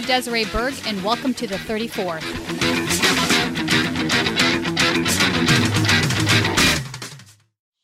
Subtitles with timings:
[0.00, 2.22] Hi, Desiree Berg, and welcome to the 34th.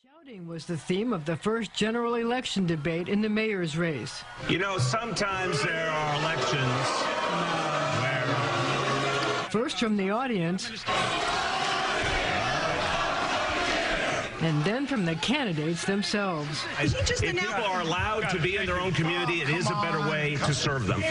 [0.02, 4.24] Shouting was the theme of the first general election debate in the mayor's race.
[4.48, 6.88] You know, sometimes there are elections
[8.00, 8.24] where.
[9.50, 10.70] First from the audience,
[14.40, 16.64] and then from the candidates themselves.
[16.78, 20.36] If people are allowed to be in their own community, it is a better way
[20.44, 21.02] to serve them.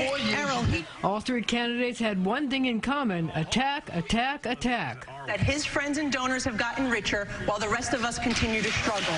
[1.04, 5.08] All three candidates had one thing in common attack, attack, attack.
[5.28, 8.72] That his friends and donors have gotten richer while the rest of us continue to
[8.72, 9.16] struggle.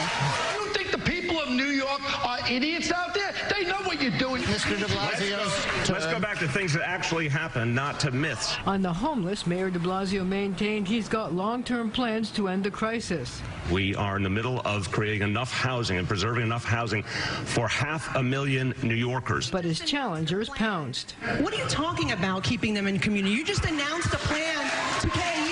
[0.55, 3.33] You think the people of New York are idiots out there?
[3.53, 4.41] They know what you're doing.
[4.43, 4.77] Mr.
[4.79, 5.89] de Blasio.
[5.89, 8.55] Let's go back to things that actually happened, not to myths.
[8.65, 12.71] On the homeless, Mayor de Blasio maintained he's got long term plans to end the
[12.71, 13.41] crisis.
[13.71, 18.15] We are in the middle of creating enough housing and preserving enough housing for half
[18.15, 19.51] a million New Yorkers.
[19.51, 21.11] But his challengers pounced.
[21.39, 23.35] What are you talking about keeping them in community?
[23.35, 24.63] You just announced a plan
[25.01, 25.46] to pay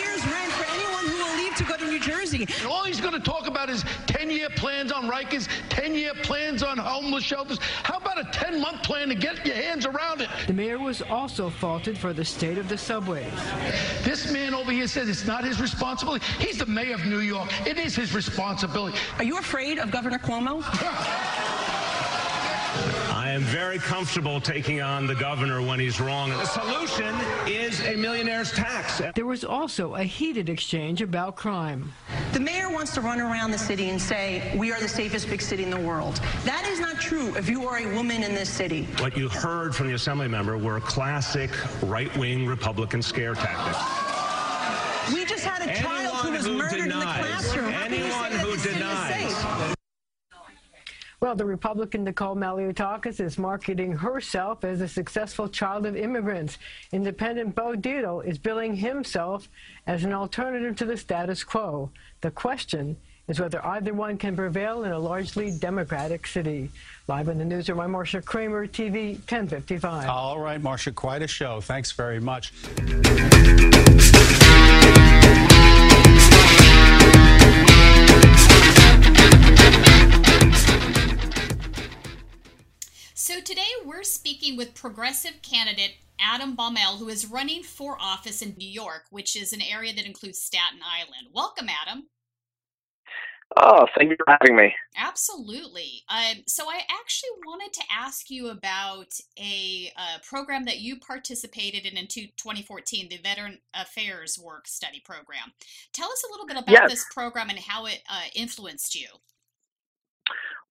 [1.55, 2.43] to go to New Jersey.
[2.43, 6.77] And all he's going to talk about is 10-year plans on Rikers, 10-year plans on
[6.77, 7.59] homeless shelters.
[7.83, 10.29] How about a 10-month plan to get your hands around it?
[10.47, 13.31] The mayor was also faulted for the state of the subways.
[14.03, 16.25] This man over here says it's not his responsibility.
[16.39, 17.49] He's the mayor of New York.
[17.67, 18.97] It is his responsibility.
[19.17, 20.63] Are you afraid of Governor Cuomo?
[23.35, 26.29] I am very comfortable taking on the governor when he's wrong.
[26.29, 27.13] The solution
[27.45, 29.01] is a millionaire's tax.
[29.13, 31.91] There was also a heated exchange about crime.
[32.31, 35.41] The mayor wants to run around the city and say, we are the safest big
[35.41, 36.21] city in the world.
[36.45, 38.87] That is not true if you are a woman in this city.
[38.99, 41.51] What you heard from the assembly member were classic
[41.83, 44.05] right-wing Republican scare tactics.
[45.13, 47.69] We just had a child who was who murdered in the classroom.
[47.73, 48.44] How can you anyone
[51.25, 56.59] Well, the Republican Nicole Malliotakis is marketing herself as a successful child of immigrants.
[56.91, 59.49] Independent Bo Dietl is billing himself
[59.87, 61.89] as an alternative to the status quo.
[62.21, 62.95] The question
[63.27, 66.69] is whether either one can prevail in a largely Democratic city.
[67.07, 70.07] Live in the newsroom, I'm Marcia Kramer, TV 1055.
[70.07, 71.59] All right, Marcia, quite a show.
[71.59, 72.53] Thanks very much.
[83.45, 88.67] Today we're speaking with progressive candidate Adam Baumel, who is running for office in New
[88.67, 91.27] York, which is an area that includes Staten Island.
[91.33, 92.05] Welcome, Adam.
[93.57, 94.73] Oh, thank you for having me.
[94.97, 96.01] Absolutely.
[96.09, 101.85] Um, so I actually wanted to ask you about a, uh program that you participated
[101.85, 105.53] in in 2014, the Veteran Affairs Work Study Program.
[105.93, 106.89] Tell us a little bit about Yes.
[106.91, 109.07] this program and how it uh, influenced you.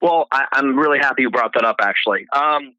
[0.05, 2.27] Well, I, I'm really happy you brought that up, actually.
[2.31, 2.75] Um,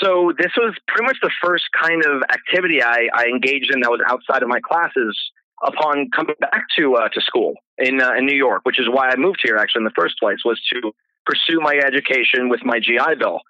[0.00, 3.90] so this was pretty much the first kind of activity I, I engaged in that
[3.90, 5.14] was outside of my classes
[5.62, 9.10] upon coming back to uh, to school in uh, in New York, which is why
[9.10, 10.92] I moved here actually in the first place was to
[11.26, 13.40] pursue my education with my GI Bill.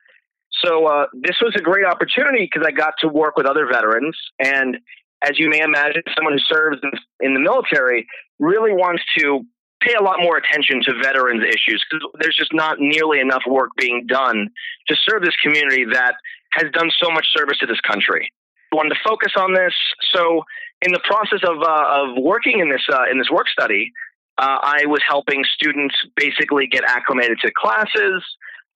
[0.64, 4.16] So uh, this was a great opportunity because I got to work with other veterans,
[4.40, 4.78] and
[5.22, 6.78] as you may imagine, someone who serves
[7.20, 8.08] in the military
[8.40, 9.44] really wants to
[9.80, 13.70] pay a lot more attention to veterans issues because there's just not nearly enough work
[13.76, 14.48] being done
[14.88, 16.14] to serve this community that
[16.52, 18.30] has done so much service to this country.
[18.72, 19.74] I wanted to focus on this.
[20.14, 20.42] So,
[20.82, 23.92] in the process of uh, of working in this uh, in this work study,
[24.38, 28.24] uh, I was helping students basically get acclimated to classes,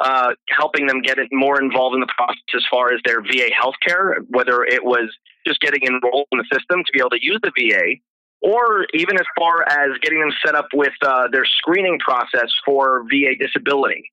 [0.01, 4.17] uh, helping them get more involved in the process as far as their VA healthcare,
[4.29, 5.11] whether it was
[5.47, 7.95] just getting enrolled in the system to be able to use the VA,
[8.45, 13.05] or even as far as getting them set up with uh, their screening process for
[13.05, 14.13] VA disability.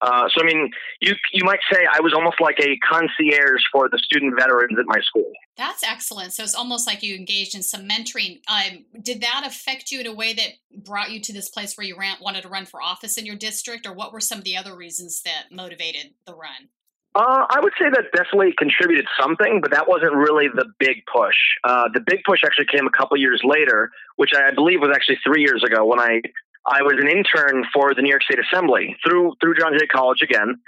[0.00, 0.70] Uh, so, I mean,
[1.00, 4.86] you you might say I was almost like a concierge for the student veterans at
[4.86, 5.30] my school.
[5.56, 6.32] That's excellent.
[6.32, 8.40] So it's almost like you engaged in some mentoring.
[8.46, 11.86] Um, did that affect you in a way that brought you to this place where
[11.86, 14.44] you ran, wanted to run for office in your district, or what were some of
[14.44, 16.68] the other reasons that motivated the run?
[17.14, 21.34] Uh, I would say that definitely contributed something, but that wasn't really the big push.
[21.64, 25.18] Uh, the big push actually came a couple years later, which I believe was actually
[25.24, 26.20] three years ago when I
[26.66, 30.20] I was an intern for the New York State Assembly through through John Jay College
[30.22, 30.60] again,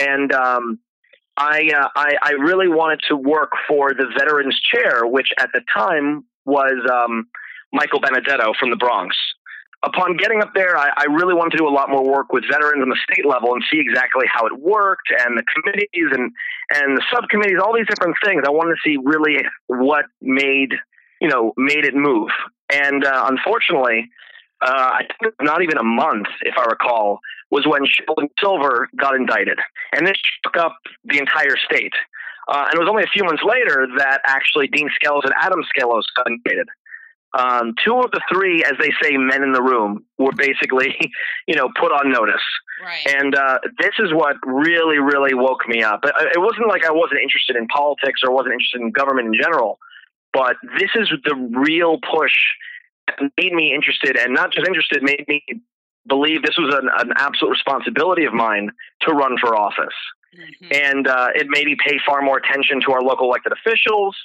[0.00, 0.78] and um,
[1.36, 5.60] I, uh, I I really wanted to work for the Veterans Chair, which at the
[5.74, 7.28] time was um,
[7.72, 9.16] Michael Benedetto from the Bronx.
[9.84, 12.44] Upon getting up there, I, I really wanted to do a lot more work with
[12.48, 16.30] veterans on the state level and see exactly how it worked and the committees and
[16.74, 18.42] and the subcommittees, all these different things.
[18.46, 20.74] I wanted to see really what made
[21.20, 22.30] you know made it move.
[22.70, 24.08] And uh, unfortunately,
[24.64, 27.18] uh, I think not even a month, if I recall,
[27.50, 29.58] was when Sheldon Silver got indicted,
[29.92, 31.92] and this shook up the entire state.
[32.48, 35.60] Uh, and it was only a few months later that actually Dean Skelos and Adam
[35.62, 36.68] Skelos got indicted.
[37.34, 40.94] Um, two of the three, as they say, men in the room were basically,
[41.46, 42.42] you know, put on notice.
[42.84, 43.16] Right.
[43.16, 46.00] And uh, this is what really, really woke me up.
[46.04, 49.78] It wasn't like I wasn't interested in politics or wasn't interested in government in general,
[50.32, 52.34] but this is the real push
[53.06, 55.42] that made me interested, and not just interested, made me
[56.08, 58.70] believe this was an, an absolute responsibility of mine
[59.02, 59.94] to run for office.
[60.36, 60.68] Mm-hmm.
[60.72, 64.16] And uh, it made me pay far more attention to our local elected officials.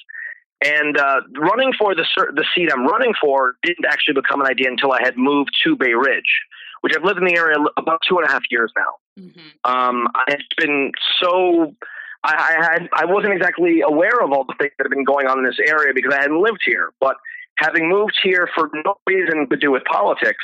[0.63, 4.69] And uh, running for the the seat I'm running for didn't actually become an idea
[4.69, 6.41] until I had moved to Bay Ridge,
[6.81, 9.23] which I've lived in the area about two and a half years now.
[9.23, 9.71] Mm-hmm.
[9.71, 11.75] Um, it's been so.
[12.23, 15.27] I, I had I wasn't exactly aware of all the things that have been going
[15.27, 16.91] on in this area because I hadn't lived here.
[16.99, 17.17] But
[17.57, 20.43] having moved here for no reason to do with politics,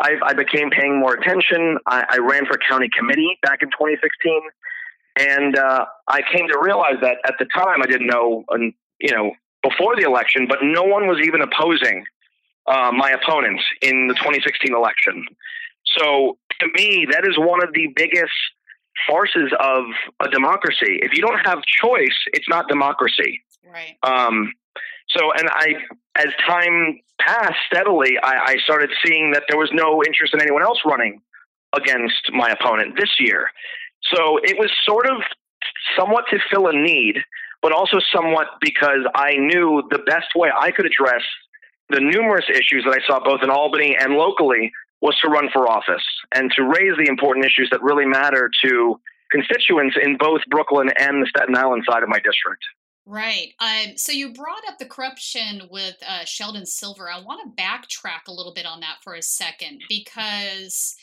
[0.00, 1.78] I, I became paying more attention.
[1.86, 4.40] I, I, ran for county committee back in 2016,
[5.18, 8.44] and uh, I came to realize that at the time I didn't know,
[9.00, 9.32] you know,
[9.62, 12.04] before the election, but no one was even opposing
[12.66, 15.26] uh, my opponents in the 2016 election.
[15.96, 18.32] So to me, that is one of the biggest
[19.08, 19.84] farces of
[20.20, 21.00] a democracy.
[21.02, 23.42] If you don't have choice, it's not democracy.
[23.66, 23.96] Right.
[24.02, 24.52] Um,
[25.08, 25.74] so, and I,
[26.16, 30.62] as time passed steadily, I, I started seeing that there was no interest in anyone
[30.62, 31.20] else running
[31.74, 33.48] against my opponent this year.
[34.02, 35.22] So it was sort of
[35.96, 37.16] somewhat to fill a need,
[37.62, 41.22] but also somewhat because I knew the best way I could address
[41.88, 45.70] the numerous issues that I saw both in Albany and locally was to run for
[45.70, 46.04] office
[46.34, 49.00] and to raise the important issues that really matter to
[49.30, 52.62] constituents in both Brooklyn and the Staten Island side of my district.
[53.04, 53.52] Right.
[53.58, 57.10] Um, so you brought up the corruption with uh, Sheldon Silver.
[57.10, 60.94] I want to backtrack a little bit on that for a second because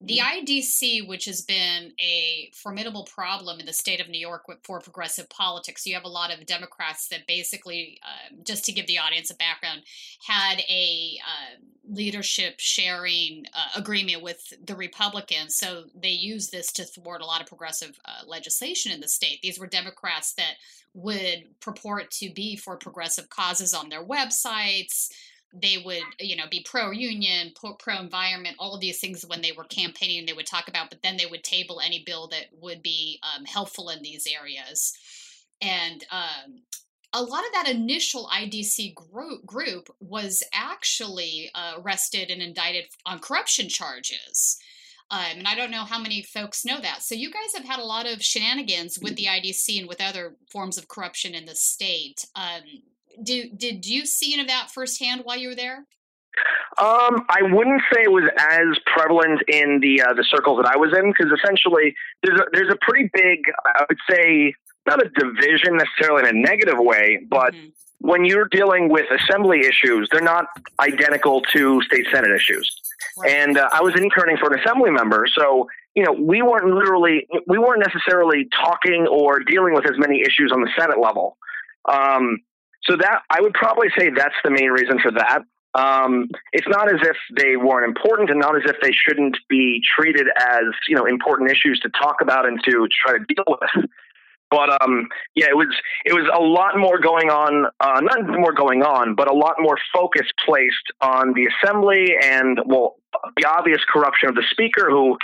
[0.00, 4.78] the IDC, which has been a formidable problem in the state of New York for
[4.78, 8.98] progressive politics, you have a lot of Democrats that basically, uh, just to give the
[8.98, 9.82] audience a background,
[10.26, 11.56] had a uh,
[11.88, 15.56] leadership sharing uh, agreement with the Republicans.
[15.56, 19.40] So they use this to thwart a lot of progressive uh, legislation in the state.
[19.42, 20.56] These were Democrats that
[20.92, 25.08] would purport to be for progressive causes on their websites
[25.52, 29.52] they would you know be pro union pro environment all of these things when they
[29.52, 32.82] were campaigning they would talk about but then they would table any bill that would
[32.82, 34.92] be um, helpful in these areas
[35.60, 36.62] and um,
[37.12, 43.18] a lot of that initial idc group, group was actually uh, arrested and indicted on
[43.18, 44.58] corruption charges
[45.10, 47.02] um, and I don't know how many folks know that.
[47.02, 50.34] So you guys have had a lot of shenanigans with the IDC and with other
[50.50, 52.26] forms of corruption in the state.
[52.34, 52.62] Um,
[53.22, 55.86] do, did you see any of that firsthand while you were there?
[56.78, 60.76] Um, I wouldn't say it was as prevalent in the uh, the circles that I
[60.76, 64.52] was in because essentially there's a, there's a pretty big I would say
[64.86, 67.68] not a division necessarily in a negative way, but mm-hmm.
[68.00, 70.46] when you're dealing with assembly issues, they're not
[70.78, 72.70] identical to state senate issues.
[73.18, 73.32] Right.
[73.32, 77.26] And uh, I was interning for an assembly member, so you know we weren't literally
[77.46, 81.38] we weren't necessarily talking or dealing with as many issues on the Senate level.
[81.90, 82.40] Um,
[82.88, 85.42] so that I would probably say that's the main reason for that.
[85.74, 89.82] Um, it's not as if they weren't important, and not as if they shouldn't be
[89.98, 93.84] treated as you know important issues to talk about and to try to deal with.
[94.48, 95.74] But um, yeah, it was
[96.04, 97.66] it was a lot more going on.
[97.80, 102.60] Uh, not more going on, but a lot more focus placed on the assembly and
[102.64, 102.94] well,
[103.36, 105.18] the obvious corruption of the speaker, who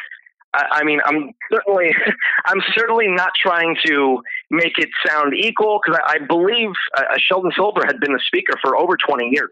[0.54, 1.94] I, mean, I'm certainly,
[2.44, 7.50] I'm certainly not trying to make it sound equal because I, I, believe uh, Sheldon
[7.56, 9.50] Silver had been the speaker for over 20 years.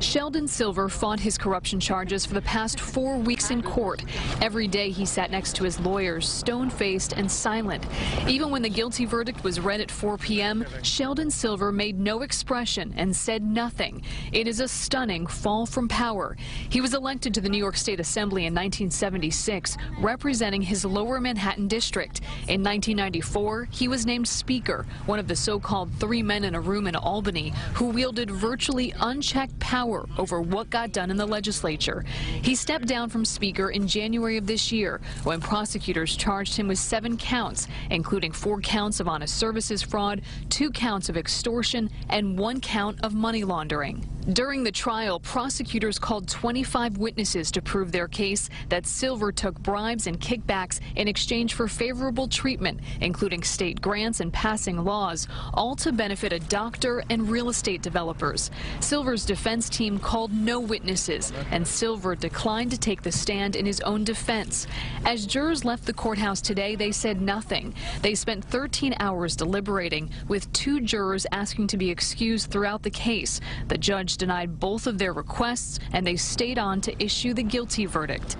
[0.00, 4.02] Sheldon Silver fought his corruption charges for the past four weeks in court.
[4.40, 7.86] Every day he sat next to his lawyers, stone faced and silent.
[8.26, 12.94] Even when the guilty verdict was read at 4 p.m., Sheldon Silver made no expression
[12.96, 14.02] and said nothing.
[14.32, 16.34] It is a stunning fall from power.
[16.70, 21.68] He was elected to the New York State Assembly in 1976, representing his lower Manhattan
[21.68, 22.22] district.
[22.48, 26.60] In 1994, he was named Speaker, one of the so called three men in a
[26.60, 31.26] room in Albany who wielded virtually unchecked power power over what got done in the
[31.26, 32.04] legislature.
[32.42, 36.78] He stepped down from Speaker in January of this year when prosecutors charged him with
[36.78, 42.60] seven counts, including four counts of honest services fraud, two counts of extortion, and one
[42.60, 44.06] count of money laundering.
[44.34, 50.06] During the trial, prosecutors called 25 witnesses to prove their case that Silver took bribes
[50.06, 55.90] and kickbacks in exchange for favorable treatment, including state grants and passing laws, all to
[55.90, 58.50] benefit a doctor and real estate developers.
[58.80, 63.64] Silver's defense team team called no witnesses, and Silver declined to take the stand in
[63.64, 64.66] his own defense.
[65.06, 67.72] As jurors left the courthouse today, they said nothing.
[68.02, 73.40] They spent 13 hours deliberating, with two jurors asking to be excused throughout the case.
[73.68, 77.86] The judge denied both of their requests, and they stayed on to issue the guilty
[77.86, 78.36] verdict.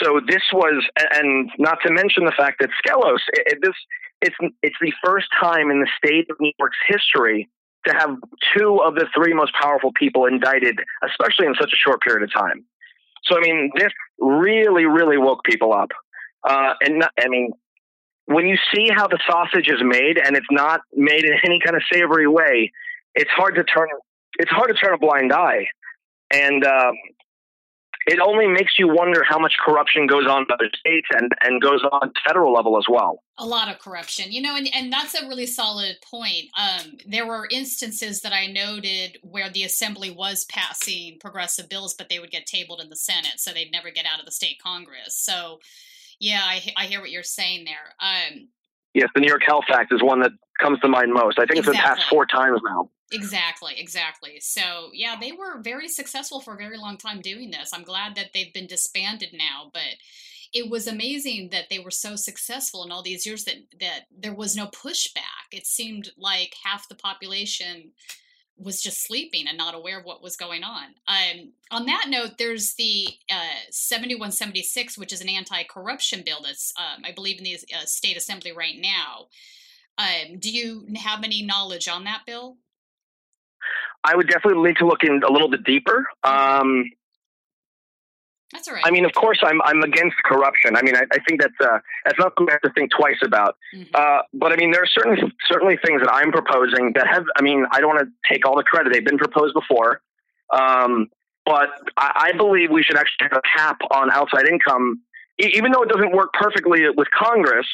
[0.00, 3.74] So this was, and not to mention the fact that Skelos, it, it, this
[4.22, 7.48] it's it's the first time in the state of New York's history
[7.86, 8.16] to have
[8.56, 12.32] two of the three most powerful people indicted, especially in such a short period of
[12.32, 12.64] time.
[13.24, 15.90] So I mean, this really, really woke people up.
[16.48, 17.52] Uh, and not, I mean,
[18.26, 21.76] when you see how the sausage is made, and it's not made in any kind
[21.76, 22.72] of savory way,
[23.14, 23.88] it's hard to turn
[24.38, 25.66] it's hard to turn a blind eye.
[26.32, 26.94] And um,
[28.06, 31.60] it only makes you wonder how much corruption goes on in other states and, and
[31.60, 33.22] goes on federal level as well.
[33.38, 36.44] A lot of corruption, you know, and, and that's a really solid point.
[36.56, 42.08] Um, there were instances that I noted where the assembly was passing progressive bills, but
[42.08, 44.60] they would get tabled in the Senate, so they'd never get out of the state
[44.62, 45.18] Congress.
[45.18, 45.58] So,
[46.20, 47.94] yeah, I, I hear what you're saying there.
[48.00, 48.48] Um,
[48.94, 51.40] yes, the New York Health Act is one that comes to mind most.
[51.40, 51.72] I think exactly.
[51.72, 52.88] it's been passed four times now.
[53.12, 54.40] Exactly, exactly.
[54.40, 57.70] So, yeah, they were very successful for a very long time doing this.
[57.72, 59.94] I'm glad that they've been disbanded now, but
[60.52, 64.34] it was amazing that they were so successful in all these years that that there
[64.34, 65.52] was no pushback.
[65.52, 67.92] It seemed like half the population
[68.58, 70.94] was just sleeping and not aware of what was going on.
[71.06, 77.02] Um, on that note, there's the uh, 7176, which is an anti-corruption bill that's, um,
[77.04, 79.26] I believe, in the uh, state assembly right now.
[79.98, 82.56] Um, do you have any knowledge on that bill?
[84.06, 86.06] I would definitely need to look in a little bit deeper.
[86.22, 86.84] Um,
[88.52, 88.84] that's all right.
[88.86, 90.76] I mean, of course, I'm I'm against corruption.
[90.76, 93.18] I mean, I, I think that's uh, that's not something I have to think twice
[93.24, 93.56] about.
[93.74, 93.90] Mm-hmm.
[93.92, 97.24] Uh, but I mean, there are certain certainly things that I'm proposing that have.
[97.36, 98.92] I mean, I don't want to take all the credit.
[98.92, 100.00] They've been proposed before,
[100.54, 101.10] um,
[101.44, 105.00] but I, I believe we should actually have a cap on outside income,
[105.42, 107.66] e- even though it doesn't work perfectly with Congress.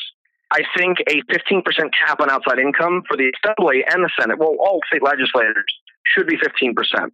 [0.54, 1.64] I think a 15%
[2.06, 5.64] cap on outside income for the Assembly and the Senate, well, all state legislators,
[6.06, 7.10] should be 15%.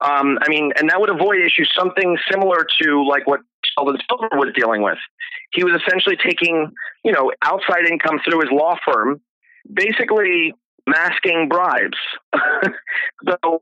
[0.00, 4.28] Um, I mean, and that would avoid issues something similar to like what Sheldon Silver
[4.32, 4.98] was dealing with.
[5.52, 6.72] He was essentially taking,
[7.04, 9.20] you know, outside income through his law firm,
[9.72, 10.52] basically
[10.86, 11.96] masking bribes.
[13.28, 13.60] so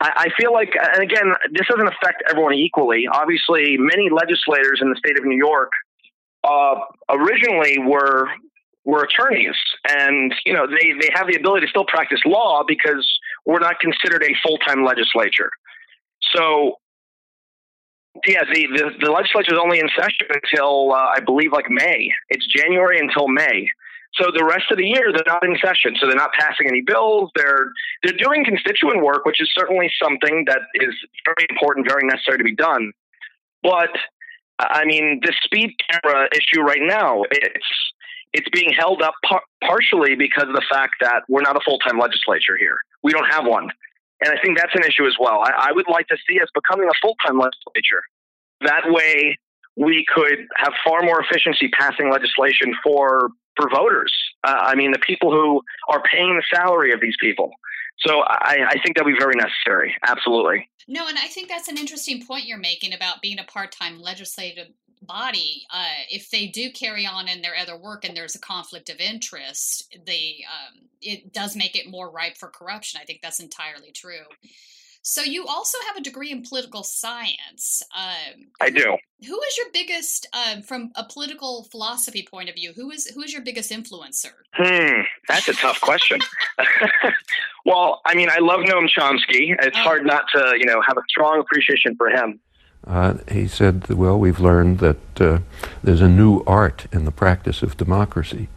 [0.00, 3.06] I, feel like, and again, this doesn't affect everyone equally.
[3.10, 5.70] Obviously, many legislators in the state of New York
[6.44, 6.74] uh,
[7.08, 8.28] originally were
[8.84, 9.54] were attorneys,
[9.88, 13.06] and you know they they have the ability to still practice law because
[13.44, 15.50] we're not considered a full time legislature.
[16.34, 16.76] So,
[18.26, 22.10] yeah, the, the, the legislature is only in session until uh, I believe like May.
[22.28, 23.68] It's January until May.
[24.14, 26.82] So the rest of the year they're not in session, so they're not passing any
[26.82, 27.30] bills.
[27.34, 27.72] They're
[28.02, 30.94] they're doing constituent work, which is certainly something that is
[31.24, 32.92] very important, very necessary to be done.
[33.62, 33.90] But
[34.58, 37.66] I mean, the speed camera issue right now, it's
[38.34, 41.78] it's being held up par- partially because of the fact that we're not a full
[41.78, 42.78] time legislature here.
[43.02, 43.68] We don't have one.
[44.24, 45.40] And I think that's an issue as well.
[45.44, 48.02] I, I would like to see us becoming a full time legislature.
[48.60, 49.38] That way,
[49.76, 54.12] we could have far more efficiency passing legislation for for voters.
[54.44, 57.50] Uh, I mean, the people who are paying the salary of these people.
[57.98, 59.94] So I, I think that'll be very necessary.
[60.06, 60.68] Absolutely.
[60.88, 64.00] No, and I think that's an interesting point you're making about being a part time
[64.00, 64.68] legislative
[65.02, 68.88] body, uh, if they do carry on in their other work and there's a conflict
[68.88, 73.00] of interest, they um, it does make it more ripe for corruption.
[73.02, 74.24] I think that's entirely true.
[75.04, 77.82] So you also have a degree in political science.
[77.94, 78.96] Um, I do.
[79.26, 82.72] Who is your biggest, um, from a political philosophy point of view?
[82.74, 84.32] Who is who is your biggest influencer?
[84.54, 86.20] Hmm, that's a tough question.
[87.66, 89.56] well, I mean, I love Noam Chomsky.
[89.60, 89.80] It's oh.
[89.80, 92.38] hard not to, you know, have a strong appreciation for him.
[92.86, 95.38] Uh, he said, Well, we've learned that uh,
[95.82, 98.48] there's a new art in the practice of democracy,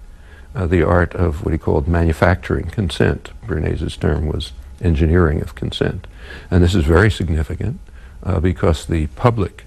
[0.55, 3.31] uh, the art of what he called manufacturing consent.
[3.45, 4.51] Bernays' term was
[4.81, 6.07] engineering of consent.
[6.49, 7.79] And this is very significant
[8.23, 9.65] uh, because the public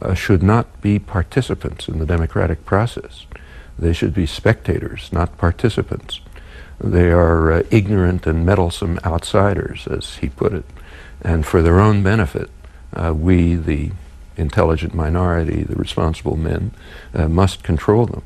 [0.00, 3.26] uh, should not be participants in the democratic process.
[3.78, 6.20] They should be spectators, not participants.
[6.80, 10.64] They are uh, ignorant and meddlesome outsiders, as he put it.
[11.20, 12.50] And for their own benefit,
[12.94, 13.90] uh, we, the
[14.36, 16.72] intelligent minority, the responsible men,
[17.14, 18.22] uh, must control them.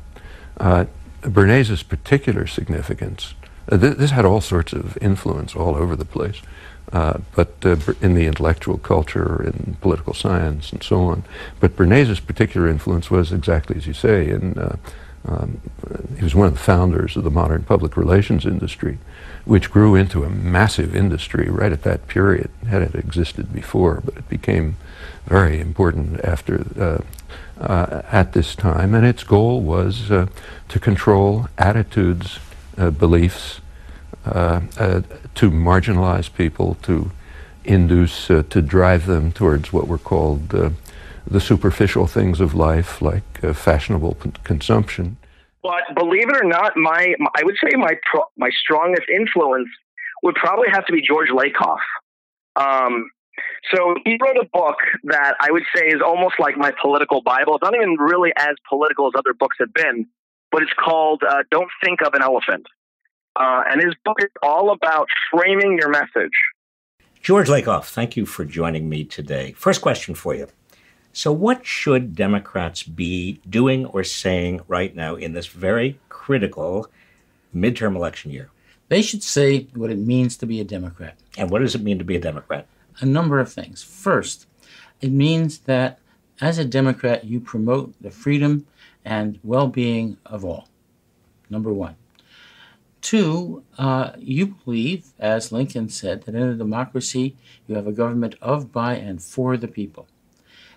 [0.57, 0.85] Uh,
[1.21, 3.33] Bernays' particular significance,
[3.69, 6.41] uh, th- this had all sorts of influence all over the place,
[6.91, 11.23] uh, but uh, in the intellectual culture, in political science, and so on.
[11.59, 14.57] But Bernays' particular influence was exactly as you say, and
[15.25, 15.61] um,
[16.17, 18.99] he was one of the founders of the modern public relations industry.
[19.45, 22.49] Which grew into a massive industry right at that period.
[22.67, 24.77] Had it existed before, but it became
[25.25, 27.03] very important after uh,
[27.59, 30.27] uh, at this time, and its goal was uh,
[30.69, 32.39] to control attitudes,
[32.77, 33.61] uh, beliefs,
[34.25, 35.01] uh, uh,
[35.35, 37.11] to marginalize people, to
[37.63, 43.23] induce, to drive them towards what were called the superficial things of life, like
[43.53, 45.15] fashionable consumption.
[45.63, 49.69] But believe it or not, my, my I would say my pro, my strongest influence
[50.21, 51.79] would probably have to be George Lakoff.
[52.55, 53.09] Um,
[53.73, 57.55] so he wrote a book that I would say is almost like my political Bible.
[57.55, 60.05] It's not even really as political as other books have been,
[60.51, 62.67] but it's called uh, Don't Think of an Elephant.
[63.35, 66.31] Uh, and his book is all about framing your message.
[67.21, 69.53] George Lakoff, thank you for joining me today.
[69.53, 70.47] First question for you.
[71.13, 76.87] So, what should Democrats be doing or saying right now in this very critical
[77.55, 78.49] midterm election year?
[78.89, 81.17] They should say what it means to be a Democrat.
[81.37, 82.67] And what does it mean to be a Democrat?
[82.99, 83.83] a number of things.
[83.83, 84.47] First,
[85.01, 85.99] it means that
[86.41, 88.65] as a Democrat, you promote the freedom
[89.05, 90.69] and well being of all.
[91.49, 91.95] Number one.
[93.01, 97.35] Two, uh, you believe, as Lincoln said, that in a democracy
[97.67, 100.07] you have a government of, by, and for the people.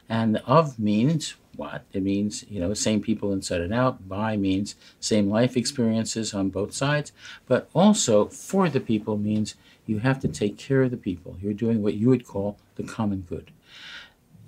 [0.08, 1.84] And of means what?
[1.92, 4.08] It means, you know, same people inside and out.
[4.08, 7.12] By means same life experiences on both sides.
[7.46, 9.54] But also for the people means
[9.86, 11.36] you have to take care of the people.
[11.40, 13.50] You're doing what you would call the common good.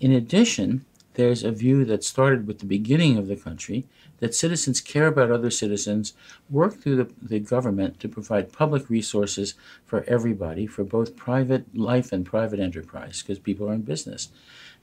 [0.01, 0.85] In addition,
[1.15, 3.87] there's a view that started with the beginning of the country
[4.21, 6.13] that citizens care about other citizens,
[6.51, 12.13] work through the, the government to provide public resources for everybody, for both private life
[12.13, 14.29] and private enterprise, because people are in business.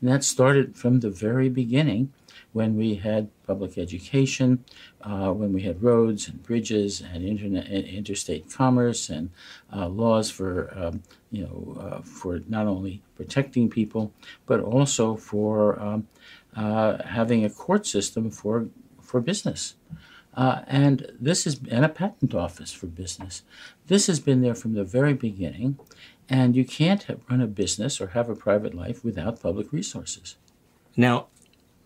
[0.02, 2.12] And that started from the very beginning
[2.54, 4.64] when we had public education,
[5.02, 9.30] uh, when we had roads and bridges and internet, interstate commerce and
[9.76, 14.14] uh, laws for um, you know uh, for not only protecting people
[14.46, 16.08] but also for um,
[16.56, 18.68] uh, having a court system for
[19.02, 19.76] for business.
[20.36, 23.44] Uh, and this is and a patent office for business.
[23.88, 25.80] This has been there from the very beginning,
[26.30, 30.36] and you can't run a business or have a private life without public resources.
[30.98, 31.28] Now,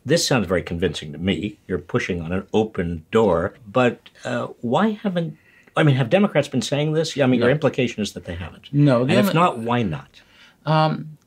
[0.06, 1.60] this sounds very convincing to me.
[1.68, 5.38] You're pushing on an open door, but uh, why haven't
[5.76, 7.16] I mean, have Democrats been saying this?
[7.16, 7.46] Yeah, I mean, no.
[7.46, 8.74] your implication is that they haven't.
[8.74, 10.22] No, and if not, why not?
[10.66, 11.18] Um,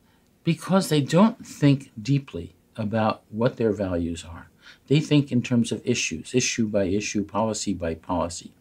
[0.44, 4.48] because they don't think deeply about what their values are.
[4.88, 8.52] They think in terms of issues, issue by issue, policy by policy.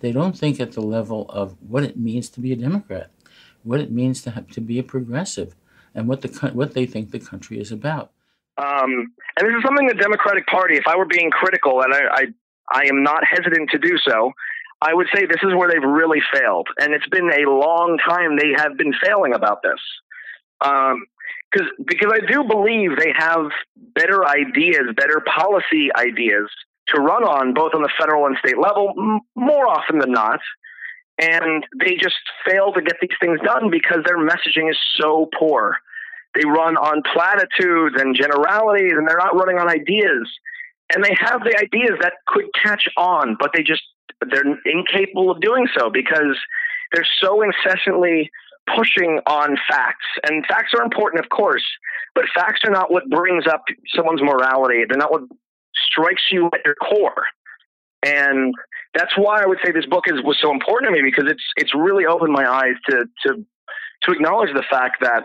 [0.00, 3.10] They don't think at the level of what it means to be a Democrat,
[3.64, 5.54] what it means to have, to be a progressive,
[5.94, 8.12] and what the what they think the country is about.
[8.58, 12.00] Um, and this is something the Democratic Party, if I were being critical, and I,
[12.12, 12.26] I,
[12.72, 14.32] I am not hesitant to do so,
[14.82, 16.68] I would say this is where they've really failed.
[16.78, 19.80] And it's been a long time they have been failing about this.
[20.60, 21.06] Um,
[21.54, 23.46] cause, because I do believe they have
[23.94, 26.50] better ideas, better policy ideas
[26.88, 30.40] to run on, both on the federal and state level, m- more often than not.
[31.18, 32.16] And they just
[32.48, 35.76] fail to get these things done because their messaging is so poor.
[36.34, 40.28] They run on platitudes and generalities, and they're not running on ideas.
[40.94, 43.82] And they have the ideas that could catch on, but they just
[44.30, 46.36] they're incapable of doing so because
[46.92, 48.30] they're so incessantly
[48.74, 50.06] pushing on facts.
[50.28, 51.64] And facts are important, of course,
[52.14, 54.84] but facts are not what brings up someone's morality.
[54.88, 55.22] They're not what
[55.74, 57.24] strikes you at your core.
[58.04, 58.54] And
[58.94, 61.42] that's why I would say this book is was so important to me because it's
[61.56, 63.44] it's really opened my eyes to to
[64.02, 65.24] to acknowledge the fact that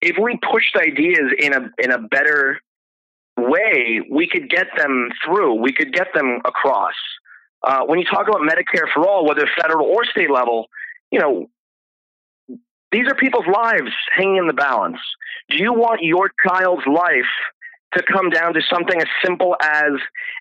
[0.00, 2.60] if we pushed ideas in a in a better
[3.36, 5.54] way, we could get them through.
[5.54, 6.94] We could get them across.
[7.62, 10.66] Uh, when you talk about Medicare for all, whether federal or state level,
[11.10, 11.48] you know,
[12.92, 14.98] these are people's lives hanging in the balance.
[15.50, 17.26] Do you want your child's life
[17.94, 19.92] to come down to something as simple as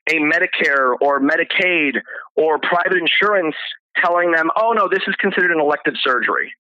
[0.10, 2.02] a Medicare or Medicaid
[2.36, 3.56] or private insurance
[3.96, 6.54] telling them, oh no, this is considered an elective surgery?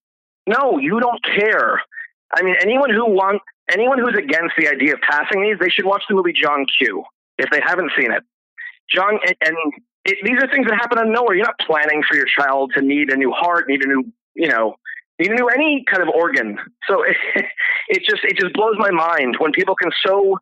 [0.47, 1.81] No, you don't care.
[2.33, 5.85] I mean, anyone who wants, anyone who's against the idea of passing these, they should
[5.85, 7.03] watch the movie John Q.
[7.37, 8.23] If they haven't seen it,
[8.89, 9.55] John, and, and
[10.05, 11.35] it, these are things that happen out of nowhere.
[11.35, 14.47] You're not planning for your child to need a new heart, need a new, you
[14.47, 14.75] know,
[15.19, 16.57] need a new any kind of organ.
[16.89, 17.17] So it,
[17.89, 20.39] it just it just blows my mind when people can so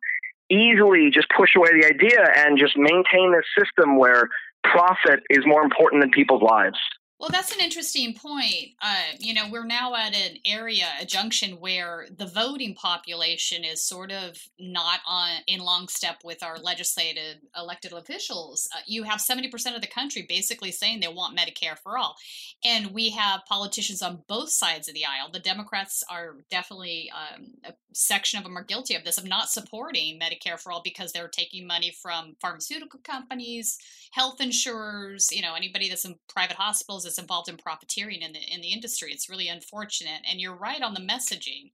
[0.50, 4.28] easily just push away the idea and just maintain this system where
[4.64, 6.78] profit is more important than people's lives.
[7.18, 8.74] Well, that's an interesting point.
[8.82, 13.82] Uh, you know, we're now at an area, a junction where the voting population is
[13.82, 18.68] sort of not on in long step with our legislated elected officials.
[18.74, 22.16] Uh, you have seventy percent of the country basically saying they want Medicare for all,
[22.62, 25.30] and we have politicians on both sides of the aisle.
[25.32, 29.48] The Democrats are definitely um, a section of them are guilty of this of not
[29.48, 33.78] supporting Medicare for all because they're taking money from pharmaceutical companies,
[34.12, 38.40] health insurers, you know, anybody that's in private hospitals that's involved in profiteering in the
[38.40, 39.12] in the industry.
[39.12, 40.22] It's really unfortunate.
[40.28, 41.70] And you're right on the messaging.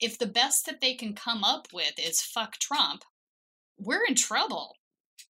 [0.00, 3.04] If the best that they can come up with is fuck Trump,
[3.78, 4.76] we're in trouble.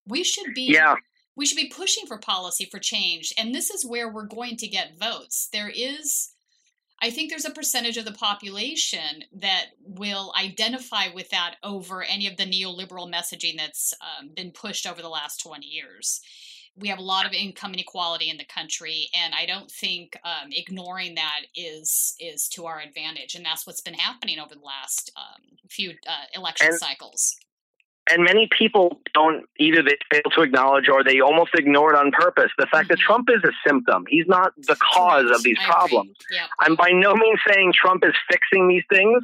[0.07, 0.95] We should be yeah.
[1.35, 3.33] we should be pushing for policy for change.
[3.37, 5.49] And this is where we're going to get votes.
[5.51, 6.34] There is
[7.01, 12.27] I think there's a percentage of the population that will identify with that over any
[12.27, 16.21] of the neoliberal messaging that's um, been pushed over the last 20 years.
[16.77, 20.49] We have a lot of income inequality in the country, and I don't think um,
[20.51, 23.33] ignoring that is is to our advantage.
[23.35, 27.35] And that's what's been happening over the last um, few uh, election And- cycles.
[28.11, 32.11] And many people don't either they fail to acknowledge or they almost ignore it on
[32.11, 32.51] purpose.
[32.57, 34.05] The fact that trump is a symptom.
[34.07, 36.15] He's not the cause of these problems.
[36.59, 39.23] I'm by no means saying trump is fixing these things.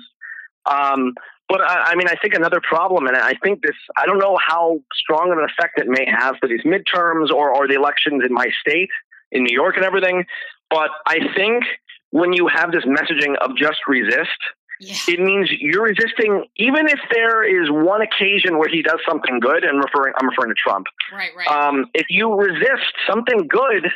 [0.66, 1.14] Um,
[1.50, 4.38] but I, I mean i think another problem and i think this i don't know
[4.38, 8.24] how strong of an effect it may have for these midterms or, or the elections
[8.26, 8.90] in my state
[9.32, 10.24] in new york and everything.
[10.70, 11.64] But i think
[12.12, 14.40] when you have this messaging of just resist
[14.82, 19.64] it means you're resisting, even if there is one occasion where he does something good.
[19.64, 20.88] And referring, I'm referring to Trump.
[21.14, 21.48] Right, right.
[21.48, 23.90] Um, if you resist something good,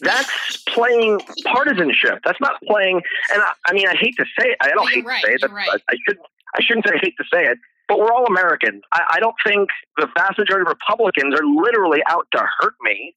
[0.00, 2.20] that's playing partisanship.
[2.24, 3.00] That's not playing.
[3.32, 4.56] And I, I mean, I hate to say it.
[4.60, 5.40] I don't Well, hate right, to say it.
[5.40, 5.80] you're That's- right.
[5.88, 6.18] I, I should.
[6.54, 8.82] I shouldn't say I hate to say it, but we're all Americans.
[8.92, 9.68] I, I don't think
[9.98, 13.14] the vast majority of Republicans are literally out to hurt me.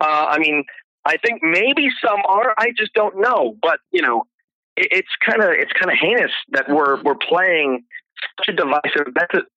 [0.00, 0.64] Uh, I mean,
[1.04, 2.54] I think maybe some are.
[2.56, 3.56] I just don't know.
[3.60, 4.24] But you know,
[4.76, 7.84] it, it's kind of it's kind of heinous that we're we're playing
[8.38, 9.12] such a divisive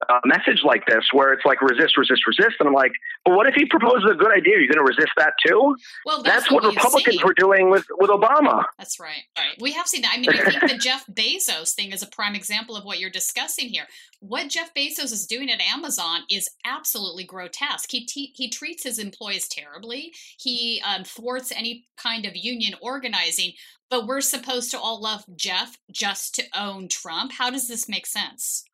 [0.09, 2.93] uh, message like this, where it's like resist, resist, resist, and I'm like,
[3.25, 4.55] but what if he proposes a good idea?
[4.55, 5.75] Are You're going to resist that too?
[6.05, 8.63] Well, that's what, what Republicans were doing with with Obama.
[8.77, 9.23] That's right.
[9.35, 9.59] Right.
[9.59, 10.13] We have seen that.
[10.15, 13.09] I mean, I think the Jeff Bezos thing is a prime example of what you're
[13.09, 13.85] discussing here.
[14.19, 17.89] What Jeff Bezos is doing at Amazon is absolutely grotesque.
[17.89, 20.13] He te- he treats his employees terribly.
[20.39, 23.53] He um, thwarts any kind of union organizing.
[23.89, 27.33] But we're supposed to all love Jeff just to own Trump.
[27.33, 28.65] How does this make sense?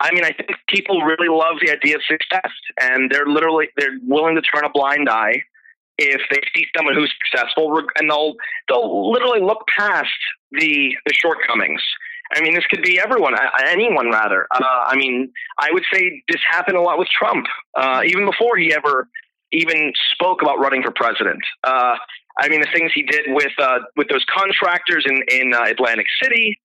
[0.00, 3.98] I mean, I think people really love the idea of success, and they're literally they're
[4.06, 5.42] willing to turn a blind eye
[5.98, 8.34] if they see someone who's successful, and they'll
[8.68, 10.08] they'll literally look past
[10.52, 11.82] the the shortcomings.
[12.34, 13.34] I mean, this could be everyone,
[13.66, 14.46] anyone rather.
[14.54, 18.58] Uh, I mean, I would say this happened a lot with Trump, uh, even before
[18.58, 19.08] he ever
[19.52, 21.40] even spoke about running for president.
[21.64, 21.96] Uh,
[22.38, 26.06] I mean, the things he did with uh, with those contractors in in uh, Atlantic
[26.22, 26.58] City.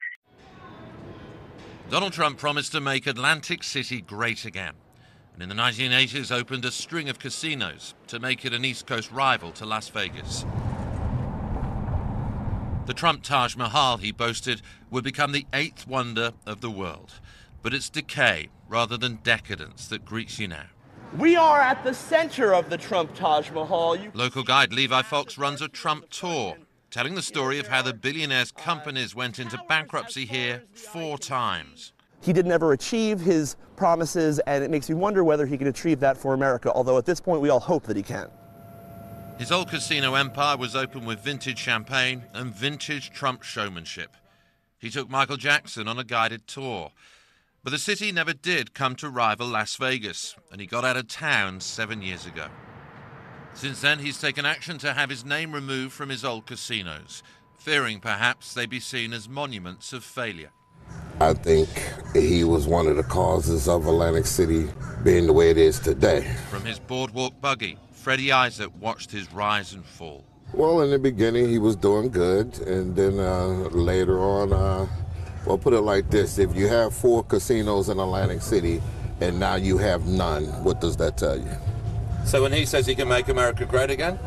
[1.90, 4.74] Donald Trump promised to make Atlantic City great again.
[5.34, 9.12] And in the 1980s opened a string of casinos to make it an East Coast
[9.12, 10.46] rival to Las Vegas.
[12.86, 17.14] The Trump Taj Mahal, he boasted, would become the eighth wonder of the world.
[17.62, 20.66] But it's decay rather than decadence that greets you now.
[21.18, 23.96] We are at the center of the Trump Taj Mahal.
[23.96, 26.58] You Local guide Levi Fox runs a Trump tour,
[26.94, 31.92] telling the story of how the billionaire's companies went into bankruptcy here four times.
[32.22, 36.00] he did never achieve his promises, and it makes me wonder whether he can achieve
[36.00, 38.30] that for America, although at this point we all hope that he can.
[39.40, 44.16] His old casino empire was open with vintage champagne and vintage Trump showmanship.
[44.78, 46.92] He took Michael Jackson on a guided tour.
[47.64, 51.08] But the city never did come to rival Las Vegas, and he got out of
[51.08, 52.50] town seven years ago.
[53.56, 57.24] Since then, he's taken action to have his name removed from his old casinos,
[57.58, 60.52] fearing perhaps they be seen as monuments of failure.
[61.20, 61.70] I think
[62.14, 64.68] he was one of the causes of Atlantic City
[65.04, 66.30] being the way it is today.
[66.50, 70.26] From his boardwalk buggy, Freddie Isaac watched his rise and fall.
[70.54, 74.88] Well, in the beginning, he was doing good, and then uh, later on, uh,
[75.46, 78.82] well, put it like this if you have four casinos in Atlantic City
[79.22, 81.58] and now you have none, what does that tell you?
[82.26, 84.18] So when he says he can make America great again?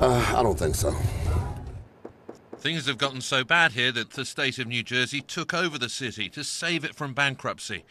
[0.00, 0.94] Uh, I don't think so.
[2.58, 5.88] Things have gotten so bad here that the state of New Jersey took over the
[5.88, 7.84] city to save it from bankruptcy.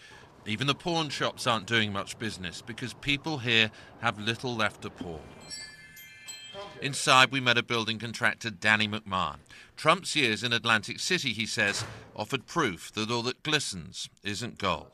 [0.45, 4.89] Even the pawn shops aren't doing much business because people here have little left to
[4.89, 5.19] pawn.
[6.81, 9.37] Inside, we met a building contractor, Danny McMahon.
[9.75, 11.83] Trump's years in Atlantic City, he says,
[12.15, 14.91] offered proof that all that glistens isn't gold.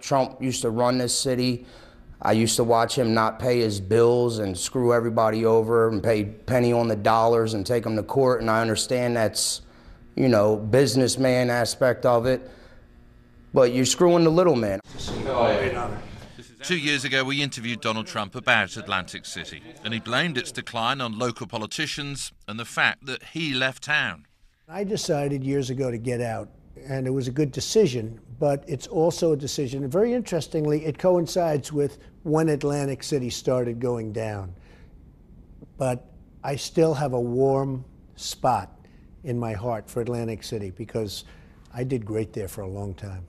[0.00, 1.66] Trump used to run this city
[2.22, 6.24] I used to watch him not pay his bills and screw everybody over and pay
[6.24, 8.40] penny on the dollars and take them to court.
[8.40, 9.60] And I understand that's,
[10.14, 12.50] you know, businessman aspect of it.
[13.52, 14.80] But you're screwing the little man.
[16.62, 21.00] Two years ago, we interviewed Donald Trump about Atlantic City, and he blamed its decline
[21.00, 24.26] on local politicians and the fact that he left town.
[24.68, 26.48] I decided years ago to get out,
[26.88, 29.82] and it was a good decision, but it's also a decision.
[29.82, 34.54] And very interestingly, it coincides with when Atlantic City started going down.
[35.78, 36.04] But
[36.42, 37.84] I still have a warm
[38.16, 38.78] spot
[39.24, 41.24] in my heart for Atlantic City because
[41.74, 43.26] I did great there for a long time.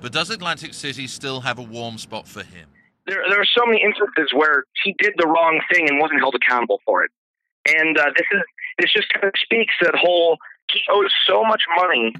[0.00, 2.68] But does Atlantic City still have a warm spot for him?
[3.06, 6.34] There, there are so many instances where he did the wrong thing and wasn't held
[6.34, 7.10] accountable for it.
[7.66, 8.42] And uh, this is
[8.78, 10.38] this just kind of speaks that whole
[10.72, 12.14] he owes so much money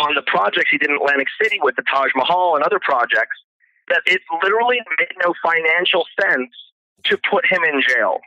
[0.00, 3.36] on the projects he did in Atlantic City with the Taj Mahal and other projects
[3.88, 6.50] that it literally made no financial sense
[7.04, 8.20] to put him in jail.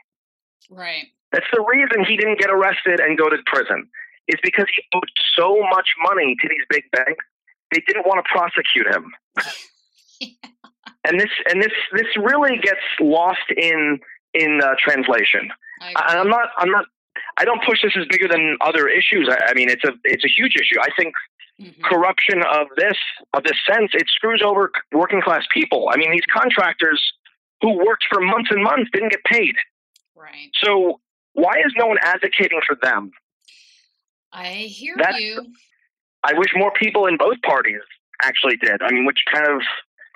[0.70, 1.06] Right.
[1.32, 3.88] That's the reason he didn't get arrested and go to prison.
[4.28, 7.24] Is because he owed so much money to these big banks,
[7.72, 9.12] they didn't want to prosecute him.
[11.06, 14.00] And this and this this really gets lost in
[14.32, 15.50] in uh, translation.
[15.82, 16.86] I, I'm not I'm not
[17.36, 19.28] I don't push this as bigger than other issues.
[19.30, 20.80] I, I mean, it's a it's a huge issue.
[20.80, 21.14] I think
[21.60, 21.82] Mm-hmm.
[21.84, 22.96] corruption of this
[23.32, 25.88] of this sense it screws over working class people.
[25.92, 27.00] I mean, these contractors
[27.62, 29.54] who worked for months and months didn't get paid.
[30.16, 30.50] Right.
[30.62, 31.00] So
[31.34, 33.12] why is no one advocating for them?
[34.32, 35.46] I hear That's- you.
[36.24, 37.82] I wish more people in both parties
[38.24, 38.82] actually did.
[38.82, 39.60] I mean, which kind of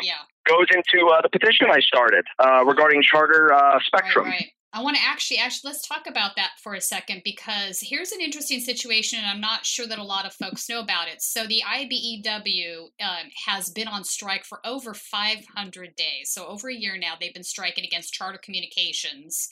[0.03, 0.15] Yeah.
[0.45, 4.25] goes into uh, the petition I started uh, regarding charter uh, spectrum.
[4.27, 4.53] Right, right.
[4.73, 8.21] I want to actually, actually, let's talk about that for a second because here's an
[8.21, 11.23] interesting situation, and I'm not sure that a lot of folks know about it.
[11.23, 16.75] So the IBEW um, has been on strike for over 500 days, so over a
[16.75, 17.15] year now.
[17.19, 19.49] They've been striking against Charter Communications,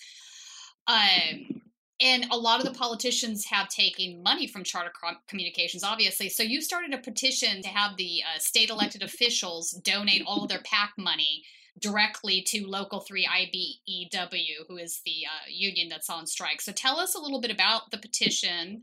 [0.87, 1.63] um,
[1.99, 4.93] and a lot of the politicians have taken money from Charter
[5.29, 6.29] Communications, obviously.
[6.29, 10.51] So you started a petition to have the uh, state elected officials donate all of
[10.51, 11.43] their PAC money
[11.79, 16.61] directly to Local 3 IBEW, who is the uh, union that's on strike.
[16.61, 18.83] So tell us a little bit about the petition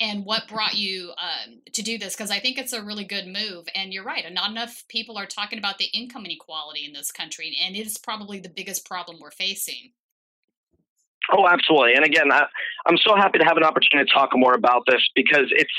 [0.00, 3.26] and what brought you um, to do this, because I think it's a really good
[3.26, 3.66] move.
[3.74, 7.56] And you're right, not enough people are talking about the income inequality in this country,
[7.64, 9.92] and it is probably the biggest problem we're facing.
[11.32, 11.94] Oh, absolutely.
[11.94, 12.46] And again, I,
[12.86, 15.70] I'm so happy to have an opportunity to talk more about this because it's,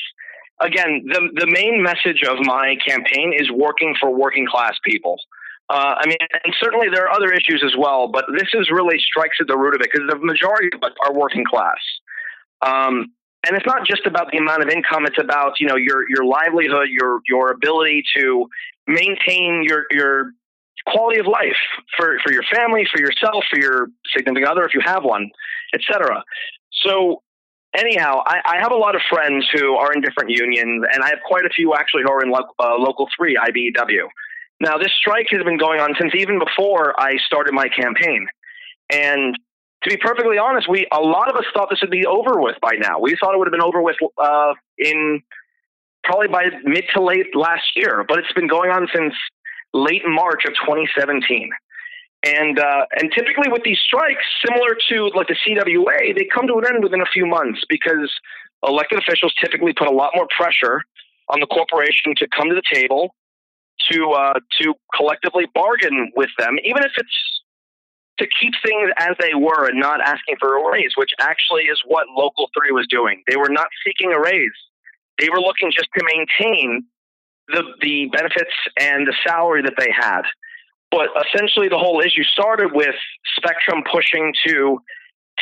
[0.61, 5.17] again, the, the main message of my campaign is working for working class people.
[5.69, 8.97] Uh, I mean, and certainly there are other issues as well, but this is really
[8.99, 11.77] strikes at the root of it because the majority of us are working class.
[12.65, 13.13] Um,
[13.45, 16.25] and it's not just about the amount of income; it's about you know your your
[16.25, 18.49] livelihood, your your ability to
[18.87, 20.31] maintain your your
[20.87, 21.55] quality of life
[21.95, 25.29] for for your family, for yourself, for your significant other if you have one,
[25.73, 26.23] etc.
[26.83, 27.21] So
[27.75, 31.09] anyhow, I, I have a lot of friends who are in different unions, and I
[31.09, 34.07] have quite a few actually who are in lo- uh, local three IBEW.
[34.61, 38.27] Now, this strike has been going on since even before I started my campaign,
[38.91, 39.37] and
[39.83, 42.55] to be perfectly honest, we a lot of us thought this would be over with
[42.61, 42.99] by now.
[42.99, 45.21] We thought it would have been over with uh, in
[46.03, 49.13] probably by mid to late last year, but it's been going on since
[49.73, 51.49] late March of 2017.
[52.25, 56.55] And uh, and typically with these strikes, similar to like the CWA, they come to
[56.55, 58.11] an end within a few months because
[58.67, 60.83] elected officials typically put a lot more pressure
[61.29, 63.15] on the corporation to come to the table
[63.91, 67.39] to uh, to collectively bargain with them, even if it's
[68.19, 71.81] to keep things as they were and not asking for a raise, which actually is
[71.85, 73.23] what Local 3 was doing.
[73.29, 74.51] They were not seeking a raise.
[75.19, 76.83] They were looking just to maintain
[77.47, 80.23] the, the benefits and the salary that they had.
[80.91, 82.95] But essentially, the whole issue started with
[83.37, 84.79] Spectrum pushing to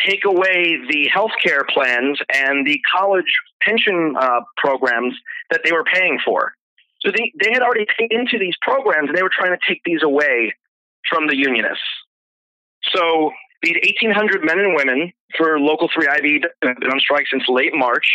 [0.05, 3.31] take away the health care plans and the college
[3.61, 5.15] pension uh, programs
[5.49, 6.53] that they were paying for.
[7.01, 9.81] So they, they had already paid into these programs and they were trying to take
[9.85, 10.53] these away
[11.09, 11.83] from the unionists.
[12.95, 13.31] So
[13.61, 17.73] these 1,800 men and women for Local 3 IB have been on strike since late
[17.73, 18.07] March,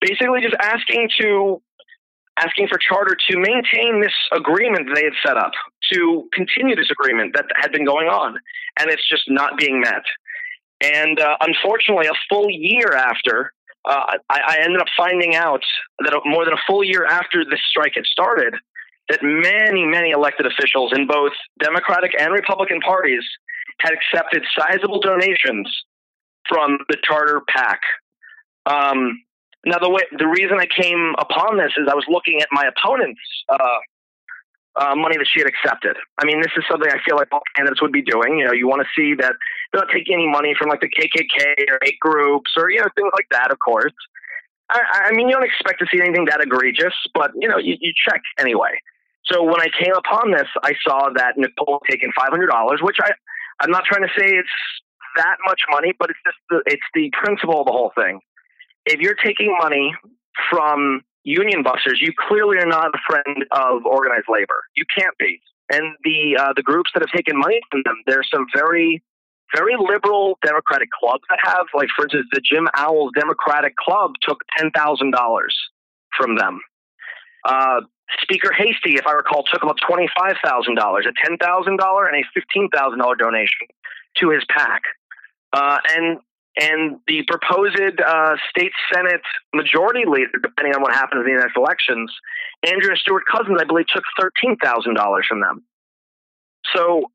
[0.00, 1.60] basically just asking to
[2.36, 5.52] asking for charter to maintain this agreement they had set up,
[5.92, 8.36] to continue this agreement that had been going on,
[8.78, 10.02] and it's just not being met.
[10.82, 13.52] And uh, unfortunately, a full year after,
[13.84, 15.62] uh, I, I ended up finding out
[16.00, 18.54] that more than a full year after this strike had started,
[19.08, 23.22] that many, many elected officials in both Democratic and Republican parties
[23.80, 25.70] had accepted sizable donations
[26.48, 27.80] from the charter PAC.
[28.66, 29.22] Um,
[29.66, 32.64] now, the way the reason I came upon this is I was looking at my
[32.66, 33.78] opponent's uh,
[34.76, 35.96] uh, money that she had accepted.
[36.18, 38.38] I mean, this is something I feel like all candidates would be doing.
[38.38, 39.34] You know, you want to see that
[39.72, 42.88] they're not taking any money from like the KKK or hate groups or you know
[42.94, 43.50] things like that.
[43.50, 43.94] Of course,
[44.70, 47.76] I, I mean, you don't expect to see anything that egregious, but you know, you,
[47.80, 48.80] you check anyway.
[49.26, 52.80] So when I came upon this, I saw that Nicole had taken five hundred dollars,
[52.82, 53.12] which I
[53.60, 54.48] I'm not trying to say it's
[55.16, 58.20] that much money, but it's just the, it's the principle of the whole thing.
[58.86, 59.94] If you're taking money
[60.50, 64.64] from union busters, you clearly are not a friend of organized labor.
[64.76, 65.40] You can't be.
[65.70, 69.02] And the uh, the groups that have taken money from them, there's some very
[69.54, 74.40] very liberal Democratic clubs that have, like for instance, the Jim Owles Democratic Club took
[74.56, 75.56] ten thousand dollars
[76.16, 76.60] from them.
[77.44, 77.80] Uh,
[78.20, 82.06] Speaker Heastie, if I recall, took about twenty five thousand dollars, a ten thousand dollar
[82.06, 83.66] and a fifteen thousand dollar donation
[84.18, 84.82] to his PAC.
[85.52, 86.18] Uh, and
[86.56, 91.56] and the proposed uh, state senate majority leader, depending on what happens in the next
[91.56, 92.12] elections,
[92.64, 95.64] Andrea Stewart Cousins, I believe, took thirteen thousand dollars from them.
[96.74, 97.10] So,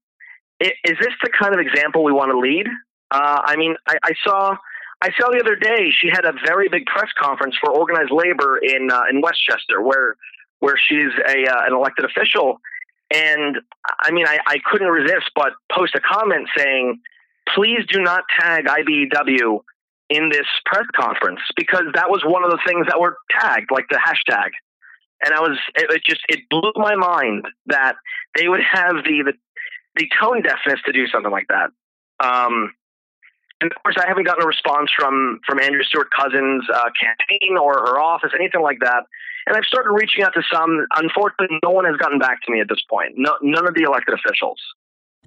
[0.60, 2.67] is this the kind of example we want to lead?
[3.12, 4.56] Uh, I mean, I, I, saw
[5.02, 8.58] I saw the other day she had a very big press conference for organized labor
[8.58, 10.15] in uh, in Westchester, where
[10.60, 12.60] where she's a uh, an elected official,
[13.13, 13.58] and
[14.02, 16.99] I mean, I, I couldn't resist but post a comment saying
[17.56, 19.60] please do not tag IBEW
[20.10, 23.86] in this press conference because that was one of the things that were tagged, like
[23.90, 24.50] the hashtag.
[25.24, 27.96] And I was, it, it just, it blew my mind that
[28.36, 29.34] they would have the, the,
[29.96, 31.70] the tone deafness to do something like that.
[32.20, 32.74] Um,
[33.62, 37.58] and of course, I haven't gotten a response from from Andrea Stewart Cousins' uh, campaign
[37.60, 39.04] or her office, anything like that.
[39.48, 40.86] And I've started reaching out to some.
[40.96, 43.16] Unfortunately, no one has gotten back to me at this point.
[43.18, 44.60] No, none of the elected officials.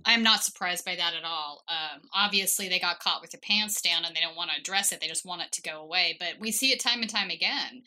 [0.05, 1.65] I'm not surprised by that at all.
[1.69, 4.93] Um, obviously, they got caught with their pants down and they don't want to address
[4.93, 5.01] it.
[5.01, 6.17] They just want it to go away.
[6.19, 7.83] But we see it time and time again.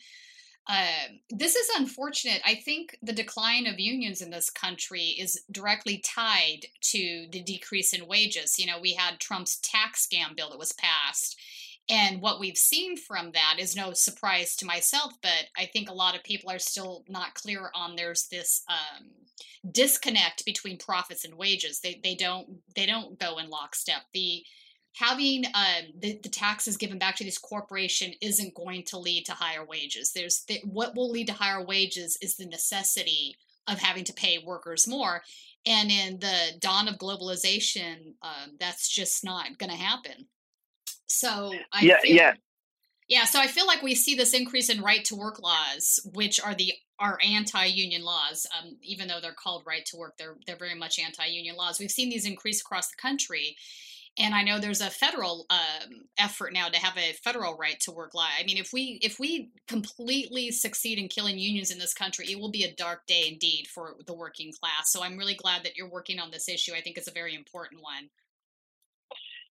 [0.68, 2.40] Uh, this is unfortunate.
[2.44, 7.92] I think the decline of unions in this country is directly tied to the decrease
[7.92, 8.58] in wages.
[8.58, 11.38] You know, we had Trump's tax scam bill that was passed,
[11.88, 15.94] and what we've seen from that is no surprise to myself, but I think a
[15.94, 19.06] lot of people are still not clear on there's this um,
[19.70, 21.80] disconnect between profits and wages.
[21.80, 24.02] They they don't they don't go in lockstep.
[24.12, 24.42] The
[24.94, 29.32] having um, the, the taxes given back to this corporation isn't going to lead to
[29.32, 30.12] higher wages.
[30.12, 33.36] There's the, what will lead to higher wages is the necessity
[33.68, 35.22] of having to pay workers more.
[35.66, 40.26] And in the dawn of globalization, um, that's just not going to happen.
[41.06, 42.34] So I yeah, feel, yeah,
[43.08, 43.24] yeah.
[43.24, 46.54] So I feel like we see this increase in right to work laws, which are
[46.54, 48.46] the are anti-union laws.
[48.58, 51.78] Um, even though they're called right to work, they're they're very much anti-union laws.
[51.78, 53.56] We've seen these increase across the country,
[54.18, 57.92] and I know there's a federal um, effort now to have a federal right to
[57.92, 58.26] work law.
[58.38, 62.40] I mean, if we if we completely succeed in killing unions in this country, it
[62.40, 64.90] will be a dark day indeed for the working class.
[64.90, 66.72] So I'm really glad that you're working on this issue.
[66.74, 68.08] I think it's a very important one.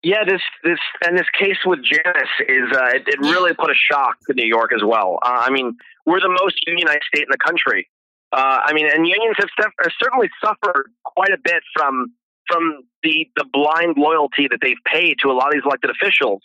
[0.05, 3.75] Yeah, this this and this case with Janus is uh, it, it really put a
[3.75, 5.19] shock to New York as well.
[5.23, 7.89] Uh, I mean, we're the most unionized state in the country.
[8.31, 12.13] Uh, I mean, and unions have, have certainly suffered quite a bit from
[12.47, 16.43] from the the blind loyalty that they've paid to a lot of these elected officials.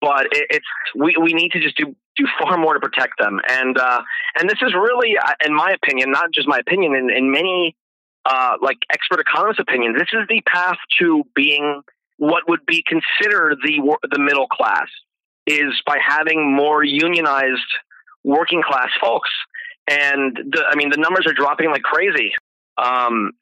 [0.00, 3.40] But it, it's we, we need to just do do far more to protect them.
[3.46, 4.00] And uh,
[4.40, 7.76] and this is really, uh, in my opinion, not just my opinion, in, in many
[8.24, 11.82] uh, like expert economists' opinions, this is the path to being
[12.18, 14.88] what would be considered the the middle class
[15.46, 17.60] is by having more unionized
[18.24, 19.30] working class folks.
[19.88, 22.32] And the, I mean, the numbers are dropping like crazy.
[22.76, 23.32] Um,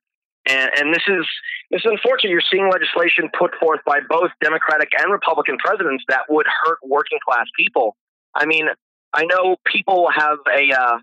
[0.46, 1.24] and, and this is
[1.70, 2.30] this is unfortunate.
[2.30, 7.18] You're seeing legislation put forth by both Democratic and Republican presidents that would hurt working
[7.26, 7.96] class people.
[8.34, 8.68] I mean,
[9.14, 10.98] I know people have a uh,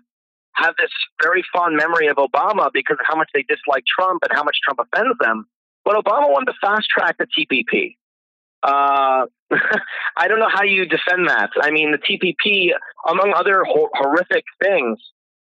[0.54, 4.30] have this very fond memory of Obama because of how much they dislike Trump and
[4.32, 5.46] how much Trump offends them.
[5.84, 7.96] But Obama wanted to fast track the TPP.
[8.62, 9.26] Uh,
[10.16, 11.50] I don't know how you defend that.
[11.60, 12.70] I mean, the TPP,
[13.08, 14.98] among other ho- horrific things,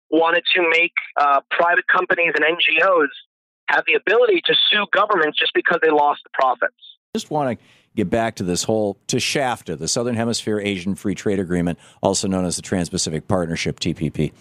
[0.09, 3.07] wanted to make uh, private companies and NGOs
[3.69, 6.75] have the ability to sue governments just because they lost the profits.
[7.15, 7.65] Just want to
[7.95, 12.27] get back to this whole to SHAFTA, the Southern Hemisphere Asian Free Trade Agreement, also
[12.27, 14.31] known as the Trans-Pacific Partnership (TPP).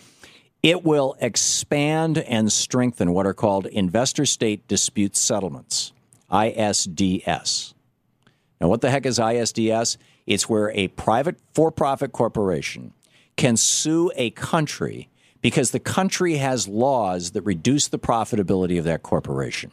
[0.66, 5.92] It will expand and strengthen what are called investor state dispute settlements,
[6.28, 7.72] ISDS.
[8.60, 9.96] Now, what the heck is ISDS?
[10.26, 12.94] It's where a private for profit corporation
[13.36, 15.08] can sue a country
[15.40, 19.70] because the country has laws that reduce the profitability of that corporation.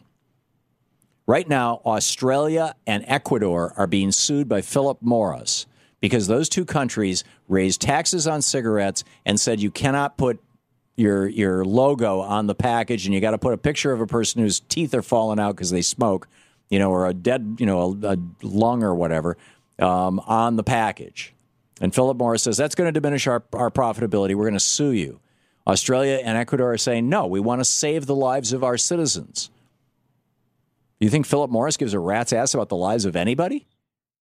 [1.26, 5.66] Right now, Australia and Ecuador are being sued by Philip Morris
[6.02, 10.40] because those two countries raised taxes on cigarettes and said you cannot put
[10.96, 14.08] your your logo on the package, and you got to put a picture of a
[14.08, 16.28] person whose teeth are falling out because they smoke,
[16.70, 19.38] you know, or a dead, you know, a, a lung or whatever
[19.80, 21.34] um, on the package.
[21.82, 24.36] And Philip Morris says that's going to diminish our, our profitability.
[24.36, 25.20] We're going to sue you.
[25.66, 27.26] Australia and Ecuador are saying no.
[27.26, 29.50] We want to save the lives of our citizens.
[31.00, 33.66] You think Philip Morris gives a rat's ass about the lives of anybody?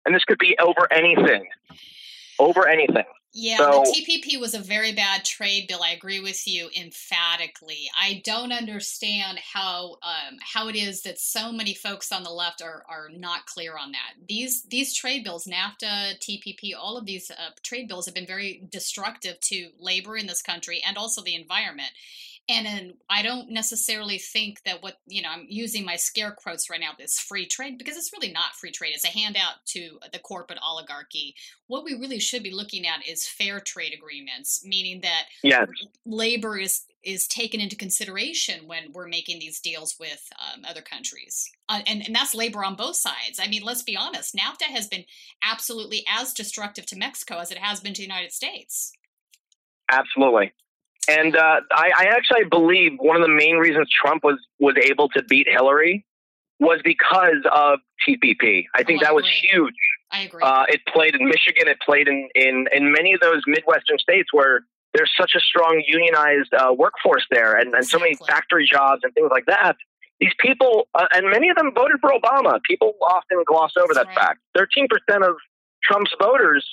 [0.04, 1.46] And this could be over anything.
[2.38, 3.04] Over anything.
[3.32, 5.82] Yeah, So- the TPP was a very bad trade bill.
[5.82, 7.90] I agree with you emphatically.
[7.98, 12.62] I don't understand how um, how it is that so many folks on the left
[12.62, 14.14] are are not clear on that.
[14.26, 18.62] These these trade bills, NAFTA, TPP, all of these uh, trade bills have been very
[18.70, 21.90] destructive to labor in this country and also the environment.
[22.48, 26.70] And then I don't necessarily think that what, you know, I'm using my scare quotes
[26.70, 28.92] right now, this free trade, because it's really not free trade.
[28.94, 31.34] It's a handout to the corporate oligarchy.
[31.66, 35.68] What we really should be looking at is fair trade agreements, meaning that Yes.
[36.04, 41.48] labor is is taken into consideration when we're making these deals with um, other countries
[41.68, 44.88] uh, and, and that's labor on both sides i mean let's be honest nafta has
[44.88, 45.04] been
[45.42, 48.92] absolutely as destructive to mexico as it has been to the united states
[49.90, 50.52] Absolutely.
[51.08, 55.08] And uh, I, I actually believe one of the main reasons Trump was was able
[55.10, 56.04] to beat Hillary
[56.60, 58.64] was because of TPP.
[58.74, 59.74] I think Oh, I that was huge.
[60.10, 61.68] i agree Uh, it played in Michigan.
[61.68, 64.62] It played in, in, in many of those Midwestern states where
[64.94, 69.14] there's such a strong unionized uh, workforce there and, and so many factory jobs and
[69.14, 69.76] things like that.
[70.18, 72.60] These people, uh, and many of them voted for Obama.
[72.64, 74.40] People often gloss over that fact.
[74.56, 74.88] 13%
[75.28, 75.36] of
[75.84, 76.66] Trump's voters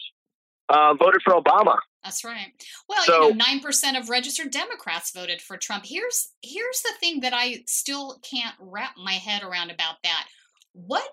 [0.70, 1.78] uh, voted for Obama.
[2.06, 2.54] That's right.
[2.88, 5.86] Well, So- you know, nine percent of registered Democrats voted for Trump.
[5.88, 10.28] Here's here's the thing that I still can't wrap my head around about that.
[10.74, 11.04] What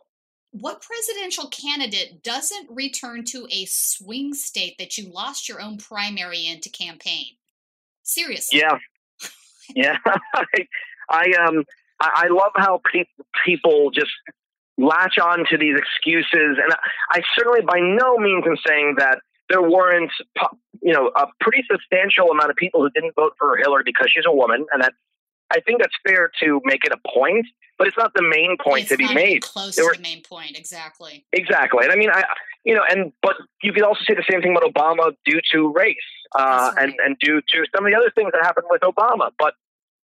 [0.51, 6.47] what presidential candidate doesn't return to a swing state that you lost your own primary
[6.47, 7.25] in to campaign?
[8.03, 8.59] Seriously.
[8.59, 8.77] Yeah,
[9.75, 9.97] yeah.
[11.09, 11.65] I, um,
[12.01, 13.05] I, I love how pe-
[13.47, 14.11] people just
[14.77, 16.77] latch on to these excuses, and I,
[17.13, 19.21] I certainly by no means am saying that
[19.53, 20.11] there weren't,
[20.83, 24.25] you know, a pretty substantial amount of people who didn't vote for Hillary because she's
[24.27, 24.95] a woman, and that
[25.55, 27.47] I think that's fair to make it a point,
[27.79, 29.43] but it's not the main point it's to be made.
[29.43, 31.27] close There to were- the main point, exactly.
[31.35, 32.25] Exactly, and I mean, I
[32.65, 35.73] you know, and but you could also say the same thing about Obama due to
[35.73, 35.97] race,
[36.35, 39.31] uh, and and due to some of the other things that happened with Obama.
[39.39, 39.55] But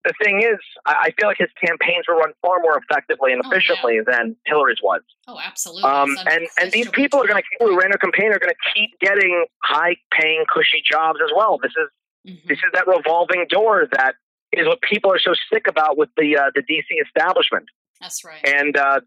[0.05, 3.99] the thing is, I, feel like his campaigns were run far more effectively and efficiently
[4.07, 5.03] than Hillary's was.
[5.27, 5.83] Oh, absolutely.
[5.85, 8.53] Um, and and these people are going to people who ran a campaign are going
[8.55, 11.59] to keep getting high paying, cushy jobs as well.
[11.63, 11.89] This is
[12.27, 12.49] Mm-hmm.
[12.49, 14.15] this is that revolving door that
[14.53, 17.67] is what people are so sick about with the uh, the DC establishment
[18.01, 18.45] That's right.
[18.45, 19.01] and uh,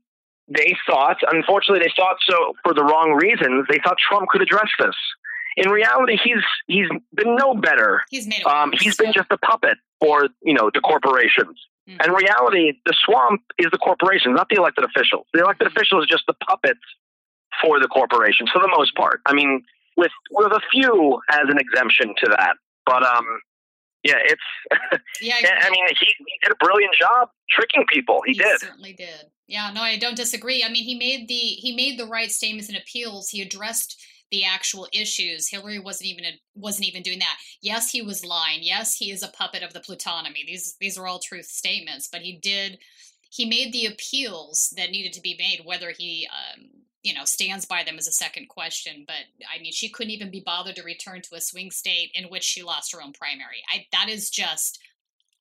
[0.47, 3.65] they thought, unfortunately, they thought so for the wrong reasons.
[3.69, 4.95] They thought Trump could address this.
[5.57, 8.01] In reality, he's he's been no better.
[8.09, 11.57] He's made Um, he's been just a puppet for you know the corporations.
[11.89, 11.97] Mm-hmm.
[11.99, 15.25] And in reality, the swamp is the corporations, not the elected officials.
[15.33, 15.77] The elected Mm-hmm.
[15.77, 16.79] officials are just the puppets
[17.61, 19.21] for the corporations for the most part.
[19.25, 19.63] I mean,
[19.97, 23.25] with with a few as an exemption to that, but um,
[24.03, 24.41] yeah, it's.
[25.21, 28.21] Yeah, I mean, he, he did a brilliant job tricking people.
[28.25, 28.59] He, did.
[28.59, 29.25] certainly did.
[29.47, 30.63] Yeah, no, I don't disagree.
[30.63, 33.29] I mean, he made the he made the right statements and appeals.
[33.29, 35.49] He addressed the actual issues.
[35.49, 36.25] Hillary wasn't even
[36.55, 37.37] wasn't even doing that.
[37.61, 38.59] Yes, he was lying.
[38.61, 40.45] Yes, he is a puppet of the plutonomy.
[40.45, 42.07] These these are all truth statements.
[42.11, 42.79] But he did
[43.29, 45.65] he made the appeals that needed to be made.
[45.65, 46.65] Whether he um,
[47.03, 49.03] you know stands by them is a second question.
[49.05, 52.25] But I mean, she couldn't even be bothered to return to a swing state in
[52.25, 53.63] which she lost her own primary.
[53.71, 54.79] I that is just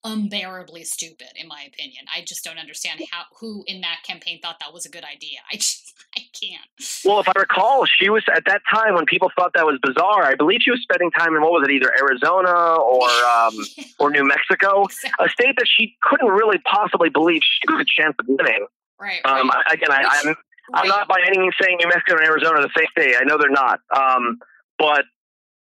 [0.04, 2.04] unbearably stupid in my opinion.
[2.14, 5.38] I just don't understand how who in that campaign thought that was a good idea.
[5.52, 6.64] I just i can't.
[7.04, 10.24] Well, if I recall, she was at that time when people thought that was bizarre.
[10.24, 13.54] I believe she was spending time in what was it, either Arizona or um,
[13.98, 14.86] or New Mexico,
[15.20, 18.66] a state that she couldn't really possibly believe she had a chance of winning.
[18.98, 20.34] right Um, I- again, I, I'm
[20.72, 23.14] I'm not by any means saying New Mexico and Arizona are the same state.
[23.20, 24.38] I know they're not, um,
[24.78, 25.04] but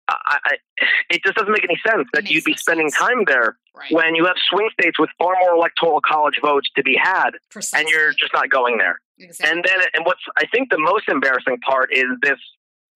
[0.09, 0.57] I, I,
[1.09, 3.57] it just doesn't make any sense that you'd be spending time there
[3.91, 7.31] when you have swing states with far more electoral college votes to be had,
[7.73, 8.99] and you're just not going there.
[9.43, 12.39] And then, and what's I think the most embarrassing part is this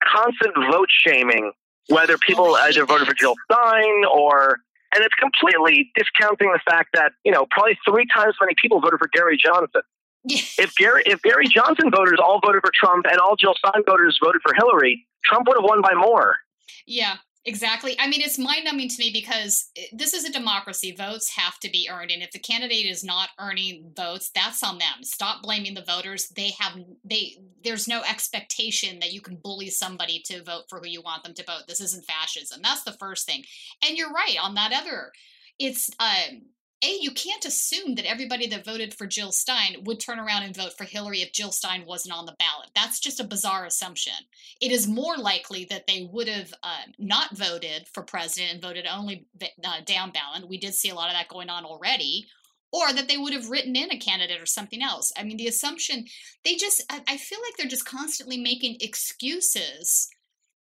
[0.04, 1.52] constant vote shaming,
[1.88, 4.60] whether people either voted for Jill Stein or,
[4.96, 8.80] and it's completely discounting the fact that you know probably three times as many people
[8.80, 9.82] voted for Gary Johnson.
[10.26, 14.20] if Gary if Gary Johnson voters all voted for Trump and all Jill Stein voters
[14.24, 16.38] voted for Hillary, Trump would have won by more.
[16.86, 21.34] Yeah exactly i mean it's mind-numbing to me because eh, this is a democracy votes
[21.36, 25.04] have to be earned and if the candidate is not earning votes that's on them
[25.04, 30.22] stop blaming the voters they have they there's no expectation that you can bully somebody
[30.24, 33.26] to vote for who you want them to vote this isn't fascism that's the first
[33.26, 33.44] thing
[33.86, 35.12] and you're right on that other
[35.60, 36.42] it's um,
[36.84, 40.56] a you can't assume that everybody that voted for Jill Stein would turn around and
[40.56, 42.70] vote for Hillary if Jill Stein wasn't on the ballot.
[42.76, 44.14] That's just a bizarre assumption.
[44.62, 48.86] It is more likely that they would have uh, not voted for president and voted
[48.86, 50.48] only uh, down ballot.
[50.48, 52.28] We did see a lot of that going on already.
[52.76, 55.14] Or that they would have written in a candidate or something else.
[55.16, 56.08] I mean, the assumption,
[56.44, 60.10] they just, I feel like they're just constantly making excuses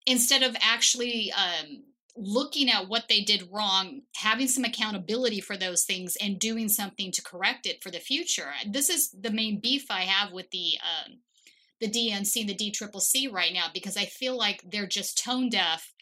[0.06, 1.84] instead of actually um,
[2.20, 7.10] looking at what they did wrong, having some accountability for those things, and doing something
[7.12, 8.52] to correct it for the future.
[8.66, 11.18] This is the main beef I have with the um,
[11.80, 15.94] the DNC and the DCCC right now because I feel like they're just tone deaf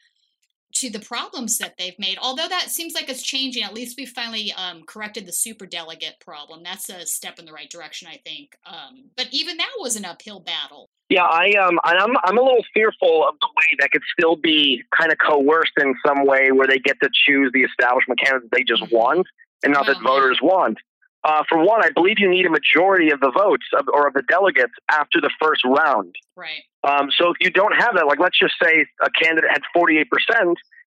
[0.75, 2.19] to the problems that they've made.
[2.21, 6.17] Although that seems like it's changing, at least we finally um, corrected the super delegate
[6.21, 6.63] problem.
[6.63, 8.57] That's a step in the right direction, I think.
[8.67, 10.89] Um, but even that was an uphill battle.
[11.09, 14.83] Yeah, I um, I'm I'm a little fearful of the way that could still be
[14.97, 18.63] kind of coerced in some way, where they get to choose the establishment candidates they
[18.63, 19.27] just want,
[19.65, 20.77] and not that voters want.
[21.25, 24.15] Uh, for one, I believe you need a majority of the votes of, or of
[24.15, 26.15] the delegates after the first round.
[26.37, 26.63] Right.
[26.89, 30.07] Um, so if you don't have that, like let's just say a candidate had 48%,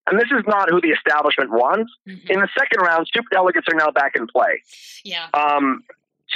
[0.07, 1.93] and this is not who the establishment wants.
[2.09, 2.33] Mm-hmm.
[2.33, 4.63] In the second round, super delegates are now back in play.
[5.05, 5.29] Yeah.
[5.35, 5.85] Um,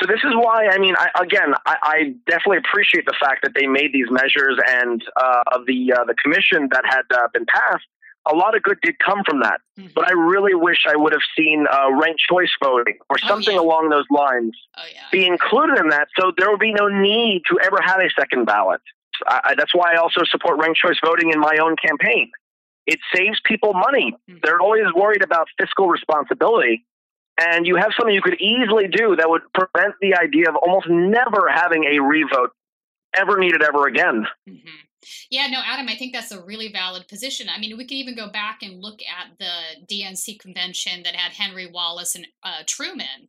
[0.01, 3.53] so this is why I mean, I, again, I, I, definitely appreciate the fact that
[3.55, 7.47] they made these measures and uh, of the uh, the commission that had uh, been
[7.47, 7.87] passed.
[8.27, 9.91] A lot of good did come from that, mm-hmm.
[9.95, 13.63] but I really wish I would have seen uh, ranked choice voting or something oh,
[13.63, 13.69] yeah.
[13.69, 15.03] along those lines oh, yeah.
[15.13, 18.47] be included in that, so there would be no need to ever have a second
[18.47, 18.81] ballot.
[19.27, 22.31] I, that's why I also support ranked choice voting in my own campaign.
[22.87, 24.15] It saves people money.
[24.29, 24.41] Mm-hmm.
[24.43, 26.85] They're always worried about fiscal responsibility
[27.41, 30.87] and you have something you could easily do that would prevent the idea of almost
[30.89, 32.51] never having a revote
[33.17, 34.27] ever needed ever again.
[34.49, 34.69] Mm-hmm.
[35.31, 37.49] Yeah, no, Adam, I think that's a really valid position.
[37.55, 41.33] I mean, we could even go back and look at the DNC convention that had
[41.33, 43.29] Henry Wallace and uh, Truman,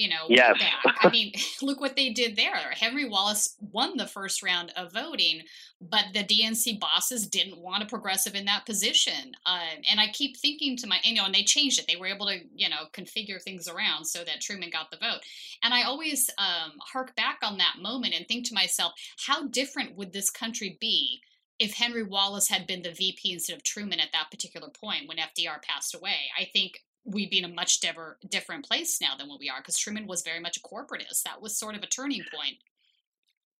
[0.00, 0.58] you know, yes.
[0.58, 0.96] back.
[1.02, 1.32] I mean,
[1.62, 2.56] look what they did there.
[2.72, 5.42] Henry Wallace won the first round of voting,
[5.80, 9.32] but the DNC bosses didn't want a progressive in that position.
[9.44, 11.86] Uh, and I keep thinking to my, you know, and they changed it.
[11.86, 15.20] They were able to, you know, configure things around so that Truman got the vote.
[15.62, 18.94] And I always um, hark back on that moment and think to myself,
[19.26, 21.20] how different would this country be?
[21.58, 25.18] If Henry Wallace had been the VP instead of Truman at that particular point when
[25.18, 29.28] FDR passed away, I think we'd be in a much diver, different place now than
[29.28, 31.22] what we are because Truman was very much a corporatist.
[31.24, 32.56] That was sort of a turning point.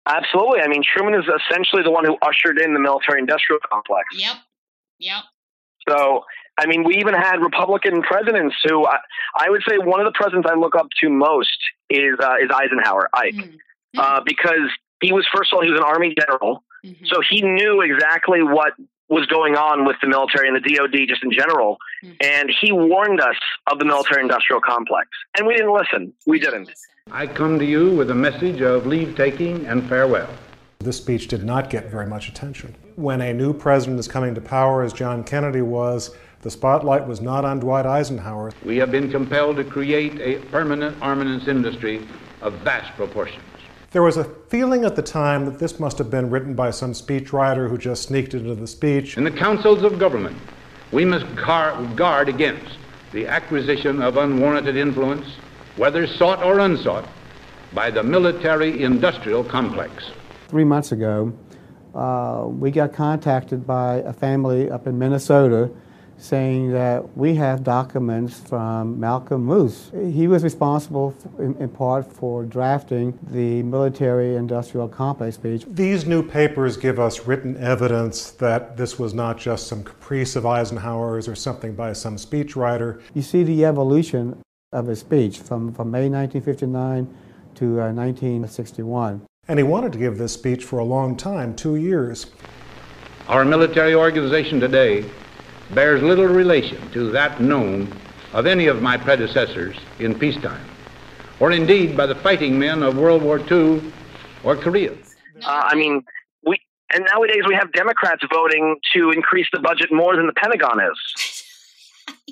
[0.07, 0.61] Absolutely.
[0.61, 4.07] I mean, Truman is essentially the one who ushered in the military industrial complex.
[4.17, 4.37] Yep.
[4.99, 5.23] Yep.
[5.89, 6.25] So,
[6.59, 8.99] I mean, we even had Republican presidents who I,
[9.39, 12.51] I would say one of the presidents I look up to most is uh, is
[12.55, 13.99] Eisenhower, Ike, mm-hmm.
[13.99, 14.69] uh, because
[15.01, 17.05] he was first of all he was an army general, mm-hmm.
[17.07, 18.75] so he knew exactly what
[19.11, 22.15] was going on with the military and the DoD just in general, mm-hmm.
[22.21, 23.37] and he warned us
[23.71, 26.13] of the military industrial complex, and we didn't listen.
[26.27, 26.71] We didn't.
[27.11, 30.31] I come to you with a message of leave taking and farewell.
[30.79, 32.75] This speech did not get very much attention.
[32.95, 37.21] When a new president is coming to power, as John Kennedy was, the spotlight was
[37.21, 38.53] not on Dwight Eisenhower.
[38.65, 42.07] We have been compelled to create a permanent armaments industry
[42.41, 43.43] of vast proportions.
[43.93, 46.93] There was a feeling at the time that this must have been written by some
[46.93, 49.17] speechwriter who just sneaked into the speech.
[49.17, 50.37] In the councils of government,
[50.93, 52.77] we must guard against
[53.11, 55.27] the acquisition of unwarranted influence,
[55.77, 57.09] whether sought or unsought,
[57.75, 60.13] by the military industrial complex.
[60.47, 61.33] Three months ago,
[61.93, 65.69] uh, we got contacted by a family up in Minnesota
[66.21, 69.91] saying that we have documents from Malcolm Moos.
[69.93, 75.65] He was responsible in, in, part for drafting the military industrial complex speech.
[75.67, 80.45] These new papers give us written evidence that this was not just some caprice of
[80.45, 83.01] Eisenhower's or something by some speechwriter.
[83.15, 84.43] You see the evolution
[84.73, 87.07] of his speech from, from May 1959
[87.55, 89.23] to uh, 1961.
[89.49, 92.27] And he wanted to give this speech for a long time, two years.
[93.27, 95.05] Our military organization today
[95.75, 97.93] bears little relation to that known
[98.33, 100.65] of any of my predecessors in peacetime,
[101.39, 103.81] or indeed by the fighting men of World War II
[104.45, 104.93] or Korea.
[105.45, 106.05] Uh, I mean,
[106.45, 106.61] we
[106.95, 111.47] and nowadays we have Democrats voting to increase the budget more than the Pentagon is.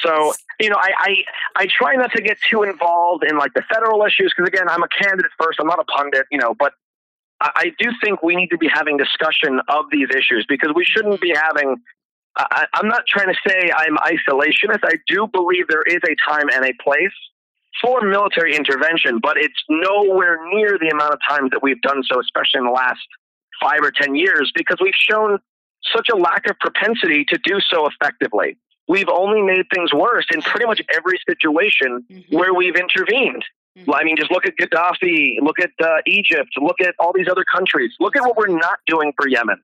[0.00, 0.92] So you know, I,
[1.56, 4.68] I I try not to get too involved in like the federal issues because again,
[4.68, 5.58] I'm a candidate first.
[5.60, 6.74] I'm not a pundit, you know, but
[7.56, 11.20] I do think we need to be having discussion of these issues because we shouldn't
[11.20, 11.76] be having.
[12.36, 14.80] I, I'm not trying to say I'm isolationist.
[14.84, 17.12] I do believe there is a time and a place
[17.80, 22.20] for military intervention, but it's nowhere near the amount of times that we've done so,
[22.20, 23.00] especially in the last
[23.60, 25.38] five or ten years, because we've shown
[25.94, 28.56] such a lack of propensity to do so effectively.
[28.88, 32.36] we've only made things worse in pretty much every situation mm-hmm.
[32.36, 33.44] where we've intervened.
[33.78, 33.90] Mm-hmm.
[33.92, 37.44] I mean, just look at Gaddafi, look at uh, Egypt, look at all these other
[37.44, 37.92] countries.
[38.00, 39.56] Look at what we're not doing for Yemen.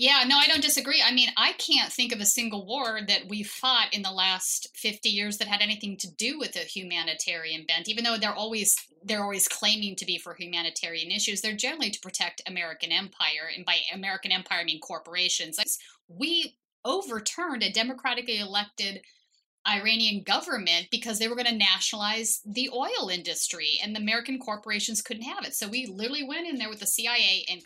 [0.00, 1.02] Yeah, no, I don't disagree.
[1.04, 4.68] I mean, I can't think of a single war that we fought in the last
[4.76, 7.88] 50 years that had anything to do with a humanitarian bent.
[7.88, 12.00] Even though they're always they're always claiming to be for humanitarian issues, they're generally to
[12.00, 15.58] protect American empire, and by American empire I mean corporations.
[16.06, 19.02] We overturned a democratically elected
[19.68, 25.02] Iranian government because they were going to nationalize the oil industry and the American corporations
[25.02, 25.54] couldn't have it.
[25.54, 27.62] So we literally went in there with the CIA and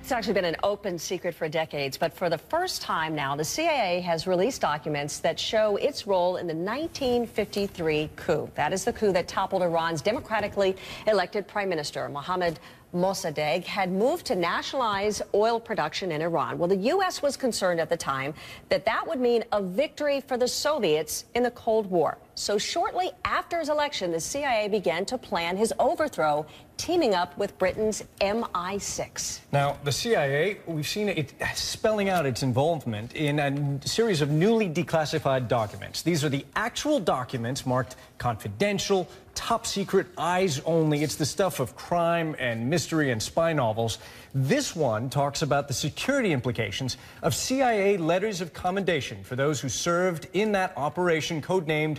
[0.00, 3.44] it's actually been an open secret for decades, but for the first time now, the
[3.44, 8.50] CIA has released documents that show its role in the 1953 coup.
[8.54, 10.74] That is the coup that toppled Iran's democratically
[11.06, 12.58] elected prime minister, Mohammad
[12.94, 16.58] Mossadegh had moved to nationalize oil production in Iran.
[16.58, 17.22] Well, the U.S.
[17.22, 18.34] was concerned at the time
[18.68, 22.18] that that would mean a victory for the Soviets in the Cold War.
[22.34, 27.58] So shortly after his election, the CIA began to plan his overthrow, teaming up with
[27.58, 29.40] Britain's MI6.
[29.52, 34.68] Now, the CIA, we've seen it spelling out its involvement in a series of newly
[34.68, 36.02] declassified documents.
[36.02, 41.02] These are the actual documents marked confidential, top secret, eyes only.
[41.02, 43.98] It's the stuff of crime and mystery and spy novels.
[44.32, 49.68] This one talks about the security implications of CIA letters of commendation for those who
[49.68, 51.98] served in that operation codenamed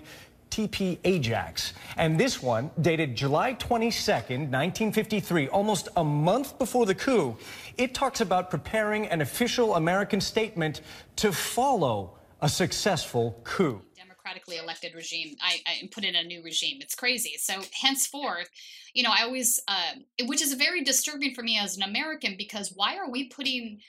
[0.49, 1.73] TP Ajax.
[1.97, 7.37] And this one, dated July 22nd, 1953, almost a month before the coup,
[7.77, 10.81] it talks about preparing an official American statement
[11.17, 13.81] to follow a successful coup
[14.31, 15.35] democratically elected regime.
[15.41, 16.77] I, I, put in a new regime.
[16.81, 17.35] It's crazy.
[17.37, 18.49] So henceforth,
[18.93, 19.93] you know, I always, uh,
[20.25, 23.79] which is very disturbing for me as an American because why are we putting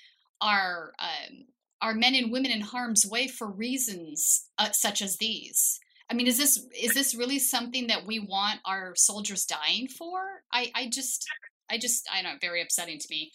[0.41, 1.47] our um,
[1.81, 5.81] our men and women in harm's way for reasons uh, such as these?
[6.11, 10.43] I mean, is this is this really something that we want our soldiers dying for?
[10.53, 11.27] I, I just,
[11.71, 13.33] I just, I don't know, very upsetting to me.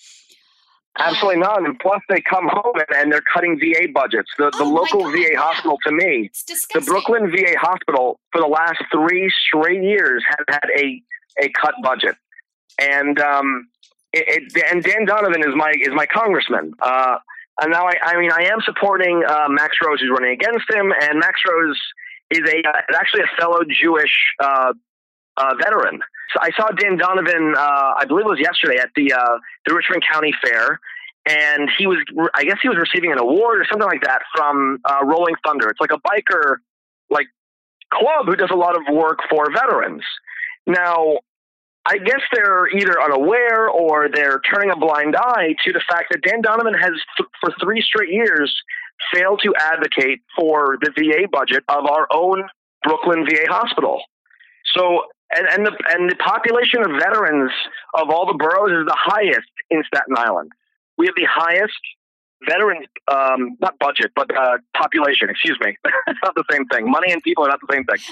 [1.00, 1.64] Absolutely not.
[1.64, 4.30] And plus, they come home and, and they're cutting VA budgets.
[4.38, 5.40] The, the oh local God, VA yeah.
[5.40, 10.70] hospital, to me, the Brooklyn VA hospital, for the last three straight years, has had
[10.76, 11.02] a
[11.42, 12.16] a cut budget.
[12.80, 13.68] And um,
[14.14, 16.74] it, it, and Dan Donovan is my is my congressman.
[16.82, 17.18] Uh,
[17.62, 20.94] and now I, I mean I am supporting uh, Max Rose, who's running against him,
[21.02, 21.80] and Max Rose
[22.32, 24.14] is a uh, actually a fellow Jewish
[24.44, 24.74] uh,
[25.38, 26.00] uh, veteran.
[26.34, 29.74] So I saw Dan Donovan, uh, I believe it was yesterday at the uh, the
[29.74, 30.80] Richmond County Fair,
[31.26, 31.98] and he was,
[32.34, 35.70] I guess he was receiving an award or something like that from Rolling Thunder.
[35.70, 36.58] It's like a biker
[37.10, 37.28] like
[37.94, 40.04] club who does a lot of work for veterans.
[40.66, 41.20] Now,
[41.88, 46.22] I guess they're either unaware or they're turning a blind eye to the fact that
[46.22, 48.54] Dan Donovan has, th- for three straight years,
[49.14, 52.44] failed to advocate for the VA budget of our own
[52.84, 54.02] Brooklyn VA hospital.
[54.76, 57.52] So, and, and the and the population of veterans
[57.94, 60.52] of all the boroughs is the highest in Staten Island.
[60.98, 61.80] We have the highest
[62.46, 65.30] veteran, um, not budget, but uh, population.
[65.30, 65.78] Excuse me,
[66.08, 66.90] it's not the same thing.
[66.90, 68.00] Money and people are not the same thing.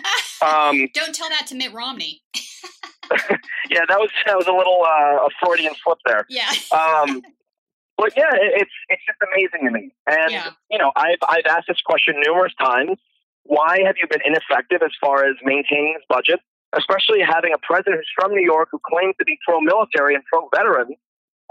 [0.45, 2.21] Um, Don't tell that to Mitt Romney.
[3.69, 6.25] yeah, that was that was a little uh, a Freudian slip there.
[6.29, 6.49] Yeah.
[6.71, 7.21] um,
[7.97, 9.91] but yeah, it's it's just amazing to me.
[10.07, 10.49] And yeah.
[10.69, 12.97] you know, I've I've asked this question numerous times.
[13.43, 16.39] Why have you been ineffective as far as maintaining this budget,
[16.73, 20.95] especially having a president who's from New York who claims to be pro-military and pro-veteran,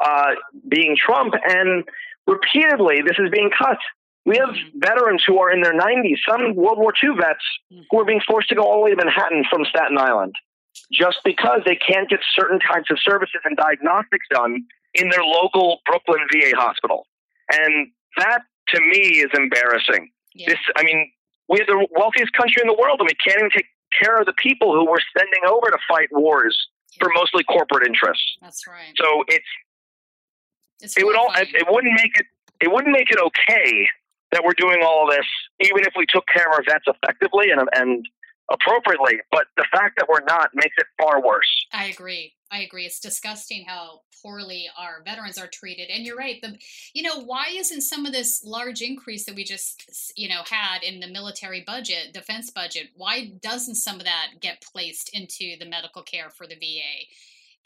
[0.05, 0.33] uh,
[0.69, 1.85] being Trump, and
[2.27, 3.79] repeatedly this is being cut.
[4.27, 4.79] We have mm-hmm.
[4.81, 7.45] veterans who are in their 90s, some World War II vets
[7.91, 10.35] who are being forced to go all the way to Manhattan from Staten Island
[10.93, 14.65] just because they can't get certain types of services and diagnostics done
[14.95, 17.07] in their local Brooklyn VA hospital.
[17.51, 20.11] And that to me is embarrassing.
[20.35, 20.51] Yeah.
[20.51, 21.11] This, I mean,
[21.49, 23.67] we're the wealthiest country in the world, and we can't even take
[24.01, 26.57] care of the people who we're sending over to fight wars
[26.93, 27.05] yeah.
[27.05, 28.37] for mostly corporate interests.
[28.41, 28.95] That's right.
[28.97, 29.45] So it's,
[30.81, 32.27] it's it would all it wouldn't make it
[32.61, 33.87] it wouldn't make it okay
[34.33, 35.27] that we're doing all of this,
[35.61, 38.07] even if we took care of our vets effectively and and
[38.51, 39.21] appropriately.
[39.31, 41.67] But the fact that we're not makes it far worse.
[41.73, 42.35] I agree.
[42.51, 42.87] I agree.
[42.87, 45.91] It's disgusting how poorly our veterans are treated.
[45.91, 46.41] And you're right.
[46.41, 46.57] The
[46.95, 50.83] you know, why isn't some of this large increase that we just you know had
[50.83, 55.69] in the military budget, defense budget, why doesn't some of that get placed into the
[55.69, 57.07] medical care for the VA?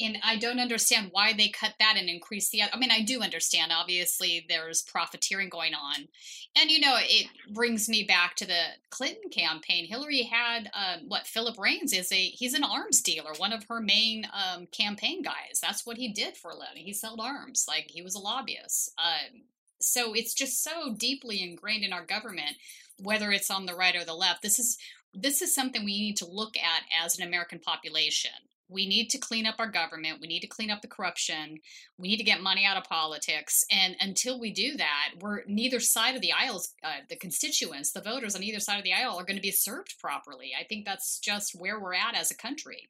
[0.01, 2.63] And I don't understand why they cut that and increase the.
[2.63, 3.73] I mean, I do understand.
[3.73, 6.09] Obviously, there's profiteering going on,
[6.57, 9.87] and you know, it brings me back to the Clinton campaign.
[9.87, 13.81] Hillary had um, what Philippe Reines is a he's an arms dealer, one of her
[13.81, 15.61] main um, campaign guys.
[15.61, 16.85] That's what he did for a living.
[16.85, 18.93] He sold arms, like he was a lobbyist.
[18.99, 19.43] Um,
[19.81, 22.57] So it's just so deeply ingrained in our government,
[23.01, 24.43] whether it's on the right or the left.
[24.43, 24.77] This is
[25.15, 28.31] this is something we need to look at as an American population.
[28.69, 30.21] We need to clean up our government.
[30.21, 31.59] We need to clean up the corruption.
[31.97, 33.65] We need to get money out of politics.
[33.71, 38.01] And until we do that, we're neither side of the aisles, uh, the constituents, the
[38.01, 40.53] voters on either side of the aisle are going to be served properly.
[40.59, 42.89] I think that's just where we're at as a country.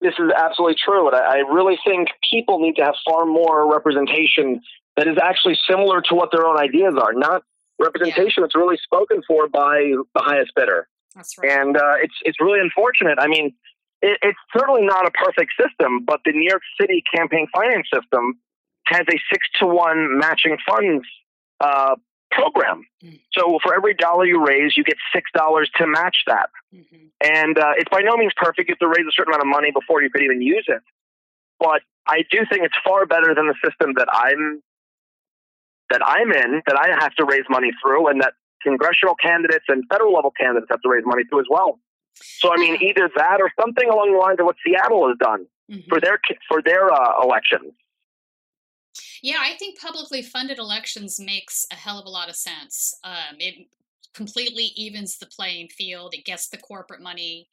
[0.00, 1.08] This is absolutely true.
[1.08, 4.60] And I, I really think people need to have far more representation
[4.96, 7.42] that is actually similar to what their own ideas are, not
[7.78, 8.44] representation yeah.
[8.44, 10.88] that's really spoken for by the highest bidder.
[11.14, 11.50] That's right.
[11.50, 13.18] And uh, it's it's really unfortunate.
[13.20, 13.54] I mean,
[14.02, 18.38] it, it's certainly not a perfect system, but the New York City campaign finance system
[18.86, 21.04] has a six to one matching funds
[21.60, 21.96] uh,
[22.30, 22.84] program.
[23.04, 23.16] Mm-hmm.
[23.32, 26.50] So for every dollar you raise, you get six dollars to match that.
[26.74, 27.06] Mm-hmm.
[27.22, 28.68] And uh, it's by no means perfect.
[28.68, 30.82] You have to raise a certain amount of money before you could even use it.
[31.58, 34.62] But I do think it's far better than the system that I'm
[35.90, 39.84] that I'm in, that I have to raise money through, and that congressional candidates and
[39.90, 41.78] federal level candidates have to raise money through as well.
[42.20, 45.46] So I mean, either that or something along the lines of what Seattle has done
[45.70, 45.88] mm-hmm.
[45.88, 47.72] for their for their uh, elections.
[49.22, 52.94] Yeah, I think publicly funded elections makes a hell of a lot of sense.
[53.04, 53.66] Um, it
[54.14, 56.14] completely evens the playing field.
[56.14, 57.48] It gets the corporate money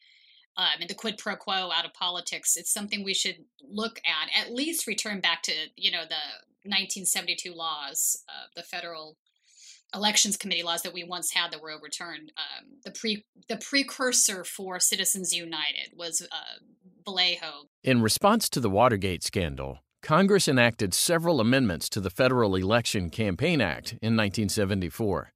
[0.58, 2.56] um, and the quid pro quo out of politics.
[2.56, 4.30] It's something we should look at.
[4.40, 6.22] At least return back to you know the
[6.64, 9.18] 1972 laws, uh, the federal
[9.96, 12.32] elections committee laws that we once had that were overturned.
[12.38, 16.60] Um, the pre the precursor for Citizens United was uh,
[17.08, 17.68] Valeo.
[17.84, 23.62] In response to the Watergate scandal, Congress enacted several amendments to the Federal Election Campaign
[23.62, 25.32] Act in 1974.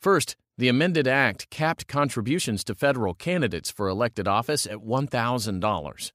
[0.00, 6.12] First, the amended act capped contributions to federal candidates for elected office at $1,000.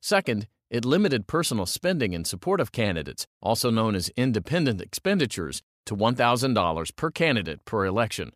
[0.00, 5.96] Second, it limited personal spending in support of candidates, also known as independent expenditures, to
[5.96, 8.32] $1,000 per candidate per election.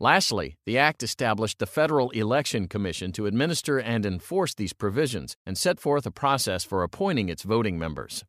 [0.00, 5.56] Lastly, the Act established the Federal Election Commission to administer and enforce these provisions and
[5.56, 8.24] set forth a process for appointing its voting members.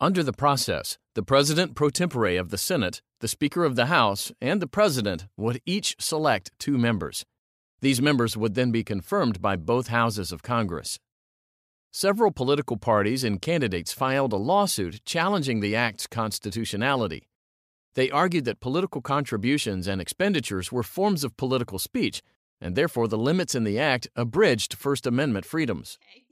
[0.00, 4.32] Under the process, the President pro tempore of the Senate, the Speaker of the House,
[4.40, 7.24] and the President would each select two members.
[7.80, 10.98] These members would then be confirmed by both houses of Congress.
[11.92, 17.27] Several political parties and candidates filed a lawsuit challenging the act's constitutionality.
[17.94, 22.22] They argued that political contributions and expenditures were forms of political speech,
[22.60, 25.98] and therefore the limits in the act abridged First Amendment freedoms.
[26.10, 26.24] Okay.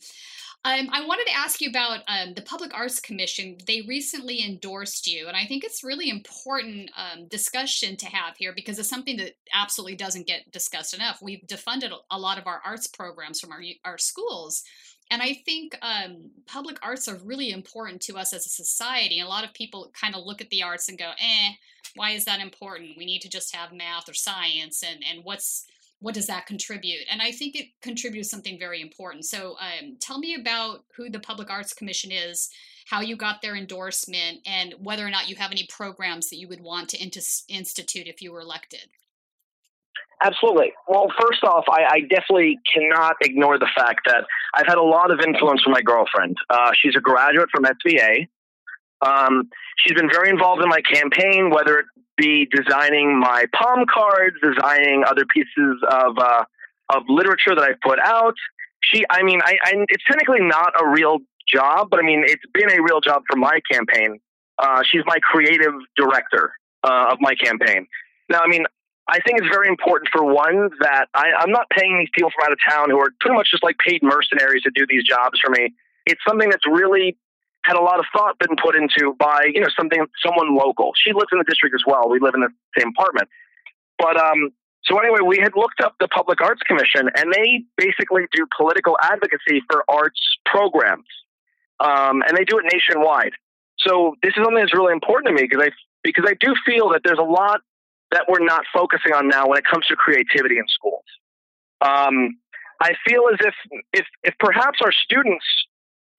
[0.67, 3.57] Um, I wanted to ask you about um, the Public Arts Commission.
[3.69, 8.53] They recently endorsed you, and I think it's really important um, discussion to have here
[8.53, 11.21] because it's something that absolutely doesn't get discussed enough.
[11.23, 14.65] We've defunded a lot of our arts programs from our our schools,
[15.11, 19.21] and I think um, public arts are really important to us as a society.
[19.21, 21.53] A lot of people kind of look at the arts and go, "Eh,
[21.95, 22.99] why is that important?
[22.99, 25.67] We need to just have math or science, and and what's
[26.01, 29.27] what does that contribute?" And I think it contributes something very important.
[29.27, 32.51] So, um, tell me about who the Public Arts Commission is,
[32.87, 36.49] how you got their endorsement, and whether or not you have any programs that you
[36.49, 38.89] would want to institute if you were elected.
[40.23, 40.73] Absolutely.
[40.89, 45.11] Well, first off, I, I, definitely cannot ignore the fact that I've had a lot
[45.11, 46.37] of influence from my girlfriend.
[46.49, 48.27] Uh, she's a graduate from SVA.
[49.03, 51.87] Um, she's been very involved in my campaign, whether it
[52.17, 56.45] be designing my palm cards, designing other pieces of uh,
[56.89, 58.35] of literature that I've put out.
[58.83, 61.19] She, I mean, I, I, it's technically not a real
[61.53, 64.19] job, but I mean, it's been a real job for my campaign.
[64.59, 66.53] Uh, she's my creative director
[66.85, 67.87] uh, of my campaign.
[68.31, 68.65] Now, I mean,
[69.09, 72.47] I think it's very important for one that I, I'm not paying these people from
[72.47, 75.39] out of town who are pretty much just like paid mercenaries to do these jobs
[75.39, 75.75] for me.
[76.07, 77.17] It's something that's really
[77.65, 80.93] had a lot of thought been put into by you know something someone local.
[80.97, 82.09] She lives in the district as well.
[82.09, 83.29] We live in the same apartment.
[83.99, 84.51] But um,
[84.85, 88.97] so anyway, we had looked up the Public Arts Commission, and they basically do political
[89.03, 91.07] advocacy for arts programs,
[91.81, 93.33] um, and they do it nationwide.
[93.79, 95.71] So this is something that's really important to me because I
[96.03, 97.61] because I do feel that there's a lot
[98.13, 101.05] that we're not focusing on now when it comes to creativity in schools.
[101.81, 102.39] Um,
[102.81, 103.55] I feel as if,
[103.93, 105.45] if, if perhaps our students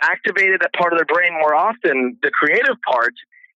[0.01, 3.13] activated that part of their brain more often, the creative part,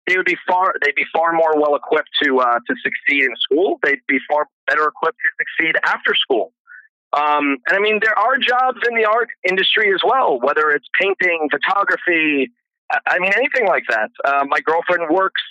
[0.08, 3.36] they would be far they'd be far more well equipped to uh, to succeed in
[3.38, 3.78] school.
[3.84, 6.54] They'd be far better equipped to succeed after school.
[7.14, 10.88] Um, and I mean, there are jobs in the art industry as well, whether it's
[11.00, 12.52] painting, photography.
[12.90, 14.10] I mean, anything like that.
[14.26, 15.42] Uh, my girlfriend works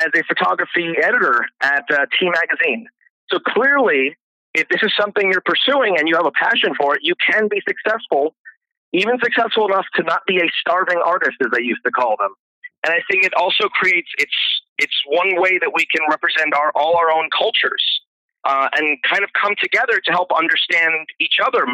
[0.00, 2.86] as a photography editor at uh, T Magazine.
[3.30, 4.16] So clearly,
[4.54, 7.48] if this is something you're pursuing and you have a passion for it, you can
[7.48, 8.34] be successful,
[8.92, 12.30] even successful enough to not be a starving artist, as they used to call them.
[12.84, 14.40] And I think it also creates it's
[14.78, 17.82] it's one way that we can represent our all our own cultures
[18.44, 21.64] uh, and kind of come together to help understand each other.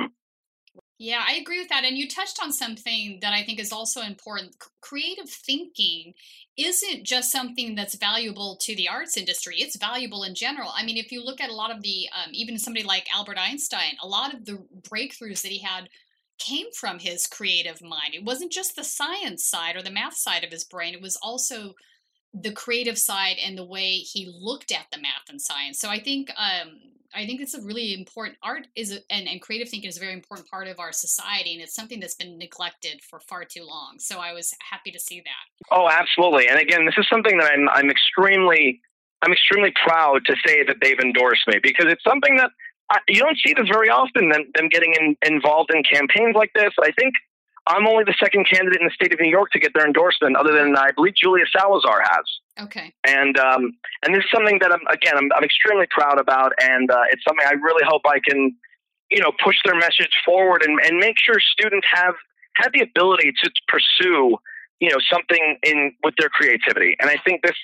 [1.03, 1.85] Yeah, I agree with that.
[1.85, 4.53] And you touched on something that I think is also important.
[4.63, 6.13] C- creative thinking
[6.59, 10.71] isn't just something that's valuable to the arts industry, it's valuable in general.
[10.77, 13.39] I mean, if you look at a lot of the, um, even somebody like Albert
[13.39, 15.89] Einstein, a lot of the breakthroughs that he had
[16.39, 18.13] came from his creative mind.
[18.15, 21.17] It wasn't just the science side or the math side of his brain, it was
[21.23, 21.73] also
[22.35, 25.81] the creative side and the way he looked at the math and science.
[25.81, 26.81] So I think um,
[27.15, 30.13] I think it's a really important art is and, and creative thinking is a very
[30.13, 33.99] important part of our society, and it's something that's been neglected for far too long.
[33.99, 35.71] So I was happy to see that.
[35.71, 36.49] Oh, absolutely.
[36.49, 38.81] And again, this is something that I'm I'm extremely
[39.23, 42.51] I'm extremely proud to say that they've endorsed me because it's something that
[42.91, 44.31] I, you don't see this very often.
[44.31, 46.73] Them, them getting in, involved in campaigns like this.
[46.81, 47.15] I think
[47.67, 50.37] I'm only the second candidate in the state of New York to get their endorsement,
[50.37, 52.25] other than I believe Julia Salazar has.
[52.61, 52.93] Okay.
[53.07, 53.73] And um,
[54.05, 57.23] and this is something that I'm again I'm, I'm extremely proud about, and uh, it's
[57.27, 58.55] something I really hope I can,
[59.11, 62.15] you know, push their message forward and, and make sure students have
[62.57, 64.37] have the ability to pursue,
[64.81, 66.97] you know, something in with their creativity.
[67.01, 67.57] And I think this,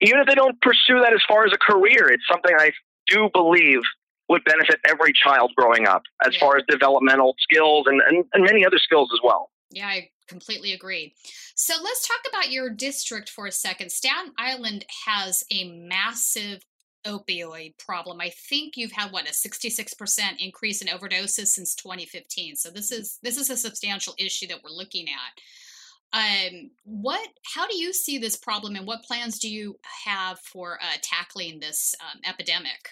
[0.00, 2.70] even if they don't pursue that as far as a career, it's something I
[3.06, 3.80] do believe
[4.28, 6.40] would benefit every child growing up as Yeah.
[6.40, 9.50] far as developmental skills and, and, and many other skills as well.
[9.70, 11.14] Yeah, I completely agree.
[11.58, 13.90] So let's talk about your district for a second.
[13.90, 16.62] Staten Island has a massive
[17.06, 18.20] opioid problem.
[18.20, 22.56] I think you've had what a 66% increase in overdoses since 2015.
[22.56, 26.18] So this is this is a substantial issue that we're looking at.
[26.18, 27.26] Um, what?
[27.54, 31.60] How do you see this problem, and what plans do you have for uh, tackling
[31.60, 32.90] this um, epidemic?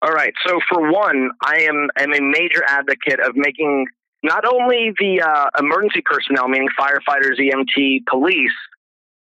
[0.00, 0.32] All right.
[0.46, 3.86] So for one, I am am a major advocate of making
[4.26, 8.58] not only the uh, emergency personnel, meaning firefighters, EMT, police,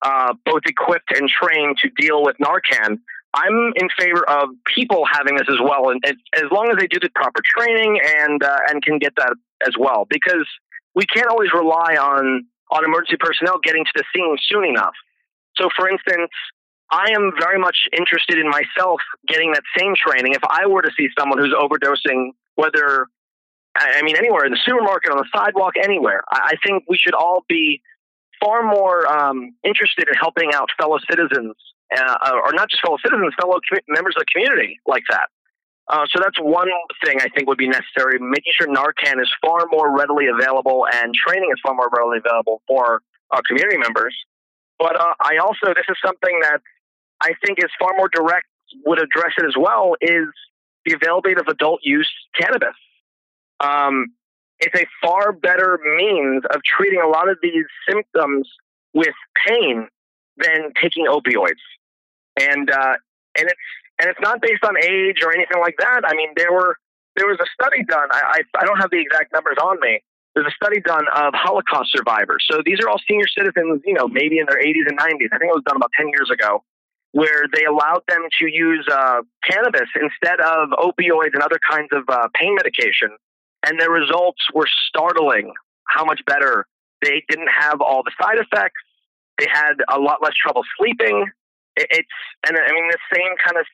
[0.02, 2.98] uh, both equipped and trained to deal with Narcan.
[3.34, 6.98] I'm in favor of people having this as well, and as long as they do
[7.00, 9.34] the proper training and uh, and can get that
[9.66, 10.46] as well, because
[10.94, 14.94] we can't always rely on on emergency personnel getting to the scene soon enough.
[15.56, 16.30] So, for instance,
[16.90, 20.34] I am very much interested in myself getting that same training.
[20.34, 23.06] If I were to see someone who's overdosing, whether
[23.76, 27.44] I mean anywhere in the supermarket, on the sidewalk, anywhere, I think we should all
[27.48, 27.82] be
[28.40, 31.54] far more um, interested in helping out fellow citizens,
[31.96, 35.28] uh, or not just fellow citizens, fellow commu- members of the community like that.
[35.88, 36.68] Uh, so that's one
[37.04, 41.12] thing I think would be necessary, making sure Narcan is far more readily available and
[41.14, 44.16] training is far more readily available for our community members.
[44.78, 46.60] But uh, I also, this is something that
[47.20, 48.46] I think is far more direct,
[48.86, 50.28] would address it as well, is
[50.86, 52.74] the availability of adult use cannabis.
[53.60, 54.06] Um,
[54.60, 58.48] it's a far better means of treating a lot of these symptoms
[58.92, 59.14] with
[59.46, 59.88] pain
[60.36, 61.62] than taking opioids.
[62.40, 62.94] And uh,
[63.38, 63.66] and it's
[63.98, 66.02] and it's not based on age or anything like that.
[66.04, 66.76] I mean, there were
[67.16, 68.08] there was a study done.
[68.10, 70.00] I I, I don't have the exact numbers on me.
[70.34, 72.44] There's a study done of Holocaust survivors.
[72.50, 75.30] So these are all senior citizens, you know, maybe in their 80s and 90s.
[75.30, 76.64] I think it was done about 10 years ago,
[77.12, 82.02] where they allowed them to use uh, cannabis instead of opioids and other kinds of
[82.08, 83.14] uh, pain medication,
[83.66, 85.52] and their results were startling.
[85.86, 86.66] How much better
[87.04, 88.80] they didn't have all the side effects.
[89.38, 91.26] They had a lot less trouble sleeping.
[91.76, 92.08] It, it's
[92.48, 93.66] and I mean the same kind of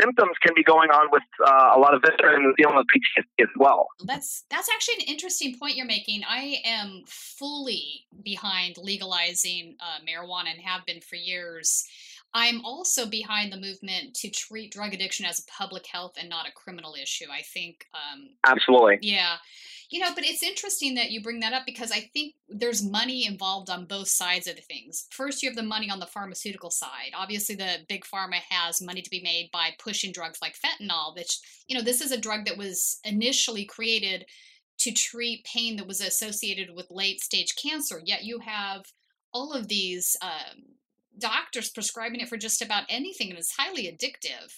[0.00, 3.48] symptoms can be going on with uh, a lot of veterans dealing with PTSD as
[3.56, 3.88] well.
[4.04, 6.22] That's that's actually an interesting point you're making.
[6.28, 11.84] I am fully behind legalizing uh, marijuana and have been for years.
[12.34, 16.46] I'm also behind the movement to treat drug addiction as a public health and not
[16.46, 17.24] a criminal issue.
[17.32, 18.98] I think, um, Absolutely.
[19.00, 19.36] yeah,
[19.90, 23.24] you know, but it's interesting that you bring that up because I think there's money
[23.24, 25.06] involved on both sides of the things.
[25.10, 27.12] First, you have the money on the pharmaceutical side.
[27.16, 31.38] Obviously, the big pharma has money to be made by pushing drugs like fentanyl, which,
[31.66, 34.26] you know, this is a drug that was initially created
[34.80, 38.00] to treat pain that was associated with late stage cancer.
[38.04, 38.84] Yet you have
[39.32, 40.64] all of these um,
[41.18, 44.54] doctors prescribing it for just about anything, and it's highly addictive.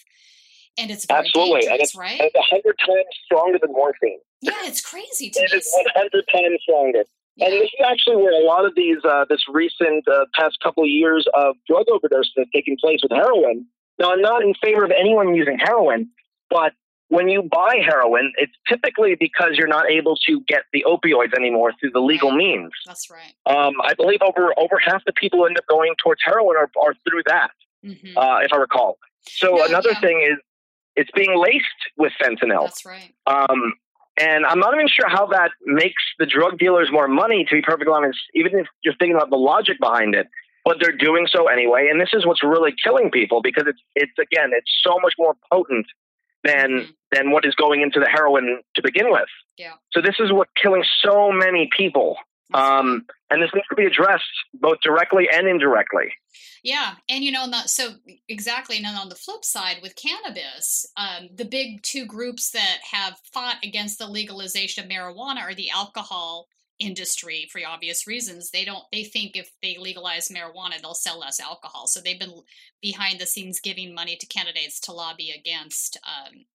[0.78, 1.66] And it's Absolutely.
[1.66, 2.20] And it's, right?
[2.20, 4.20] it's 100 times stronger than morphine.
[4.40, 7.04] Yeah, it's crazy to It is 100 times stronger.
[7.40, 10.82] And this is actually where a lot of these, uh, this recent uh, past couple
[10.82, 13.66] of years of drug overdoses have taken place with heroin.
[13.98, 16.10] Now, I'm not in favor of anyone using heroin,
[16.50, 16.72] but
[17.10, 21.72] when you buy heroin, it's typically because you're not able to get the opioids anymore
[21.78, 22.70] through the legal means.
[22.86, 23.34] That's right.
[23.46, 26.70] Um, I believe over over half the people who end up going towards heroin are,
[26.82, 27.50] are through that,
[27.84, 28.16] Mm-hmm.
[28.16, 28.98] uh, if I recall.
[29.22, 30.38] So another thing is
[30.96, 31.64] it's being laced
[31.96, 32.64] with fentanyl.
[32.64, 33.14] That's right.
[33.26, 33.72] Um,
[34.20, 37.44] and I'm not even sure how that makes the drug dealers more money.
[37.48, 40.26] To be perfectly honest, even if you're thinking about the logic behind it,
[40.64, 41.88] but they're doing so anyway.
[41.90, 45.34] And this is what's really killing people because it's it's again it's so much more
[45.50, 45.86] potent
[46.44, 46.90] than mm-hmm.
[47.12, 49.28] than what is going into the heroin to begin with.
[49.56, 49.74] Yeah.
[49.92, 52.16] So this is what's killing so many people.
[52.52, 54.24] Um, and this needs to be addressed
[54.54, 56.12] both directly and indirectly.
[56.62, 57.94] Yeah, and you know, not, so
[58.28, 58.76] exactly.
[58.76, 63.18] And then on the flip side, with cannabis, um, the big two groups that have
[63.32, 66.48] fought against the legalization of marijuana are the alcohol
[66.80, 68.50] industry for obvious reasons.
[68.50, 68.84] They don't.
[68.92, 71.86] They think if they legalize marijuana, they'll sell less alcohol.
[71.86, 72.42] So they've been
[72.80, 75.98] behind the scenes giving money to candidates to lobby against.
[76.04, 76.46] Um,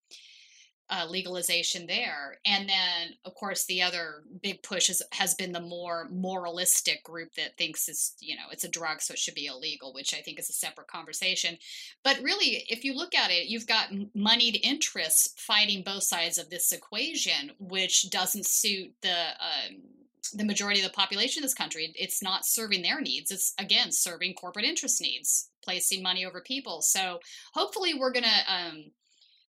[0.88, 2.38] uh, legalization there.
[2.44, 7.34] And then, of course, the other big push is, has been the more moralistic group
[7.34, 10.18] that thinks it's, you know, it's a drug, so it should be illegal, which I
[10.18, 11.58] think is a separate conversation.
[12.04, 16.50] But really, if you look at it, you've got moneyed interests fighting both sides of
[16.50, 19.10] this equation, which doesn't suit the.
[19.10, 19.82] Um,
[20.30, 23.30] the majority of the population of this country, it's not serving their needs.
[23.30, 26.82] It's again serving corporate interest needs, placing money over people.
[26.82, 27.20] So
[27.54, 28.84] hopefully, we're going to um,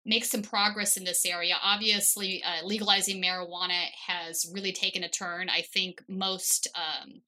[0.05, 1.55] make some progress in this area.
[1.61, 5.49] Obviously, uh, legalizing marijuana has really taken a turn.
[5.49, 7.21] I think most um,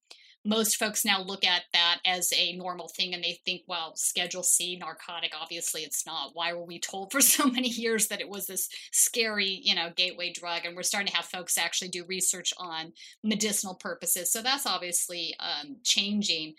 [0.46, 4.44] most folks now look at that as a normal thing and they think, well, Schedule
[4.44, 6.32] C narcotic, obviously it's not.
[6.34, 9.90] Why were we told for so many years that it was this scary, you know,
[9.96, 10.66] gateway drug?
[10.66, 14.32] And we're starting to have folks actually do research on medicinal purposes.
[14.32, 16.56] So that's obviously um, changing.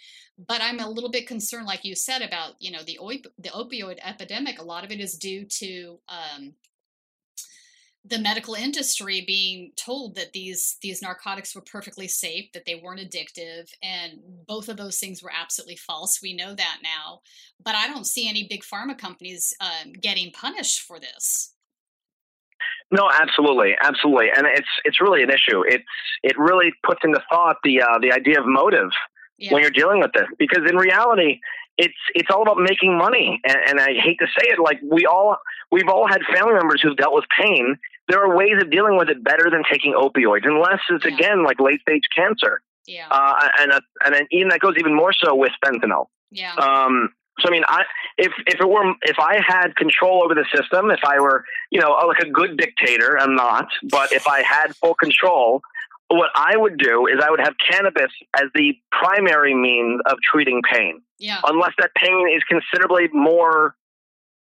[0.47, 3.51] But I'm a little bit concerned, like you said, about, you know, the, op- the
[3.51, 4.59] opioid epidemic.
[4.59, 6.55] A lot of it is due to um,
[8.05, 13.01] the medical industry being told that these these narcotics were perfectly safe that they weren't
[13.01, 17.21] addictive and both of those things were absolutely false we know that now
[17.63, 21.55] but i don't see any big pharma companies um, getting punished for this
[22.93, 25.63] no, absolutely, absolutely, and it's it's really an issue.
[25.65, 25.85] It's
[26.25, 28.91] it really puts into thought the uh, the idea of motive
[29.39, 29.53] yeah.
[29.53, 31.39] when you're dealing with this, because in reality,
[31.79, 33.41] it's it's all about making money.
[33.45, 35.37] And, and I hate to say it, like we all
[35.71, 37.77] we've all had family members who've dealt with pain.
[38.09, 41.14] There are ways of dealing with it better than taking opioids, unless it's yeah.
[41.14, 42.62] again like late stage cancer.
[42.87, 43.07] Yeah.
[43.11, 46.07] Uh, and uh, and then even that goes even more so with fentanyl.
[46.31, 46.55] Yeah.
[46.55, 47.11] Um,
[47.41, 47.85] so I mean, I
[48.18, 51.81] if if it were if I had control over the system, if I were you
[51.81, 55.62] know like a good dictator, I'm not, but if I had full control,
[56.11, 60.61] what I would do is I would have cannabis as the primary means of treating
[60.63, 61.03] pain.
[61.19, 61.41] Yeah.
[61.45, 63.77] Unless that pain is considerably more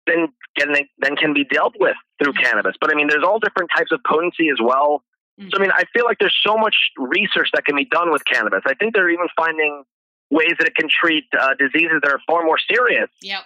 [0.07, 2.43] than can than can be dealt with through mm-hmm.
[2.43, 2.73] cannabis.
[2.81, 5.03] But I mean, there's all different types of potency as well.
[5.39, 5.49] Mm-hmm.
[5.51, 8.25] So I mean, I feel like there's so much research that can be done with
[8.25, 8.61] cannabis.
[8.65, 9.83] I think they're even finding
[10.31, 13.09] ways that it can treat uh, diseases that are far more serious.
[13.21, 13.43] Yep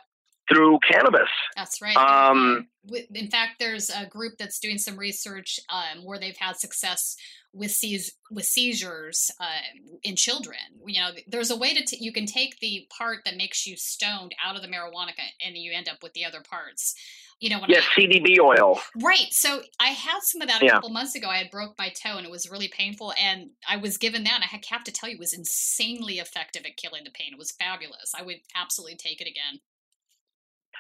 [0.50, 1.30] through cannabis.
[1.56, 1.96] That's right.
[1.96, 2.68] Um,
[3.14, 7.16] in fact, there's a group that's doing some research um, where they've had success
[7.54, 10.58] with seiz- with seizures uh, in children.
[10.86, 13.76] You know, there's a way to t- you can take the part that makes you
[13.78, 15.12] stoned out of the marijuana,
[15.46, 16.96] and you end up with the other parts.
[17.40, 18.80] You know, yes, I, CBD oil.
[19.04, 19.28] Right.
[19.30, 20.72] So I had some of that a yeah.
[20.72, 21.28] couple months ago.
[21.28, 23.14] I had broke my toe, and it was really painful.
[23.22, 26.78] And I was given that, I have to tell you, it was insanely effective at
[26.78, 27.34] killing the pain.
[27.34, 28.14] It was fabulous.
[28.18, 29.62] I would absolutely take it again.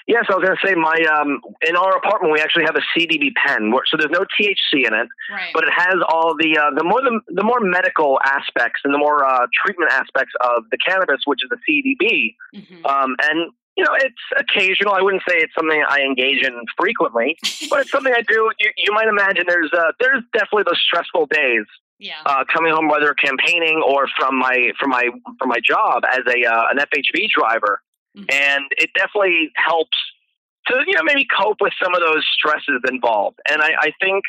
[0.07, 2.85] Yes, I was going to say my um, in our apartment we actually have a
[2.95, 5.51] CBD pen, where, so there's no THC in it, right.
[5.53, 8.97] but it has all the uh, the more the, the more medical aspects and the
[8.97, 12.35] more uh, treatment aspects of the cannabis, which is the CBD.
[12.55, 12.85] Mm-hmm.
[12.85, 14.93] Um, and you know, it's occasional.
[14.93, 17.37] I wouldn't say it's something I engage in frequently,
[17.69, 18.49] but it's something I do.
[18.59, 21.65] You, you might imagine there's uh, there's definitely those stressful days.
[21.99, 22.13] Yeah.
[22.25, 26.45] Uh, coming home, whether campaigning or from my from my from my job as a
[26.45, 27.81] uh, an FHV driver,
[28.17, 28.25] Mm-hmm.
[28.31, 29.97] And it definitely helps
[30.67, 33.39] to, you know, maybe cope with some of those stresses involved.
[33.49, 34.23] And I, I think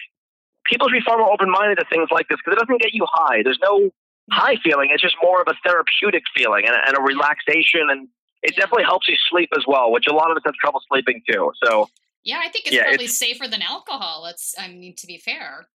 [0.66, 2.93] people should be far more open minded to things like this because it doesn't get
[2.93, 3.43] you high.
[3.43, 4.34] There's no mm-hmm.
[4.34, 4.91] high feeling.
[4.93, 7.89] It's just more of a therapeutic feeling and, and a relaxation.
[7.91, 8.09] And
[8.43, 8.61] it yeah.
[8.61, 11.51] definitely helps you sleep as well, which a lot of us have trouble sleeping too.
[11.64, 11.89] So,
[12.24, 14.22] yeah, I think it's yeah, probably it's, safer than alcohol.
[14.22, 15.66] Let's, I mean, to be fair.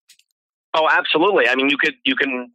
[0.75, 1.47] Oh, absolutely.
[1.47, 2.51] I mean, you could, you can,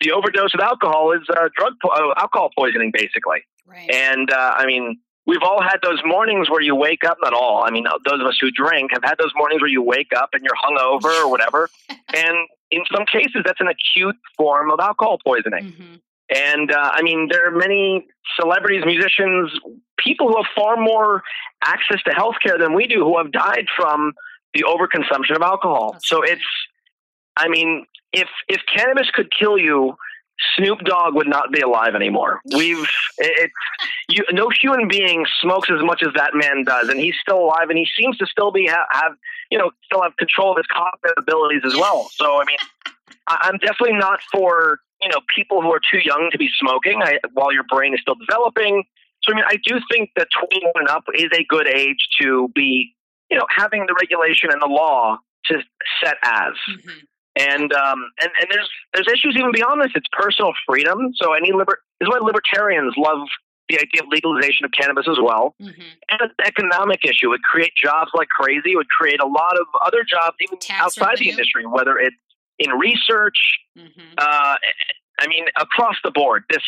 [0.00, 3.44] the overdose of alcohol is uh, drug, po- uh, alcohol poisoning, basically.
[3.66, 3.90] Right.
[3.90, 7.64] And uh, I mean, we've all had those mornings where you wake up, not all,
[7.64, 10.30] I mean, those of us who drink have had those mornings where you wake up
[10.32, 11.70] and you're hungover or whatever.
[11.88, 12.36] and
[12.70, 15.72] in some cases, that's an acute form of alcohol poisoning.
[15.72, 15.94] Mm-hmm.
[16.34, 18.06] And uh, I mean, there are many
[18.40, 19.52] celebrities, musicians,
[19.98, 21.22] people who have far more
[21.62, 24.12] access to healthcare than we do who have died from
[24.54, 25.96] the overconsumption of alcohol.
[26.02, 26.40] So it's,
[27.36, 29.94] I mean, if if cannabis could kill you,
[30.56, 32.40] Snoop Dogg would not be alive anymore.
[32.54, 32.86] We've
[33.18, 33.50] it,
[34.08, 37.68] you, no human being smokes as much as that man does, and he's still alive,
[37.68, 39.12] and he seems to still be have, have
[39.50, 42.08] you know still have control of his cognitive abilities as well.
[42.12, 42.58] So I mean,
[43.26, 47.18] I'm definitely not for you know people who are too young to be smoking I,
[47.32, 48.84] while your brain is still developing.
[49.22, 52.48] So I mean, I do think that 21 and up is a good age to
[52.54, 52.94] be,
[53.30, 55.62] you know, having the regulation and the law to
[56.02, 56.54] set as.
[56.68, 56.98] Mm-hmm.
[57.36, 59.92] And um, and and there's there's issues even beyond this.
[59.94, 61.12] It's personal freedom.
[61.16, 63.26] So any liber this is why libertarians love
[63.68, 65.54] the idea of legalization of cannabis as well.
[65.60, 65.80] Mm-hmm.
[66.10, 67.26] And it's an economic issue.
[67.26, 68.72] It would create jobs like crazy.
[68.72, 72.16] It would create a lot of other jobs even outside the industry, whether it's
[72.58, 73.38] in research.
[73.78, 74.14] Mm-hmm.
[74.18, 74.56] Uh,
[75.20, 76.62] I mean, across the board, this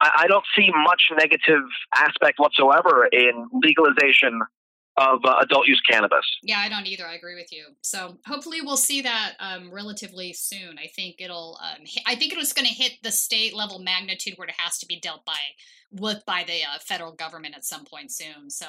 [0.00, 1.62] I, I don't see much negative
[1.94, 4.40] aspect whatsoever in legalization
[4.96, 6.24] of uh, adult use cannabis.
[6.42, 7.06] Yeah, I don't either.
[7.06, 7.66] I agree with you.
[7.82, 10.78] So hopefully we'll see that um, relatively soon.
[10.78, 11.58] I think it'll.
[11.62, 14.54] Um, hit, I think it was going to hit the state level magnitude where it
[14.58, 15.38] has to be dealt by
[15.90, 18.50] with by the uh, federal government at some point soon.
[18.50, 18.66] So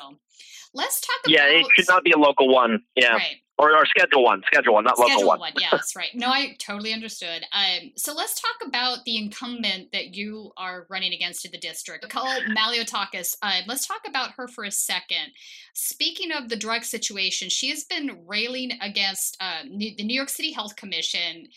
[0.74, 1.34] let's talk about.
[1.34, 2.84] Yeah, it should not be a local one.
[2.96, 3.14] Yeah.
[3.14, 3.38] Right.
[3.60, 5.40] Or, or schedule one, schedule one, not Schedule local one.
[5.40, 5.54] one.
[5.60, 6.10] Yes, right.
[6.14, 7.44] No, I totally understood.
[7.52, 12.04] Um, so let's talk about the incumbent that you are running against in the district,
[12.04, 13.36] Nicole Malliotakis.
[13.42, 15.32] Uh, let's talk about her for a second.
[15.74, 20.30] Speaking of the drug situation, she has been railing against uh, New- the New York
[20.30, 21.48] City Health Commission.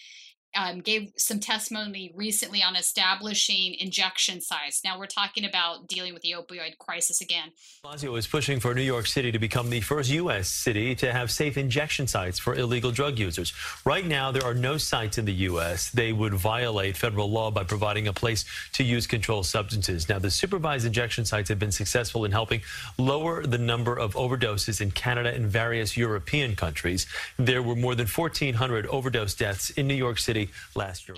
[0.56, 4.82] Um, gave some testimony recently on establishing injection sites.
[4.82, 7.52] Now we're talking about dealing with the opioid crisis again.
[7.84, 10.48] Blasio is pushing for New York City to become the first U.S.
[10.48, 13.52] city to have safe injection sites for illegal drug users.
[13.84, 15.90] Right now, there are no sites in the U.S.
[15.90, 20.08] They would violate federal law by providing a place to use controlled substances.
[20.08, 22.62] Now, the supervised injection sites have been successful in helping
[22.98, 27.06] lower the number of overdoses in Canada and various European countries.
[27.36, 30.39] There were more than 1,400 overdose deaths in New York City
[30.74, 31.16] last year.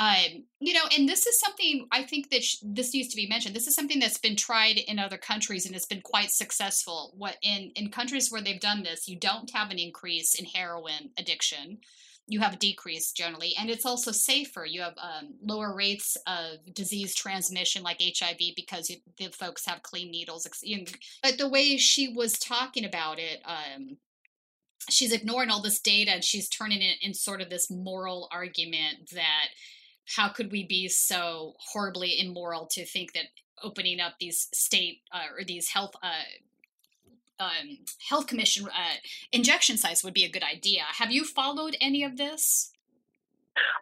[0.00, 3.28] Um, you know, and this is something I think that sh- this needs to be
[3.28, 3.54] mentioned.
[3.54, 7.12] This is something that's been tried in other countries and it's been quite successful.
[7.18, 11.10] What in in countries where they've done this, you don't have an increase in heroin
[11.18, 11.78] addiction.
[12.26, 14.64] You have a decrease generally, and it's also safer.
[14.64, 19.82] You have um, lower rates of disease transmission, like HIV, because you, the folks have
[19.82, 20.48] clean needles.
[20.62, 20.84] you know,
[21.24, 23.96] But the way she was talking about it, um,
[24.88, 29.10] she's ignoring all this data and she's turning it in sort of this moral argument
[29.12, 29.48] that
[30.16, 33.26] how could we be so horribly immoral to think that
[33.62, 36.24] opening up these state uh, or these health uh,
[37.38, 37.78] um,
[38.08, 38.96] health commission uh,
[39.32, 40.82] injection sites would be a good idea.
[40.98, 42.72] Have you followed any of this?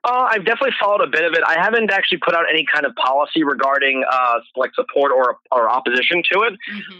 [0.05, 1.43] Uh, I've definitely followed a bit of it.
[1.47, 5.69] I haven't actually put out any kind of policy regarding uh, like support or or
[5.69, 6.55] opposition to it.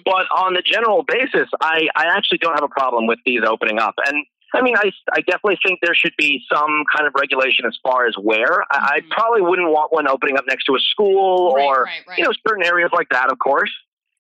[0.05, 3.79] But on the general basis, I, I actually don't have a problem with these opening
[3.79, 3.95] up.
[4.07, 7.77] And I mean, I, I definitely think there should be some kind of regulation as
[7.83, 8.63] far as where.
[8.71, 12.01] I, I probably wouldn't want one opening up next to a school Right, or right,
[12.07, 12.19] right.
[12.19, 13.71] you know certain areas like that, of course.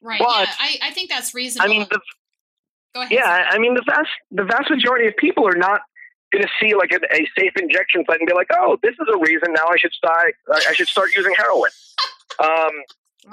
[0.00, 0.18] Right.
[0.18, 1.66] But yeah, I, I think that's reasonable.
[1.66, 2.00] I mean, the,
[2.94, 3.12] Go ahead.
[3.12, 5.82] yeah, I mean the vast the vast majority of people are not
[6.32, 9.06] going to see like a, a safe injection site and be like, oh, this is
[9.12, 11.70] a reason now I should start I should start using heroin.
[12.40, 12.70] Um,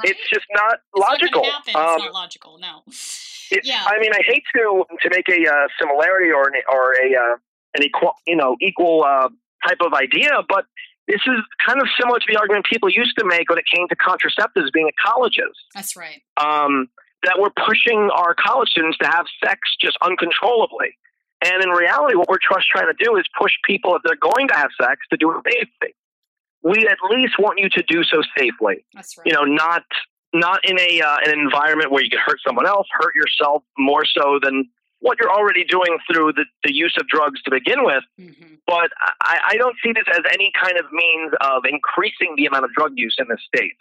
[0.03, 1.43] It's just not logical.
[1.43, 1.75] It's happen.
[1.75, 2.57] Um, it's not logical.
[2.57, 2.81] No.
[2.87, 7.13] it's, I mean, I hate to to make a uh, similarity or an, or a
[7.15, 7.35] uh,
[7.75, 9.29] an equal you know equal uh,
[9.67, 10.65] type of idea, but
[11.07, 11.37] this is
[11.67, 14.71] kind of similar to the argument people used to make when it came to contraceptives
[14.73, 15.53] being at colleges.
[15.75, 16.23] That's right.
[16.37, 16.87] Um,
[17.23, 20.97] that we're pushing our college students to have sex just uncontrollably.
[21.45, 24.47] And in reality, what we're just trying to do is push people, if they're going
[24.47, 25.95] to have sex, to do it safely.
[26.63, 28.83] We at least want you to do so safely.
[28.95, 29.27] That's right.
[29.27, 29.83] You know, not
[30.33, 34.03] not in a uh, an environment where you could hurt someone else, hurt yourself more
[34.05, 34.67] so than
[34.99, 38.03] what you're already doing through the, the use of drugs to begin with.
[38.65, 38.89] But
[39.21, 42.73] I, I don't see this as any kind of means of increasing the amount of
[42.73, 43.75] drug use in the state.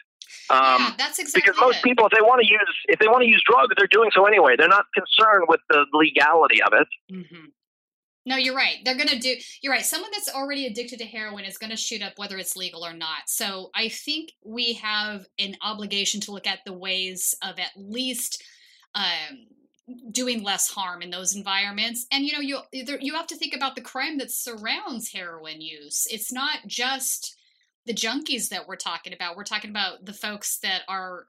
[0.50, 3.28] Um, that's exactly because most people, if they want to use if they want to
[3.28, 4.56] use drugs, they're doing so anyway.
[4.56, 6.88] They're not concerned with the legality of it.
[7.12, 7.46] Mm-hmm.
[8.26, 8.76] No, you're right.
[8.84, 9.84] They're going to do, you're right.
[9.84, 12.94] Someone that's already addicted to heroin is going to shoot up whether it's legal or
[12.94, 13.28] not.
[13.28, 18.42] So I think we have an obligation to look at the ways of at least
[18.94, 19.46] um,
[20.10, 22.06] doing less harm in those environments.
[22.10, 26.06] And, you know, you, you have to think about the crime that surrounds heroin use.
[26.10, 27.36] It's not just
[27.86, 29.36] the junkies that we're talking about.
[29.36, 31.26] We're talking about the folks that are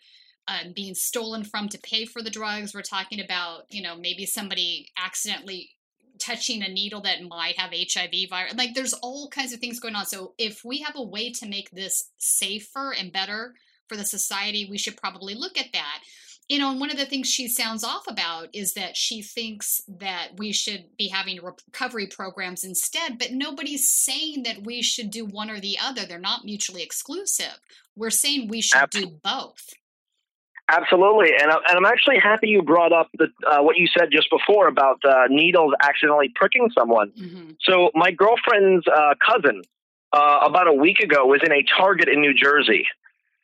[0.47, 2.73] um, being stolen from to pay for the drugs.
[2.73, 5.71] We're talking about, you know, maybe somebody accidentally
[6.19, 8.55] touching a needle that might have HIV virus.
[8.55, 10.05] Like there's all kinds of things going on.
[10.05, 13.55] So if we have a way to make this safer and better
[13.87, 15.99] for the society, we should probably look at that.
[16.47, 19.81] You know, and one of the things she sounds off about is that she thinks
[19.87, 25.25] that we should be having recovery programs instead, but nobody's saying that we should do
[25.25, 26.05] one or the other.
[26.05, 27.59] They're not mutually exclusive.
[27.95, 29.73] We're saying we should do both.
[30.69, 34.09] Absolutely, and I- and I'm actually happy you brought up the uh, what you said
[34.11, 37.11] just before about uh, needles accidentally pricking someone.
[37.61, 39.61] So my girlfriend's uh, cousin
[40.11, 42.87] uh, about a week ago was in a Target in New Jersey.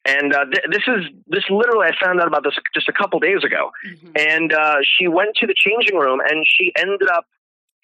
[0.05, 3.19] And uh, th- this is this literally I found out about this just a couple
[3.19, 3.71] days ago.
[3.87, 4.11] Mm-hmm.
[4.15, 7.25] And uh, she went to the changing room and she ended up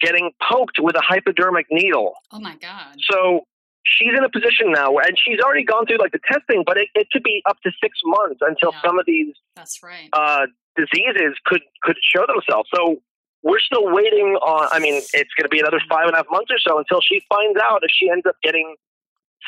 [0.00, 2.14] getting poked with a hypodermic needle.
[2.32, 2.96] Oh my god.
[3.10, 3.46] So
[3.84, 6.76] she's in a position now, where, and she's already gone through like the testing, but
[6.76, 10.08] it, it could be up to six months until some of these That's right.
[10.12, 10.46] uh,
[10.76, 12.68] diseases could could show themselves.
[12.74, 12.98] So
[13.42, 14.68] we're still waiting on.
[14.72, 17.00] I mean, it's going to be another five and a half months or so until
[17.00, 18.76] she finds out if she ends up getting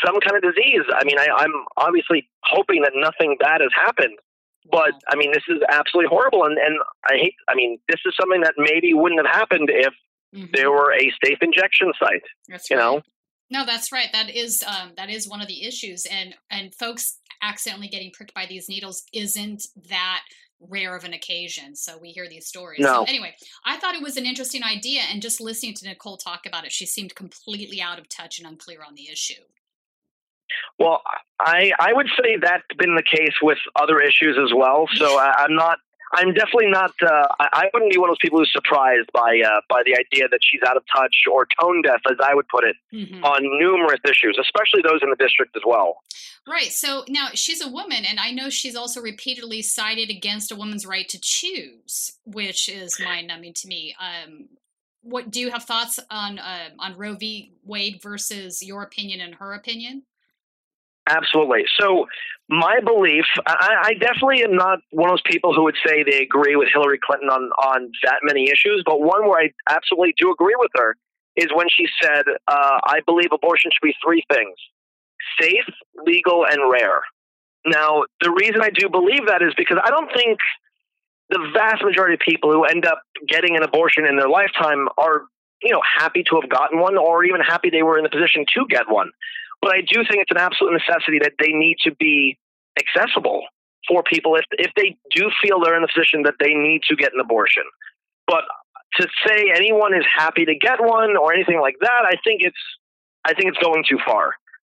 [0.05, 0.83] some kind of disease.
[0.95, 4.19] I mean, I, I'm obviously hoping that nothing bad has happened.
[4.71, 7.35] But I mean, this is absolutely horrible, and and I hate.
[7.49, 9.95] I mean, this is something that maybe wouldn't have happened if
[10.53, 12.23] there were a safe injection site.
[12.49, 12.83] That's you right.
[12.83, 13.03] know,
[13.51, 14.09] No, that's right.
[14.13, 18.35] That is um, that is one of the issues, and and folks accidentally getting pricked
[18.35, 20.23] by these needles isn't that
[20.61, 21.75] rare of an occasion.
[21.75, 22.81] So we hear these stories.
[22.81, 23.05] No.
[23.05, 23.35] So anyway,
[23.65, 26.73] I thought it was an interesting idea, and just listening to Nicole talk about it,
[26.73, 29.41] she seemed completely out of touch and unclear on the issue.
[30.79, 31.03] Well,
[31.39, 34.89] I I would say that's been the case with other issues as well.
[34.95, 35.79] So I, I'm not.
[36.13, 36.91] I'm definitely not.
[37.01, 40.29] Uh, I, wouldn't be one of those people who's surprised by uh, by the idea
[40.29, 43.23] that she's out of touch or tone deaf, as I would put it, Mhm.
[43.23, 46.03] on numerous issues, especially those in the district as well.
[46.49, 46.73] Right.
[46.73, 50.85] So now she's a woman, and I know she's also repeatedly cited against a woman's
[50.85, 53.95] right to choose, which is mind numbing to me.
[54.01, 54.49] Um,
[55.03, 57.53] what do you have thoughts on um on Roe v.
[57.63, 60.03] Wade versus your opinion and her opinion?
[61.09, 61.65] Absolutely.
[61.79, 62.07] So
[62.49, 66.19] my belief, I, I definitely am not one of those people who would say they
[66.19, 70.33] agree with Hillary Clinton on on that many issues, but one where I absolutely do
[70.33, 70.97] agree with her
[71.37, 74.57] is when she said, uh, "I believe abortion should be three things:
[75.41, 75.65] safe,
[76.05, 77.03] legal, and rare."
[77.67, 80.39] Now, the reason I do believe that is because I don't think
[81.29, 85.23] the vast majority of people who end up getting an abortion in their lifetime are,
[85.63, 88.45] you know, happy to have gotten one or even happy they were in the position
[88.55, 89.11] to get one.
[89.63, 92.39] But I do think it's an absolute necessity that they need to be
[92.79, 93.45] accessible
[93.89, 96.97] for people if if they do feel they're in a position that they need to
[96.97, 97.65] get an abortion.
[98.27, 98.45] But
[98.97, 102.59] to say anyone is happy to get one or anything like that, I think it's
[103.25, 104.35] I think it's going too far.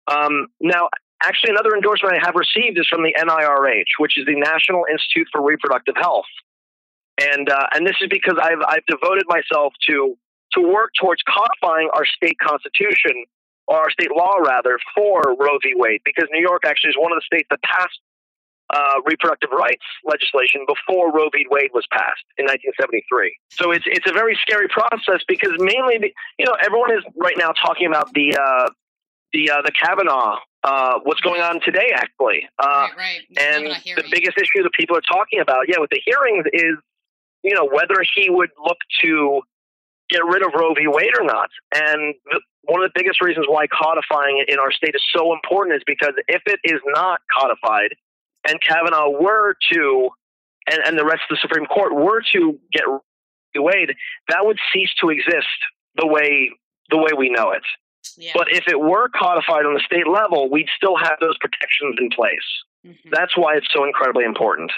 [0.08, 0.90] Um, now,
[1.24, 5.28] actually, another endorsement I have received is from the NIRH, which is the National Institute
[5.32, 6.28] for Reproductive Health,
[7.22, 10.18] and uh, and this is because I've I've devoted myself to
[10.54, 13.26] to work towards codifying our state constitution
[13.74, 15.74] or our state law rather for Roe v.
[15.76, 18.00] Wade, because New York actually is one of the states that passed
[18.70, 21.46] uh, reproductive rights legislation before Roe v.
[21.50, 23.36] Wade was passed in 1973.
[23.50, 27.36] So it's it's a very scary process because mainly, the, you know, everyone is right
[27.38, 28.70] now talking about the uh,
[29.34, 30.38] the uh, the Kavanaugh.
[30.64, 32.48] Uh, what's going on today, actually?
[32.58, 36.46] Uh, right, And the biggest issue that people are talking about, yeah, with the hearings
[36.54, 36.78] is,
[37.44, 39.42] you know, whether he would look to
[40.10, 40.88] get rid of Roe v.
[40.88, 41.50] Wade or not.
[41.76, 45.34] And the, one of the biggest reasons why codifying it in our state is so
[45.34, 47.96] important is because if it is not codified,
[48.48, 50.10] and Kavanaugh were to,
[50.70, 52.84] and, and the rest of the Supreme Court were to get.
[53.56, 53.94] Wade,
[54.30, 55.46] that would cease to exist
[55.96, 56.50] the way
[56.90, 57.62] the way we know it.
[58.34, 62.10] But if it were codified on the state level, we'd still have those protections in
[62.10, 62.50] place.
[62.86, 63.10] Mm-hmm.
[63.12, 64.72] That's why it's so incredibly important.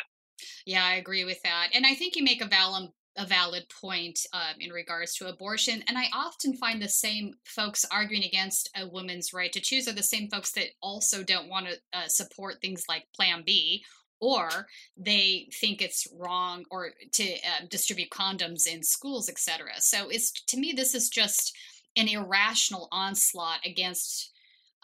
[0.65, 4.19] Yeah, I agree with that, and I think you make a valid a valid point
[4.33, 5.83] um, in regards to abortion.
[5.87, 9.93] And I often find the same folks arguing against a woman's right to choose are
[9.93, 13.83] the same folks that also don't want to uh, support things like Plan B.
[14.21, 14.49] Or
[14.95, 19.71] they think it's wrong, or to uh, distribute condoms in schools, etc.
[19.79, 21.53] So it's to me, this is just
[21.97, 24.31] an irrational onslaught against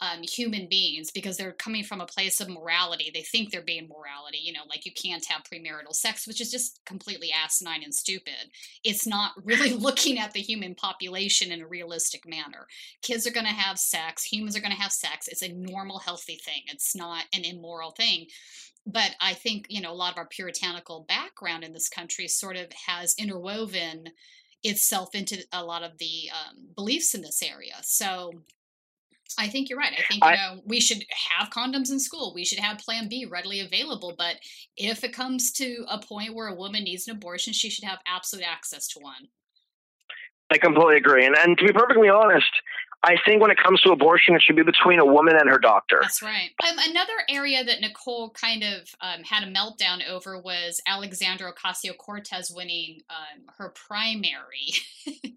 [0.02, 3.12] um, human beings because they're coming from a place of morality.
[3.14, 6.50] They think they're being morality, you know, like you can't have premarital sex, which is
[6.50, 8.50] just completely asinine and stupid.
[8.82, 12.66] It's not really looking at the human population in a realistic manner.
[13.00, 15.28] Kids are going to have sex, humans are going to have sex.
[15.28, 18.26] It's a normal, healthy thing, it's not an immoral thing.
[18.84, 22.56] But I think, you know, a lot of our puritanical background in this country sort
[22.56, 24.06] of has interwoven
[24.64, 27.76] itself into a lot of the um, beliefs in this area.
[27.82, 28.32] So
[29.38, 29.92] I think you're right.
[29.92, 31.04] I think you I- know we should
[31.38, 32.32] have condoms in school.
[32.34, 34.14] We should have Plan B readily available.
[34.16, 34.36] But
[34.76, 37.98] if it comes to a point where a woman needs an abortion, she should have
[38.06, 39.28] absolute access to one.
[40.50, 41.24] I completely agree.
[41.24, 42.50] And, and to be perfectly honest,
[43.04, 45.58] I think when it comes to abortion, it should be between a woman and her
[45.58, 45.98] doctor.
[46.00, 46.50] That's right.
[46.62, 51.96] Um, another area that Nicole kind of um, had a meltdown over was Alexandra Ocasio
[51.96, 54.72] Cortez winning um, her primary.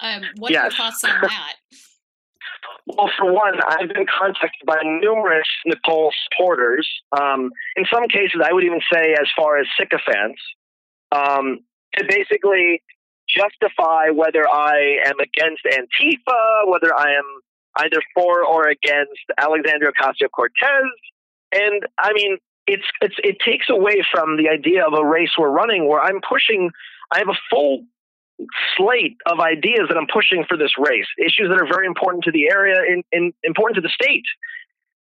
[0.00, 1.55] um, what are your thoughts on that?
[2.96, 6.88] Well, for one, I've been contacted by numerous Nicole supporters.
[7.12, 10.40] Um, in some cases, I would even say as far as sycophants,
[11.12, 11.58] um,
[11.96, 12.82] to basically
[13.28, 17.24] justify whether I am against Antifa, whether I am
[17.76, 20.88] either for or against Alexandria Ocasio Cortez.
[21.52, 25.50] And I mean, it's, it's, it takes away from the idea of a race we're
[25.50, 26.70] running where I'm pushing,
[27.12, 27.84] I have a full
[28.76, 32.32] slate of ideas that I'm pushing for this race, issues that are very important to
[32.32, 34.24] the area and, and important to the state.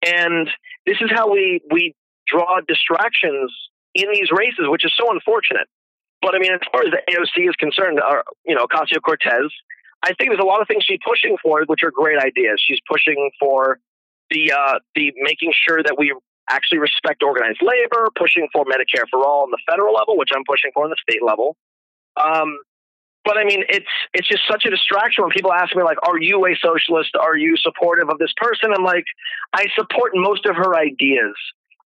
[0.05, 0.47] And
[0.85, 1.95] this is how we, we
[2.27, 3.51] draw distractions
[3.93, 5.67] in these races, which is so unfortunate.
[6.21, 9.51] But I mean, as far as the AOC is concerned, or, you know, Ocasio Cortez,
[10.03, 12.61] I think there's a lot of things she's pushing for, which are great ideas.
[12.65, 13.79] She's pushing for
[14.29, 16.13] the uh, the making sure that we
[16.49, 20.43] actually respect organized labor, pushing for Medicare for all on the federal level, which I'm
[20.47, 21.55] pushing for on the state level.
[22.17, 22.57] Um,
[23.25, 26.19] but I mean, it's it's just such a distraction when people ask me like, "Are
[26.19, 27.11] you a socialist?
[27.19, 29.05] Are you supportive of this person?" I'm like,
[29.53, 31.35] I support most of her ideas.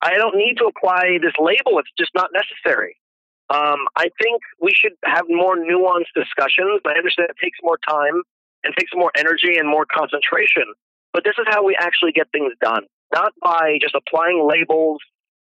[0.03, 1.79] I don't need to apply this label.
[1.79, 2.97] It's just not necessary.
[3.51, 6.81] Um, I think we should have more nuanced discussions.
[6.87, 8.23] I understand it takes more time
[8.65, 10.65] and takes more energy and more concentration.
[11.13, 12.85] But this is how we actually get things done,
[13.15, 15.01] not by just applying labels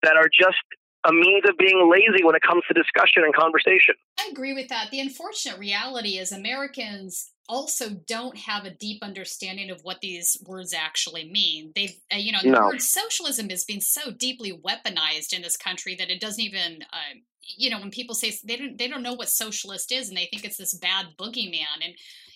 [0.02, 0.60] that are just
[1.06, 3.94] a means of being lazy when it comes to discussion and conversation.
[4.18, 4.90] I agree with that.
[4.90, 10.74] The unfortunate reality is Americans also don't have a deep understanding of what these words
[10.74, 11.70] actually mean.
[11.76, 12.66] They've, uh, you know, the No.
[12.66, 17.14] word socialism has been so deeply weaponized in this country that it doesn't even, uh,
[17.56, 20.26] you know, when people say they don't, they don't know what socialist is, and they
[20.26, 21.94] think it's this bad boogeyman, and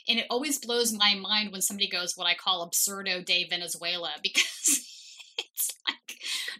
[0.08, 4.12] and it always blows my mind when somebody goes what I call absurdo de Venezuela
[4.22, 4.99] because
[5.54, 5.96] it's like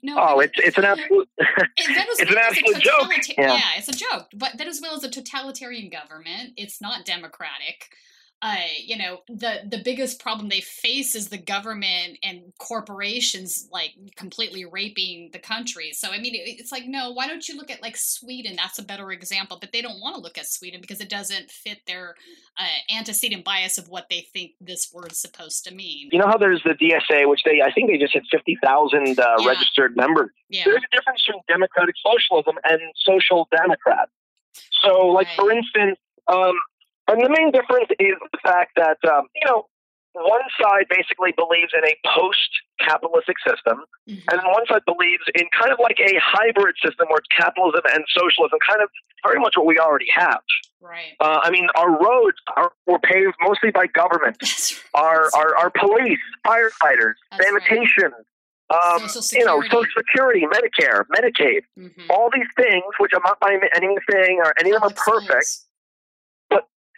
[0.02, 1.28] no, oh, it's it's an absolute
[1.76, 3.02] it's an absolute joke.
[3.10, 3.60] totalita- Yeah.
[3.76, 4.28] it's a joke.
[4.34, 6.52] But Venezuela is a totalitarian government.
[6.56, 7.90] It's not democratic.
[8.42, 13.92] Uh, you know, the the biggest problem they face is the government and corporations like
[14.16, 15.90] completely raping the country.
[15.92, 18.56] So I mean, it- it's like no, why don't you look at like Sweden?
[18.56, 19.58] That's a better example.
[19.60, 22.14] But they don't want to look at Sweden because it doesn't fit their
[22.58, 26.08] uh, antecedent bias of what they think this word's supposed to mean.
[26.10, 29.36] You know how there's the DSA, which they I think they just fifty thousand uh,
[29.46, 30.30] registered members.
[30.48, 30.62] Yeah.
[30.64, 34.08] There's a difference between democratic socialism and social democrat.
[34.82, 36.54] So, like for instance, um,
[37.10, 39.66] and the main difference is the fact that um, you know
[40.12, 44.28] one side basically believes in a post-capitalistic system, Mm-hmm.
[44.32, 48.02] and one side believes in kind of like a hybrid system where it's capitalism and
[48.10, 48.88] socialism, kind of
[49.24, 50.40] very much what we already have.
[50.80, 51.14] Right.
[51.20, 54.36] Uh, I mean, our roads are were paved mostly by government.
[54.94, 58.10] Our, our our police, firefighters, sanitation,
[58.70, 62.10] um, you know, Social Security, Medicare, Medicaid, Mm-hmm.
[62.10, 65.46] all these things, which I'm not by any saying or any of them are perfect.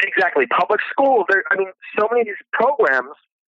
[0.03, 1.27] Exactly, public schools.
[1.29, 1.69] There, I mean,
[1.99, 3.15] so many of these programs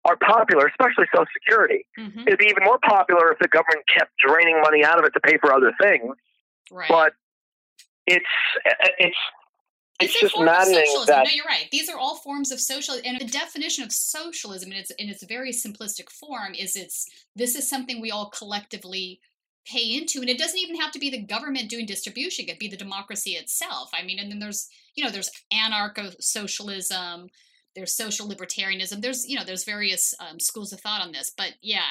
[0.06, 1.86] are popular, especially Social Security.
[1.98, 2.28] Mm-hmm.
[2.28, 5.20] It'd be even more popular if the government kept draining money out of it to
[5.22, 6.16] pay for other things.
[6.72, 6.90] Right.
[6.90, 7.14] But
[8.06, 8.26] it's
[9.00, 9.18] it's
[10.00, 11.06] it's, a just form of maddening socialism.
[11.08, 11.68] that no, you're right.
[11.72, 15.24] These are all forms of social, and the definition of socialism in its in its
[15.24, 19.22] very simplistic form is it's this is something we all collectively
[19.66, 22.46] pay into, and it doesn't even have to be the government doing distribution.
[22.46, 23.90] It could be the democracy itself.
[23.94, 27.30] I mean, and then there's you know there's anarcho socialism.
[27.76, 29.02] There's social libertarianism.
[29.02, 31.82] There's you know there's various um, schools of thought on this, but yeah,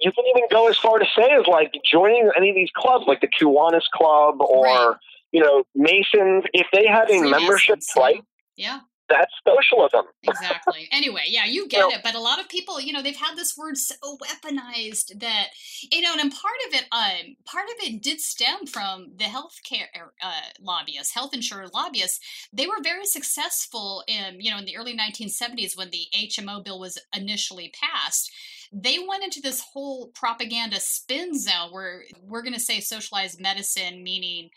[0.00, 3.04] you can even go as far to say as like joining any of these clubs,
[3.06, 4.98] like the Kiwanis Club or
[5.32, 6.44] you know Masons.
[6.52, 8.20] If they had a membership price,
[8.56, 8.80] yeah.
[9.08, 10.06] That's socialism.
[10.22, 10.88] exactly.
[10.92, 12.00] Anyway, yeah, you get it.
[12.02, 15.48] But a lot of people, you know, they've had this word so weaponized that
[15.90, 19.86] you know, and part of it, um, part of it did stem from the healthcare
[20.22, 22.20] uh, lobbyists, health insurer lobbyists.
[22.52, 26.80] They were very successful in, you know, in the early 1970s when the HMO bill
[26.80, 28.32] was initially passed.
[28.72, 34.02] They went into this whole propaganda spin zone where we're going to say socialized medicine,
[34.02, 34.50] meaning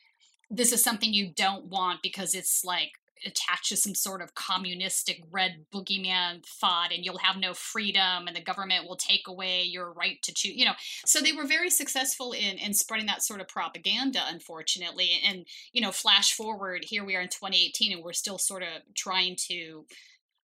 [0.49, 2.91] this is something you don't want because it's like
[3.25, 8.35] attached to some sort of communistic red boogeyman thought and you'll have no freedom and
[8.35, 10.73] the government will take away your right to choose you know.
[11.05, 15.21] So they were very successful in in spreading that sort of propaganda unfortunately.
[15.25, 18.69] And you know flash forward here we are in 2018 and we're still sort of
[18.95, 19.85] trying to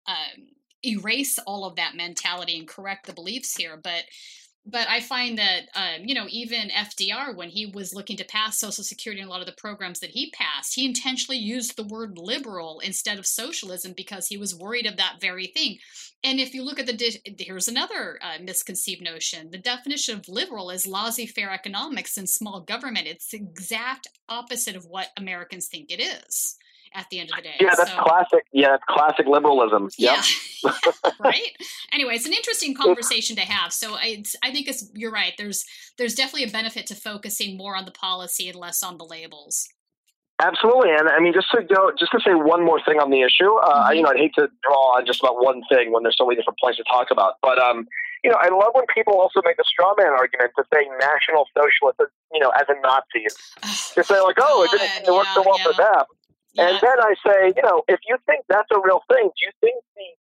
[0.06, 0.48] um,
[0.84, 3.78] erase all of that mentality and correct the beliefs here.
[3.82, 4.04] But
[4.66, 8.58] but I find that um, you know even FDR when he was looking to pass
[8.58, 11.84] Social Security and a lot of the programs that he passed, he intentionally used the
[11.84, 15.78] word liberal instead of socialism because he was worried of that very thing.
[16.22, 20.70] And if you look at the here's another uh, misconceived notion: the definition of liberal
[20.70, 23.06] is laissez-faire economics and small government.
[23.06, 26.56] It's the exact opposite of what Americans think it is.
[26.96, 28.44] At the end of the day, Yeah, that's So- classic.
[28.52, 29.88] Yeah, that's classic liberalism.
[29.98, 30.22] Yeah.
[30.64, 30.74] Yep.
[31.20, 31.52] right
[31.92, 35.34] anyway it's an interesting conversation to have so I, it's, I think it's you're right
[35.36, 35.62] there's
[35.98, 39.68] there's definitely a benefit to focusing more on the policy and less on the labels
[40.42, 43.22] Absolutely, and I mean, just to go, just to say one more thing on the
[43.22, 43.54] issue.
[43.62, 43.94] Uh, Mm-hmm.
[43.94, 46.34] You know, I'd hate to draw on just about one thing when there's so many
[46.34, 47.34] different points to talk about.
[47.40, 47.86] But um,
[48.24, 51.46] you know, I love when people also make the straw man argument to say National
[51.56, 52.00] Socialist,
[52.32, 53.36] you know, as in Nazis.
[53.94, 56.02] to say like, oh, it didn't seem to work so well for them.
[56.58, 59.52] And then I say, you know, if you think that's a real thing, do you
[59.60, 59.84] think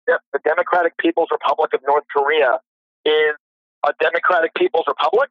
[0.06, 2.58] the, the Democratic People's Republic of North Korea
[3.04, 3.34] is
[3.86, 5.30] a Democratic People's Republic?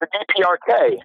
[0.00, 0.98] The DPRK.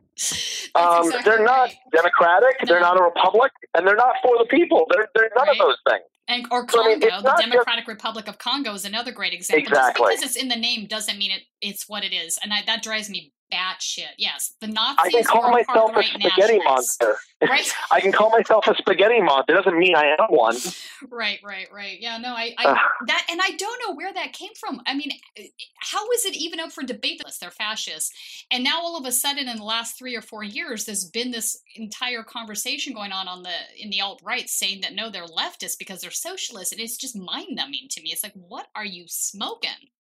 [0.76, 2.58] Um, exactly they're not democratic.
[2.66, 4.86] They're not a republic, and they're not for the people.
[4.92, 6.04] They're they're none of those things.
[6.28, 9.12] And, or So, I mean, Congo, the not just- Democratic Republic of Congo is another
[9.12, 9.62] great example.
[9.68, 10.14] Exactly.
[10.14, 12.64] Just because it's in the name doesn't mean it, it's what it is, and I,
[12.66, 14.14] that drives me batshit.
[14.18, 17.18] Yes, the Nazis I can call myself a spaghetti monster.
[17.40, 17.72] Right.
[17.92, 19.54] I can call myself a spaghetti monster.
[19.54, 20.58] It doesn't mean I am one.
[21.12, 22.00] Right, right, right.
[22.00, 22.76] Yeah, no, I, I
[23.06, 24.82] that, and I don't know where that came from.
[24.88, 25.44] I mean, eh,
[25.76, 27.22] how is it even up for debate?
[27.24, 28.12] that They're fascists,
[28.50, 31.30] and now all of a sudden, in the last three or four years, there's been
[31.30, 35.26] this entire conversation going on on the in the alt right saying that no, they're
[35.26, 38.10] leftists because they're socialists, and it's just mind numbing to me.
[38.12, 39.92] It's like, what are you smoking?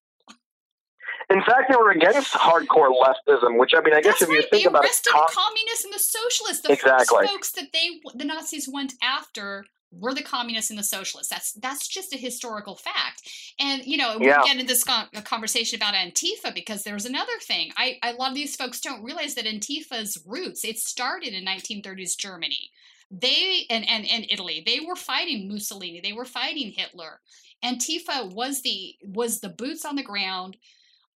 [1.29, 4.51] In fact, they were against hardcore leftism, which I mean, I guess if you think
[4.51, 6.61] They about it, com- the communists and the socialists.
[6.61, 7.17] The Exactly.
[7.19, 11.29] first folks that they the Nazis went after were the communists and the socialists.
[11.29, 13.29] That's that's just a historical fact.
[13.59, 14.37] And you know, Yeah.
[14.37, 17.71] we'll get into this con- conversation about Antifa because there's another thing.
[17.77, 21.45] I, I a lot of these folks don't realize that Antifa's roots it started in
[21.45, 22.71] 1930s Germany.
[23.09, 24.61] They and, and and Italy.
[24.65, 26.01] They were fighting Mussolini.
[26.01, 27.21] They were fighting Hitler.
[27.63, 30.57] Antifa was the was the boots on the ground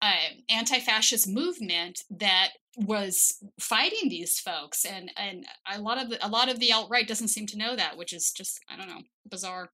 [0.01, 0.13] uh,
[0.49, 6.49] anti-fascist movement that was fighting these folks and and a lot of the, a lot
[6.49, 9.69] of the alt-right doesn't seem to know that which is just i don't know bizarre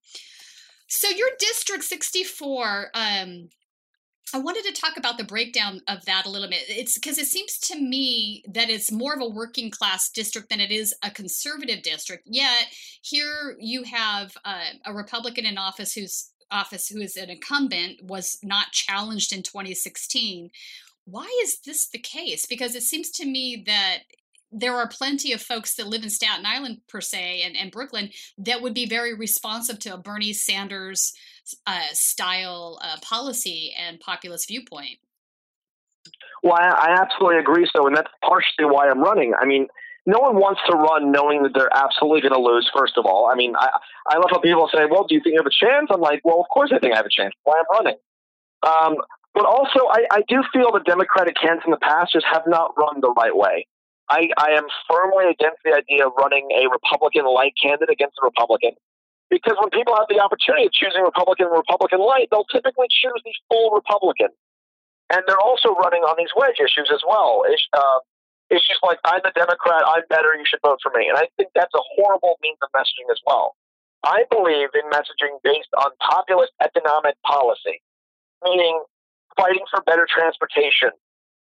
[0.88, 3.50] so your district 64 um
[4.34, 6.64] I wanted to talk about the breakdown of that a little bit.
[6.68, 10.60] It's because it seems to me that it's more of a working class district than
[10.60, 12.24] it is a conservative district.
[12.26, 12.66] Yet
[13.02, 18.40] here you have uh, a Republican in office who's office who is an incumbent was
[18.44, 20.50] not challenged in 2016.
[21.06, 22.46] Why is this the case?
[22.46, 24.00] Because it seems to me that
[24.52, 28.12] there are plenty of folks that live in Staten Island per se and, and Brooklyn
[28.38, 31.14] that would be very responsive to a Bernie Sanders
[31.66, 35.00] uh, style uh, policy and populist viewpoint.
[36.44, 37.68] Well, I, I absolutely agree.
[37.76, 39.34] So, and that's partially why I'm running.
[39.40, 39.68] I mean,
[40.08, 42.72] no one wants to run knowing that they're absolutely going to lose.
[42.74, 43.68] First of all, I mean, I
[44.08, 46.22] I love how people say, "Well, do you think you have a chance?" I'm like,
[46.24, 47.36] "Well, of course I think I have a chance.
[47.44, 48.00] Why I'm running."
[48.64, 48.96] Um,
[49.36, 52.74] but also, I, I do feel the Democratic candidates in the past just have not
[52.76, 53.68] run the right way.
[54.10, 58.72] I, I am firmly against the idea of running a Republican-like candidate against a Republican.
[59.30, 63.22] Because when people have the opportunity of choosing Republican and Republican light, they'll typically choose
[63.28, 64.32] the full Republican.
[65.12, 67.44] And they're also running on these wedge issues as well.
[67.74, 68.00] Uh,
[68.50, 71.08] issues like, I'm a Democrat, I'm better, you should vote for me.
[71.08, 73.56] And I think that's a horrible means of messaging as well.
[74.04, 77.82] I believe in messaging based on populist economic policy,
[78.44, 78.84] meaning
[79.36, 80.92] fighting for better transportation,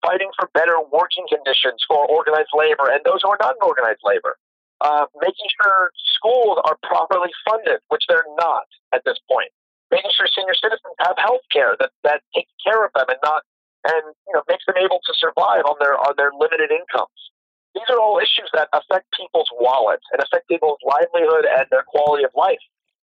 [0.01, 4.01] fighting for better working conditions for organized labor and those who are not in organized
[4.03, 4.37] labor,
[4.81, 9.49] uh, making sure schools are properly funded, which they're not at this point,
[9.91, 13.43] making sure senior citizens have health care that, that takes care of them and not
[13.85, 17.19] and you know makes them able to survive on their on their limited incomes.
[17.75, 22.25] These are all issues that affect people's wallets and affect people's livelihood and their quality
[22.25, 22.61] of life.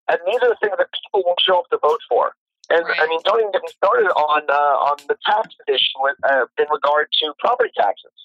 [0.08, 2.32] And these are the things that people won't show up to vote for.
[2.72, 6.16] And I mean, don't even get me started on uh, on the tax issue with,
[6.24, 8.16] uh, in regard to property taxes.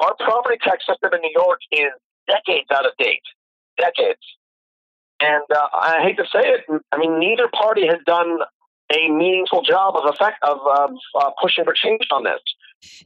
[0.00, 1.92] Our property tax system in New York is
[2.28, 3.24] decades out of date,
[3.78, 4.22] decades.
[5.20, 8.38] And uh, I hate to say it, I mean, neither party has done
[8.90, 12.40] a meaningful job of effect of um, uh, pushing for change on this.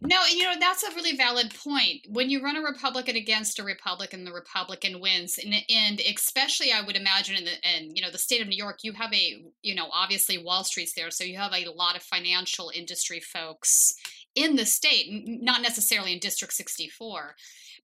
[0.02, 2.06] No, you know that's a really valid point.
[2.08, 6.82] When you run a Republican against a Republican, the Republican wins, and, and especially I
[6.82, 9.42] would imagine in the and you know the state of New York, you have a
[9.62, 13.94] you know obviously Wall Street's there, so you have a lot of financial industry folks
[14.34, 17.34] in the state, not necessarily in District sixty four.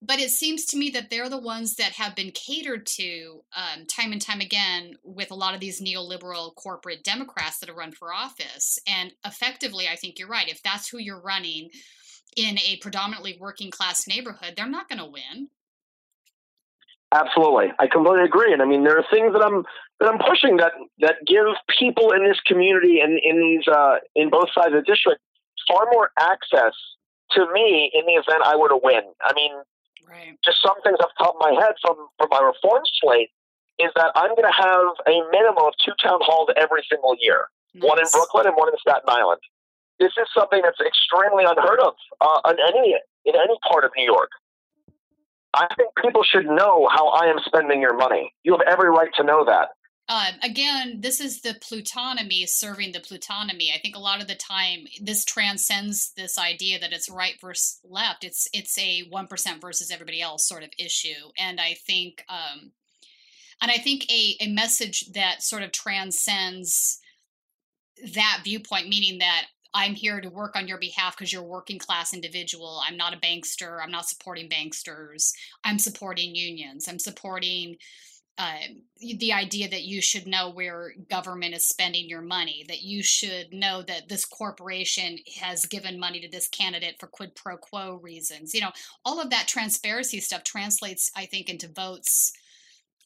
[0.01, 3.85] But it seems to me that they're the ones that have been catered to um,
[3.87, 7.91] time and time again with a lot of these neoliberal corporate Democrats that have run
[7.91, 8.79] for office.
[8.87, 10.49] And effectively, I think you're right.
[10.49, 11.71] If that's who you're running
[12.37, 15.49] in a predominantly working class neighborhood, they're not going to win.
[17.13, 18.53] Absolutely, I completely agree.
[18.53, 19.65] And I mean, there are things that I'm
[19.99, 21.47] that I'm pushing that that give
[21.79, 25.21] people in this community and in these uh, in both sides of the district
[25.67, 26.73] far more access
[27.33, 29.03] to me in the event I were to win.
[29.23, 29.53] I mean,
[30.45, 33.31] just some things off the top of my head from from my reform slate
[33.79, 37.47] is that I'm going to have a minimum of two town halls every single year,
[37.79, 39.41] one in Brooklyn and one in Staten Island.
[40.01, 44.05] This is something that's extremely unheard of uh, in any in any part of New
[44.05, 44.31] York.
[45.55, 48.33] I think people should know how I am spending your money.
[48.45, 49.71] You have every right to know that.
[50.09, 53.71] Um, again, this is the plutonomy serving the plutonomy.
[53.75, 57.79] I think a lot of the time this transcends this idea that it's right versus
[57.85, 58.25] left.
[58.25, 62.73] It's it's a one percent versus everybody else sort of issue, and I think um,
[63.61, 67.01] and I think a a message that sort of transcends
[68.15, 71.79] that viewpoint, meaning that I'm here to work on your behalf because you're a working
[71.79, 72.81] class individual.
[72.87, 73.79] I'm not a bankster.
[73.83, 75.33] I'm not supporting banksters.
[75.65, 76.89] I'm supporting unions.
[76.89, 77.77] I'm supporting
[78.39, 78.59] uh,
[79.01, 83.53] the idea that you should know where government is spending your money, that you should
[83.53, 88.55] know that this corporation has given money to this candidate for quid pro quo reasons.
[88.55, 88.73] You know,
[89.05, 92.33] all of that transparency stuff translates, I think, into votes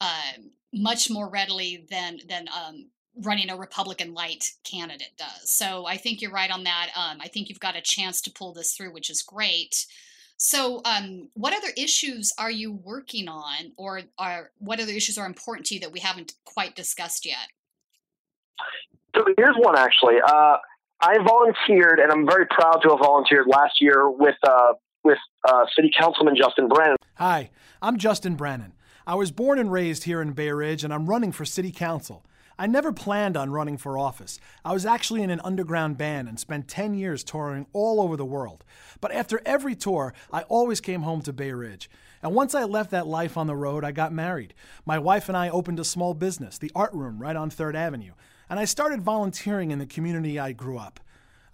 [0.03, 0.33] uh,
[0.73, 2.91] much more readily than than um,
[3.25, 5.51] running a Republican light candidate does.
[5.51, 6.91] So I think you're right on that.
[6.97, 9.87] Um, I think you've got a chance to pull this through, which is great.
[10.45, 15.25] So, um, what other issues are you working on, or are what other issues are
[15.25, 17.47] important to you that we haven't quite discussed yet?
[19.15, 20.17] So here's one actually.
[20.21, 20.57] Uh,
[21.01, 24.73] I volunteered, and I'm very proud to have volunteered last year with uh,
[25.05, 26.97] with uh, City Councilman Justin Brannan.
[27.19, 27.51] Hi,
[27.81, 28.73] I'm Justin Brannan.
[29.07, 32.27] I was born and raised here in Bay Ridge, and I'm running for City Council.
[32.59, 34.39] I never planned on running for office.
[34.65, 38.25] I was actually in an underground band and spent 10 years touring all over the
[38.25, 38.65] world.
[39.01, 41.91] But after every tour, I always came home to Bay Ridge.
[42.23, 44.55] And once I left that life on the road, I got married.
[44.87, 48.13] My wife and I opened a small business, the Art Room, right on 3rd Avenue.
[48.49, 51.01] And I started volunteering in the community I grew up.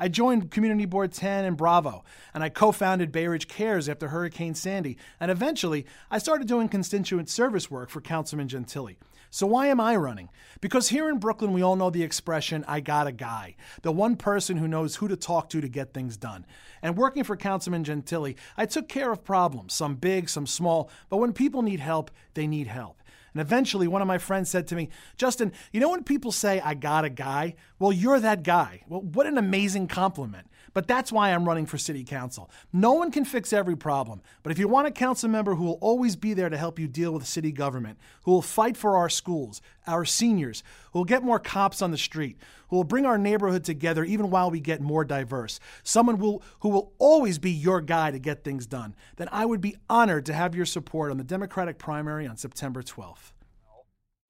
[0.01, 4.09] I joined Community Board 10 and Bravo, and I co founded Bay Ridge Cares after
[4.09, 8.95] Hurricane Sandy, and eventually I started doing constituent service work for Councilman Gentile.
[9.31, 10.31] So why am I running?
[10.61, 14.17] Because here in Brooklyn, we all know the expression, I got a guy, the one
[14.17, 16.47] person who knows who to talk to to get things done.
[16.83, 21.19] And working for Councilman Gentile, I took care of problems, some big, some small, but
[21.19, 23.03] when people need help, they need help.
[23.35, 26.61] And eventually, one of my friends said to me, Justin, you know when people say,
[26.61, 27.55] I got a guy?
[27.79, 28.83] Well, you're that guy.
[28.89, 30.48] Well, what an amazing compliment.
[30.75, 32.51] But that's why I'm running for city council.
[32.73, 35.79] No one can fix every problem, but if you want a council member who will
[35.81, 39.09] always be there to help you deal with city government, who will fight for our
[39.09, 40.63] schools, our seniors,
[40.93, 42.39] who will get more cops on the street,
[42.69, 46.69] who will bring our neighborhood together even while we get more diverse, someone will, who
[46.69, 50.35] will always be your guy to get things done, then I would be honored to
[50.35, 53.33] have your support on the Democratic primary on September 12th.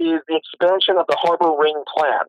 [0.01, 2.20] Is the expansion of the Harbor Ring plan.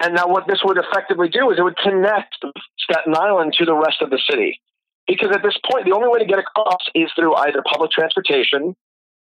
[0.00, 2.34] And now, what this would effectively do is it would connect
[2.78, 4.60] Staten Island to the rest of the city.
[5.06, 8.74] Because at this point, the only way to get across is through either public transportation,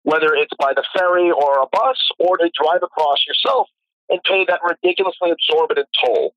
[0.03, 3.67] whether it's by the ferry or a bus, or to drive across yourself
[4.09, 6.35] and pay that ridiculously exorbitant toll.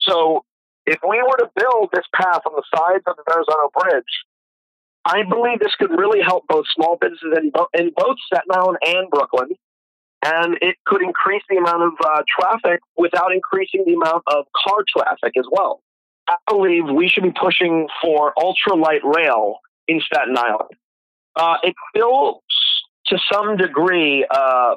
[0.00, 0.44] So,
[0.84, 4.12] if we were to build this path on the sides of the Verrazano Bridge,
[5.04, 9.08] I believe this could really help both small businesses in, in both Staten Island and
[9.10, 9.56] Brooklyn
[10.22, 14.84] and it could increase the amount of uh, traffic without increasing the amount of car
[14.96, 15.82] traffic as well.
[16.28, 19.56] I believe we should be pushing for ultralight rail
[19.88, 20.70] in Staten Island.
[21.34, 22.42] Uh, it's still,
[23.06, 24.76] to some degree, uh,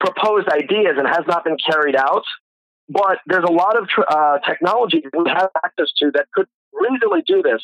[0.00, 2.24] proposed ideas and has not been carried out,
[2.88, 7.22] but there's a lot of tr- uh, technology we have access to that could reasonably
[7.26, 7.62] do this.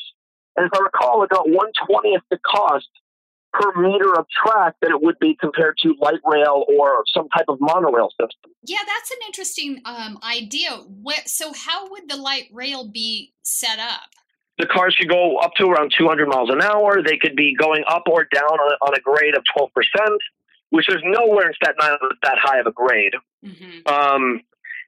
[0.56, 2.88] And if I recall, about 120th the cost
[3.52, 7.46] per meter of track that it would be compared to light rail or some type
[7.48, 8.52] of monorail system.
[8.64, 10.70] Yeah, that's an interesting um, idea.
[11.26, 14.02] so, how would the light rail be set up?
[14.58, 17.02] The cars could go up to around 200 miles an hour.
[17.02, 19.70] They could be going up or down on a, on a grade of 12%,
[20.68, 23.14] which there's nowhere in Staten Island that high of a grade.
[23.44, 23.88] Mm-hmm.
[23.88, 24.42] Um,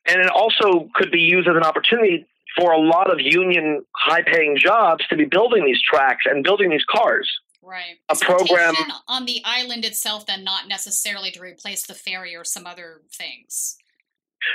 [0.06, 2.26] and it also could be used as an opportunity
[2.58, 6.70] for a lot of union high paying jobs to be building these tracks and building
[6.70, 7.30] these cars.
[7.62, 7.98] Right.
[8.08, 8.74] A program
[9.06, 13.76] on the island itself, then not necessarily to replace the ferry or some other things.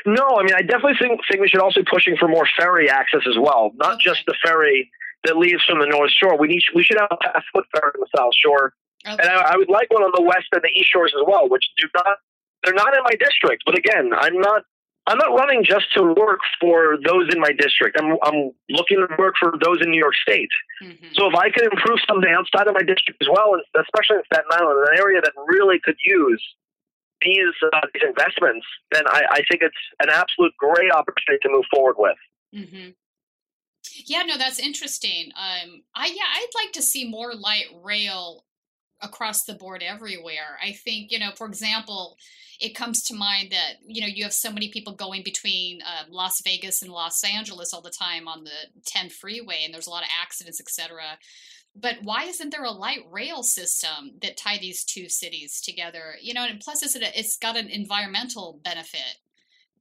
[0.05, 2.89] No, I mean, I definitely think, think we should also be pushing for more ferry
[2.89, 4.03] access as well, not okay.
[4.03, 4.91] just the ferry
[5.23, 6.37] that leaves from the North Shore.
[6.37, 8.73] We need we should have a foot ferry on the South Shore,
[9.07, 9.15] okay.
[9.21, 11.47] and I, I would like one on the West and the East Shores as well,
[11.47, 12.17] which do not
[12.63, 13.63] they're not in my district.
[13.65, 14.63] But again, I'm not
[15.07, 17.97] I'm not running just to work for those in my district.
[17.99, 20.49] I'm, I'm looking to work for those in New York State.
[20.83, 21.07] Mm-hmm.
[21.13, 24.51] So if I could improve something outside of my district as well, especially in Staten
[24.51, 26.43] Island, an area that really could use
[27.21, 31.65] these, uh, these investments, then I, I, think it's an absolute great opportunity to move
[31.73, 32.17] forward with.
[32.53, 32.89] Mm-hmm.
[34.05, 35.31] Yeah, no, that's interesting.
[35.35, 38.43] Um, I yeah, I'd like to see more light rail
[39.01, 40.57] across the board everywhere.
[40.61, 42.17] I think, you know, for example,
[42.59, 46.03] it comes to mind that, you know, you have so many people going between uh,
[46.09, 49.91] Las Vegas and Los Angeles all the time on the 10 freeway, and there's a
[49.91, 51.01] lot of accidents, etc.
[51.75, 56.15] But why isn't there a light rail system that tie these two cities together?
[56.19, 59.19] You know, and plus it's, it's got an environmental benefit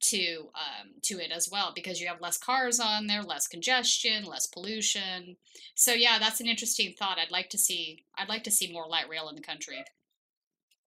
[0.00, 4.24] to um, to it as well because you have less cars on there, less congestion,
[4.24, 5.36] less pollution.
[5.74, 7.18] So yeah, that's an interesting thought.
[7.18, 9.84] I'd like to see I'd like to see more light rail in the country.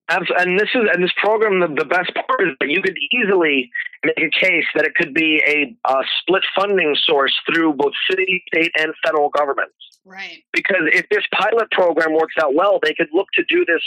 [0.09, 0.43] Absolutely.
[0.43, 1.59] And this is and this program.
[1.59, 3.69] The, the best part is that you could easily
[4.03, 8.43] make a case that it could be a, a split funding source through both city,
[8.53, 9.75] state, and federal governments.
[10.05, 10.43] Right.
[10.51, 13.83] Because if this pilot program works out well, they could look to do this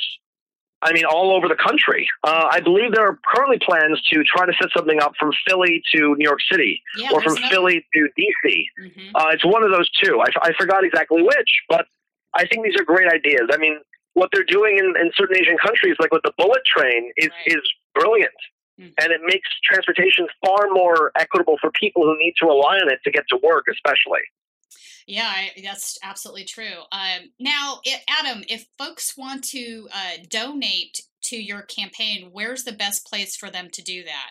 [0.83, 2.09] I mean, all over the country.
[2.25, 5.83] Uh, I believe there are currently plans to try to set something up from Philly
[5.95, 8.65] to New York City Yeah, or from another- Philly to DC.
[8.81, 9.17] Mm-hmm.
[9.17, 10.21] Uh, it's one of those two.
[10.21, 11.87] I, I forgot exactly which, but
[12.35, 13.49] I think these are great ideas.
[13.53, 13.79] I mean,
[14.15, 17.63] what they're doing in, in certain Asian countries, like with the bullet train, is, is
[17.95, 18.35] brilliant.
[19.01, 22.99] And it makes transportation far more equitable for people who need to rely on it
[23.05, 24.21] to get to work, especially.
[25.07, 26.83] Yeah, I, that's absolutely true.
[26.91, 32.73] Um, now, i Adam, if folks want to uh, donate to your campaign, where's the
[32.73, 34.31] best place for them to do that?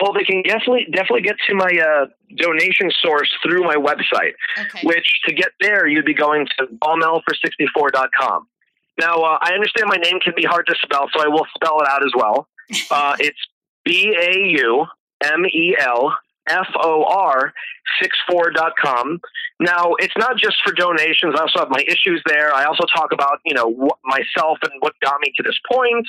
[0.00, 2.06] Well, they can definitely definitely get to my uh,
[2.36, 4.80] donation source through my website, okay.
[4.82, 8.46] which to get there you'd be going to baumel for64.com.
[9.00, 11.80] Now, uh, I understand my name can be hard to spell, so I will spell
[11.80, 12.48] it out as well.
[12.90, 13.38] Uh, it's
[13.84, 14.86] B A U
[15.22, 16.16] M E L
[16.48, 17.52] F O R
[18.02, 19.20] 64.com.
[19.60, 21.34] Now, it's not just for donations.
[21.36, 22.52] I also have my issues there.
[22.52, 26.06] I also talk about, you know, myself and what got me to this point.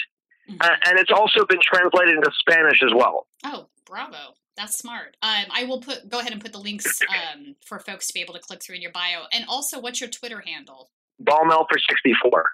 [0.60, 3.28] Uh, and it's also been translated into Spanish as well.
[3.44, 4.36] Oh, bravo.
[4.58, 5.18] That's smart.
[5.22, 8.22] Um, I will put go ahead and put the links um, for folks to be
[8.22, 9.24] able to click through in your bio.
[9.34, 10.92] And also, what's your Twitter handle?
[11.22, 12.46] Baumel for 64,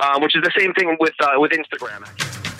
[0.00, 2.06] uh, which is the same thing with uh, with Instagram.
[2.06, 2.53] Actually.